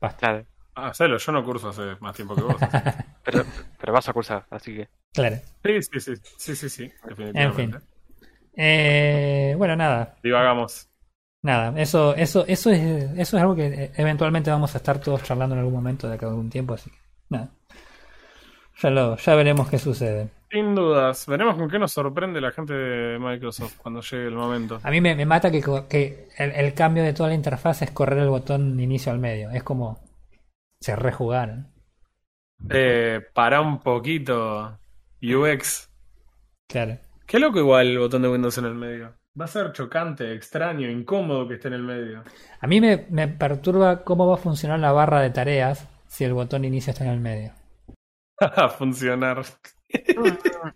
basta. 0.02 0.22
Claro, 0.22 0.46
Ah, 0.88 0.92
yo 0.94 1.32
no 1.32 1.44
curso 1.44 1.70
hace 1.70 1.96
más 2.00 2.16
tiempo 2.16 2.36
que 2.36 2.42
vos. 2.42 2.56
pero, 3.24 3.44
pero 3.80 3.94
vas 3.94 4.08
a 4.10 4.14
cursar, 4.14 4.46
así 4.50 4.76
que. 4.76 4.90
Claro. 5.14 5.38
Sí, 5.64 5.82
sí, 5.82 6.00
sí, 6.00 6.14
sí, 6.38 6.56
sí, 6.56 6.70
sí, 6.70 6.92
definitivamente. 7.08 7.80
Eh, 8.56 9.56
bueno, 9.58 9.76
nada. 9.76 10.16
Divagamos. 10.24 10.90
Nada, 11.42 11.80
eso, 11.82 12.14
eso, 12.16 12.46
eso 12.48 12.70
es, 12.70 12.80
eso 13.18 13.38
es 13.38 13.42
algo 13.42 13.56
que 13.56 13.92
eventualmente 13.96 14.52
vamos 14.52 14.76
a 14.76 14.78
estar 14.80 15.00
todos 15.00 15.24
charlando 15.24 15.56
en 15.56 15.60
algún 15.60 15.74
momento 15.74 16.08
de 16.10 16.16
acá 16.16 16.26
a 16.26 16.30
algún 16.30 16.50
tiempo, 16.50 16.74
así 16.74 16.90
que 16.90 16.98
nada. 17.30 17.50
Ya 18.82 18.90
lo, 18.90 19.16
ya 19.16 19.36
veremos 19.36 19.70
qué 19.70 19.78
sucede. 19.78 20.30
Sin 20.52 20.76
dudas. 20.76 21.26
Veremos 21.28 21.56
con 21.56 21.70
qué 21.70 21.80
nos 21.80 21.92
sorprende 21.94 22.42
la 22.42 22.52
gente 22.52 22.74
de 22.74 23.20
Microsoft 23.20 23.78
cuando 23.78 24.02
llegue 24.02 24.28
el 24.28 24.36
momento. 24.36 24.80
A 24.84 24.92
mí 24.92 25.00
me, 25.00 25.16
me 25.16 25.26
mata 25.26 25.52
que, 25.52 25.62
que 25.90 26.28
el, 26.38 26.52
el 26.52 26.74
cambio 26.74 27.04
de 27.04 27.14
toda 27.14 27.30
la 27.30 27.36
interfaz 27.36 27.84
es 27.84 27.92
correr 27.92 28.20
el 28.20 28.30
botón 28.30 28.80
inicio 28.80 29.12
al 29.12 29.20
medio. 29.20 29.52
Es 29.52 29.64
como 29.64 30.00
se 30.82 30.96
rejugaron. 30.96 31.72
Eh, 32.70 33.22
para 33.34 33.62
un 33.62 33.80
poquito. 33.80 34.80
UX. 35.22 35.90
Claro. 36.68 36.98
Qué 37.26 37.40
loco 37.40 37.60
igual 37.60 37.88
el 37.88 38.00
botón 38.00 38.22
de 38.22 38.30
Windows 38.30 38.58
en 38.58 38.66
el 38.66 38.76
medio. 38.76 39.14
Va 39.40 39.46
a 39.46 39.48
ser 39.48 39.72
chocante, 39.72 40.34
extraño, 40.34 40.90
incómodo 40.90 41.48
que 41.48 41.56
esté 41.56 41.68
en 41.68 41.76
el 41.76 41.84
medio. 41.84 42.24
A 42.60 42.68
mí 42.68 42.82
me, 42.82 43.06
me 43.10 43.28
perturba 43.28 44.04
cómo 44.04 44.28
va 44.28 44.36
a 44.36 44.40
funcionar 44.40 44.80
la 44.80 44.92
barra 44.92 45.22
de 45.22 45.30
tareas 45.30 45.88
si 46.08 46.24
el 46.24 46.34
botón 46.34 46.66
inicio 46.66 46.92
está 46.92 47.06
en 47.06 47.12
el 47.12 47.20
medio. 47.20 47.54
A 48.40 48.70
funcionar. 48.70 49.44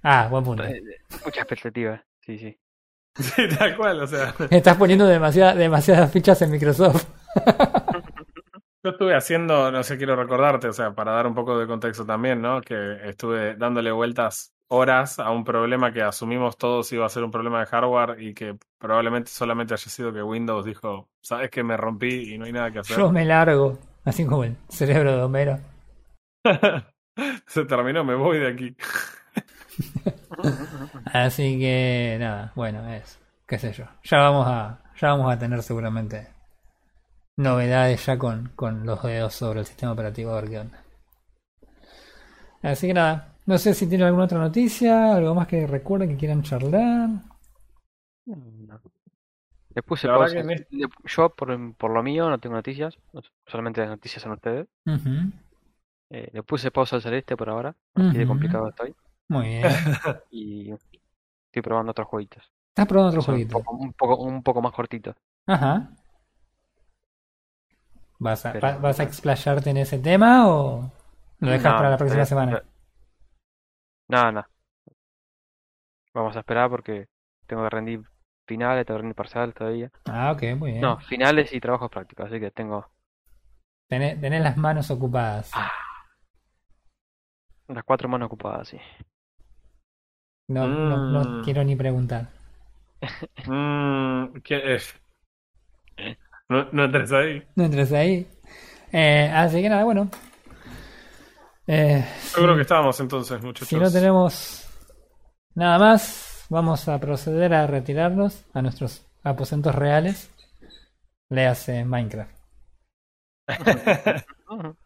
Ah, 0.01 0.27
buen 0.30 0.43
punto. 0.43 0.63
Eh, 0.63 0.81
Mucha 1.23 1.41
expectativa, 1.41 2.03
sí, 2.21 2.38
sí. 2.39 2.57
Sí, 3.15 3.43
tal 3.59 3.77
cual, 3.77 4.01
o 4.01 4.07
sea. 4.07 4.34
Estás 4.49 4.75
poniendo 4.77 5.05
demasiada- 5.05 5.53
demasiadas 5.53 6.11
fichas 6.11 6.41
en 6.41 6.49
Microsoft. 6.51 7.05
Estuve 8.94 9.15
haciendo, 9.15 9.72
no 9.72 9.82
sé, 9.82 9.98
quiero 9.98 10.15
recordarte, 10.15 10.68
o 10.68 10.74
sea, 10.74 10.94
para 10.94 11.14
dar 11.14 11.26
un 11.26 11.34
poco 11.34 11.57
de 11.57 11.65
contexto 11.65 12.06
también, 12.06 12.41
¿no? 12.41 12.61
Que 12.61 13.10
estuve 13.10 13.56
dándole 13.56 13.91
vueltas 13.91 14.53
horas 14.68 15.18
a 15.18 15.32
un 15.32 15.44
problema 15.44 15.91
que 15.91 16.03
asumimos 16.03 16.57
todos 16.57 16.91
iba 16.94 17.03
a 17.03 17.10
ser 17.10 17.24
un 17.24 17.32
problema 17.32 17.60
de 17.60 17.65
hardware 17.65 18.22
y 18.22 18.36
que 18.36 18.56
probablemente 18.78 19.32
solamente 19.32 19.74
haya 19.74 19.90
sido 19.90 20.14
que 20.14 20.22
Windows 20.22 20.65
dijo, 20.65 21.10
sabes 21.22 21.49
que 21.49 21.64
me 21.64 21.76
rompí 21.76 22.34
y 22.34 22.38
no 22.38 22.45
hay 22.45 22.52
nada 22.52 22.70
que 22.70 22.80
hacer. 22.80 22.98
Yo 22.98 23.11
me 23.11 23.26
largo. 23.26 23.80
Así 24.06 24.26
como 24.26 24.44
el 24.44 24.57
cerebro 24.70 25.15
de 25.15 25.24
Homero. 25.24 25.60
Se 27.48 27.65
terminó, 27.65 28.03
me 28.03 28.14
voy 28.14 28.38
de 28.38 28.48
aquí. 28.49 28.76
Así 31.06 31.57
que 31.57 32.18
nada, 32.20 32.52
bueno, 32.56 32.88
es, 32.94 33.20
qué 33.48 33.57
sé 33.57 33.74
yo. 33.74 33.86
Ya 34.03 34.20
vamos 34.20 34.45
a, 34.48 34.84
ya 34.99 35.10
vamos 35.10 35.34
a 35.34 35.40
tener 35.40 35.64
seguramente 35.64 36.32
novedades 37.38 38.05
ya 38.05 38.18
con, 38.18 38.49
con 38.55 38.85
los 38.85 39.01
dedos 39.03 39.34
sobre 39.34 39.61
el 39.61 39.65
sistema 39.65 39.91
operativo 39.93 40.31
a 40.31 40.41
ver 40.41 40.49
qué 40.49 40.60
onda. 40.60 40.84
Así 42.61 42.88
que 42.88 42.93
nada, 42.93 43.35
no 43.45 43.57
sé 43.57 43.73
si 43.73 43.88
tienen 43.88 44.07
alguna 44.07 44.26
otra 44.26 44.39
noticia, 44.39 45.15
algo 45.15 45.35
más 45.35 45.47
que 45.47 45.68
recuerden 45.68 46.10
que 46.10 46.18
quieran 46.18 46.43
charlar. 46.43 47.10
No. 48.26 48.80
Le 49.76 49.81
puse 49.84 50.07
pausa. 50.07 50.39
este- 50.39 50.68
Yo, 51.05 51.30
por, 51.30 51.76
por 51.76 51.91
lo 51.91 52.03
mío, 52.03 52.30
no 52.30 52.39
tengo 52.39 52.55
noticias. 52.55 52.97
Solamente 53.47 53.81
las 53.81 53.89
noticias 53.89 54.22
son 54.22 54.34
ustedes. 54.34 54.68
Eh, 56.10 56.30
le 56.31 56.43
puse 56.43 56.72
pausa 56.72 56.95
al 56.97 57.01
celeste 57.01 57.35
por 57.35 57.49
ahora. 57.49 57.76
Así 57.95 58.18
de 58.18 58.27
complicado 58.27 58.69
estoy. 58.69 58.95
Muy 59.30 59.47
bien. 59.47 59.64
Y 60.31 60.72
estoy 60.72 61.61
probando 61.61 61.91
otros 61.91 62.07
jueguitos. 62.07 62.43
¿Estás 62.69 62.88
probando 62.88 63.10
otro 63.10 63.22
Son 63.22 63.35
un 63.35 63.41
jueguito? 63.41 63.57
poco, 63.60 63.76
un 63.76 63.93
poco, 63.93 64.18
un 64.18 64.43
poco 64.43 64.61
más 64.61 64.73
cortitos. 64.73 65.15
Ajá. 65.47 65.89
¿Vas 68.19 68.45
a, 68.45 68.53
Pero- 68.53 68.80
¿Vas 68.80 68.99
a 68.99 69.03
explayarte 69.03 69.69
en 69.69 69.77
ese 69.77 69.99
tema 69.99 70.48
o 70.48 70.91
lo 71.40 71.52
dejas 71.52 71.72
No, 71.73 71.77
para 71.77 71.90
la 71.90 71.98
próxima 71.98 72.26
semana? 72.26 72.64
No, 74.07 74.31
no. 74.31 74.45
Vamos 76.14 76.35
a 76.35 76.40
esperar 76.40 76.69
porque 76.69 77.07
tengo 77.48 77.64
que 77.64 77.69
rendir 77.69 78.02
finales, 78.48 78.85
tengo 78.85 78.98
que 78.98 79.02
rendir 79.02 79.15
parciales 79.15 79.56
todavía. 79.56 79.91
Ah, 80.06 80.31
ok, 80.31 80.44
muy 80.57 80.72
bien. 80.72 80.81
No, 80.81 80.99
finales 80.99 81.52
y 81.53 81.60
trabajos 81.60 81.90
prácticos, 81.90 82.27
así 82.27 82.40
que 82.40 82.52
tengo 82.52 82.88
Tenés, 83.90 84.19
tenés 84.22 84.41
las 84.41 84.57
manos 84.57 84.90
ocupadas. 84.91 85.52
Ah. 85.53 85.72
las 87.68 87.84
cuatro 87.84 88.07
manos 88.10 88.27
ocupadas, 88.27 88.68
sí. 88.68 88.77
No, 90.49 90.68
no, 90.68 91.10
no 91.11 91.23
Mm. 91.40 91.44
quiero 91.44 91.64
ni 91.64 91.76
preguntar. 91.76 92.30
Mm, 93.48 94.40
¿qué 94.44 94.76
es? 94.76 94.95
No, 96.53 96.67
no 96.71 96.84
entres 96.85 97.11
ahí. 97.11 97.43
No 97.55 97.63
entres 97.63 97.91
ahí. 97.93 98.27
Eh, 98.91 99.31
así 99.34 99.59
que 99.61 99.69
nada, 99.69 99.84
bueno. 99.85 100.07
Eh, 101.65 102.05
Yo 102.35 102.43
creo 102.43 102.55
que 102.55 102.61
estábamos 102.61 102.99
entonces, 102.99 103.41
muchachos. 103.41 103.67
si 103.67 103.75
no 103.75 103.91
tenemos 103.91 104.67
nada 105.55 105.80
más, 105.80 106.45
vamos 106.49 106.88
a 106.88 106.99
proceder 106.99 107.55
a 107.55 107.65
retirarnos 107.65 108.45
a 108.53 108.61
nuestros 108.61 109.03
aposentos 109.23 109.73
reales. 109.73 110.30
Léase 111.30 111.85
Minecraft. 111.85 112.31
Ujú. 114.49 114.75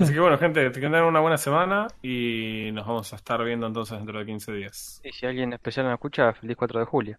Así 0.00 0.12
que 0.12 0.18
bueno, 0.18 0.36
gente, 0.36 0.64
que 0.64 0.70
tengan 0.80 1.04
una 1.04 1.20
buena 1.20 1.36
semana 1.36 1.86
y 2.02 2.70
nos 2.72 2.84
vamos 2.84 3.12
a 3.12 3.16
estar 3.16 3.44
viendo 3.44 3.68
entonces 3.68 3.96
dentro 3.96 4.18
de 4.18 4.26
15 4.26 4.52
días. 4.52 5.00
Y 5.04 5.12
si 5.12 5.26
alguien 5.26 5.52
especial 5.52 5.86
nos 5.86 5.94
escucha, 5.94 6.32
feliz 6.32 6.56
4 6.56 6.80
de 6.80 6.86
julio. 6.86 7.18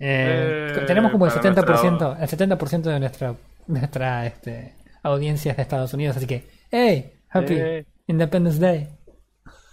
Eh, 0.00 0.72
Eh, 0.76 0.84
tenemos 0.86 1.10
como 1.12 1.26
el 1.26 1.32
para 1.32 1.42
70%, 1.42 2.16
el 2.20 2.28
70% 2.28 2.82
de 2.90 3.00
nuestra, 3.00 3.34
nuestra 3.66 4.26
este, 4.26 4.74
audiencia 5.02 5.50
es 5.52 5.56
de 5.56 5.62
Estados 5.62 5.92
Unidos, 5.94 6.16
así 6.16 6.26
que, 6.26 6.48
hey, 6.70 7.12
happy 7.30 7.54
Eh, 7.58 7.86
Independence 8.06 8.58
Day. 8.60 8.88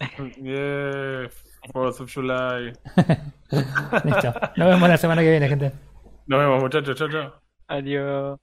Yeah, 0.42 1.28
4th 1.72 2.00
of 2.00 2.10
July. 2.12 2.72
Listo. 4.04 4.34
Nos 4.56 4.68
vemos 4.68 4.88
la 4.88 4.96
semana 4.96 5.22
que 5.22 5.30
viene, 5.30 5.48
gente. 5.48 5.72
Nos 6.26 6.38
vemos, 6.40 6.62
muchachos. 6.62 6.96
Chao, 6.96 7.08
chao. 7.08 7.32
adiós. 7.68 8.38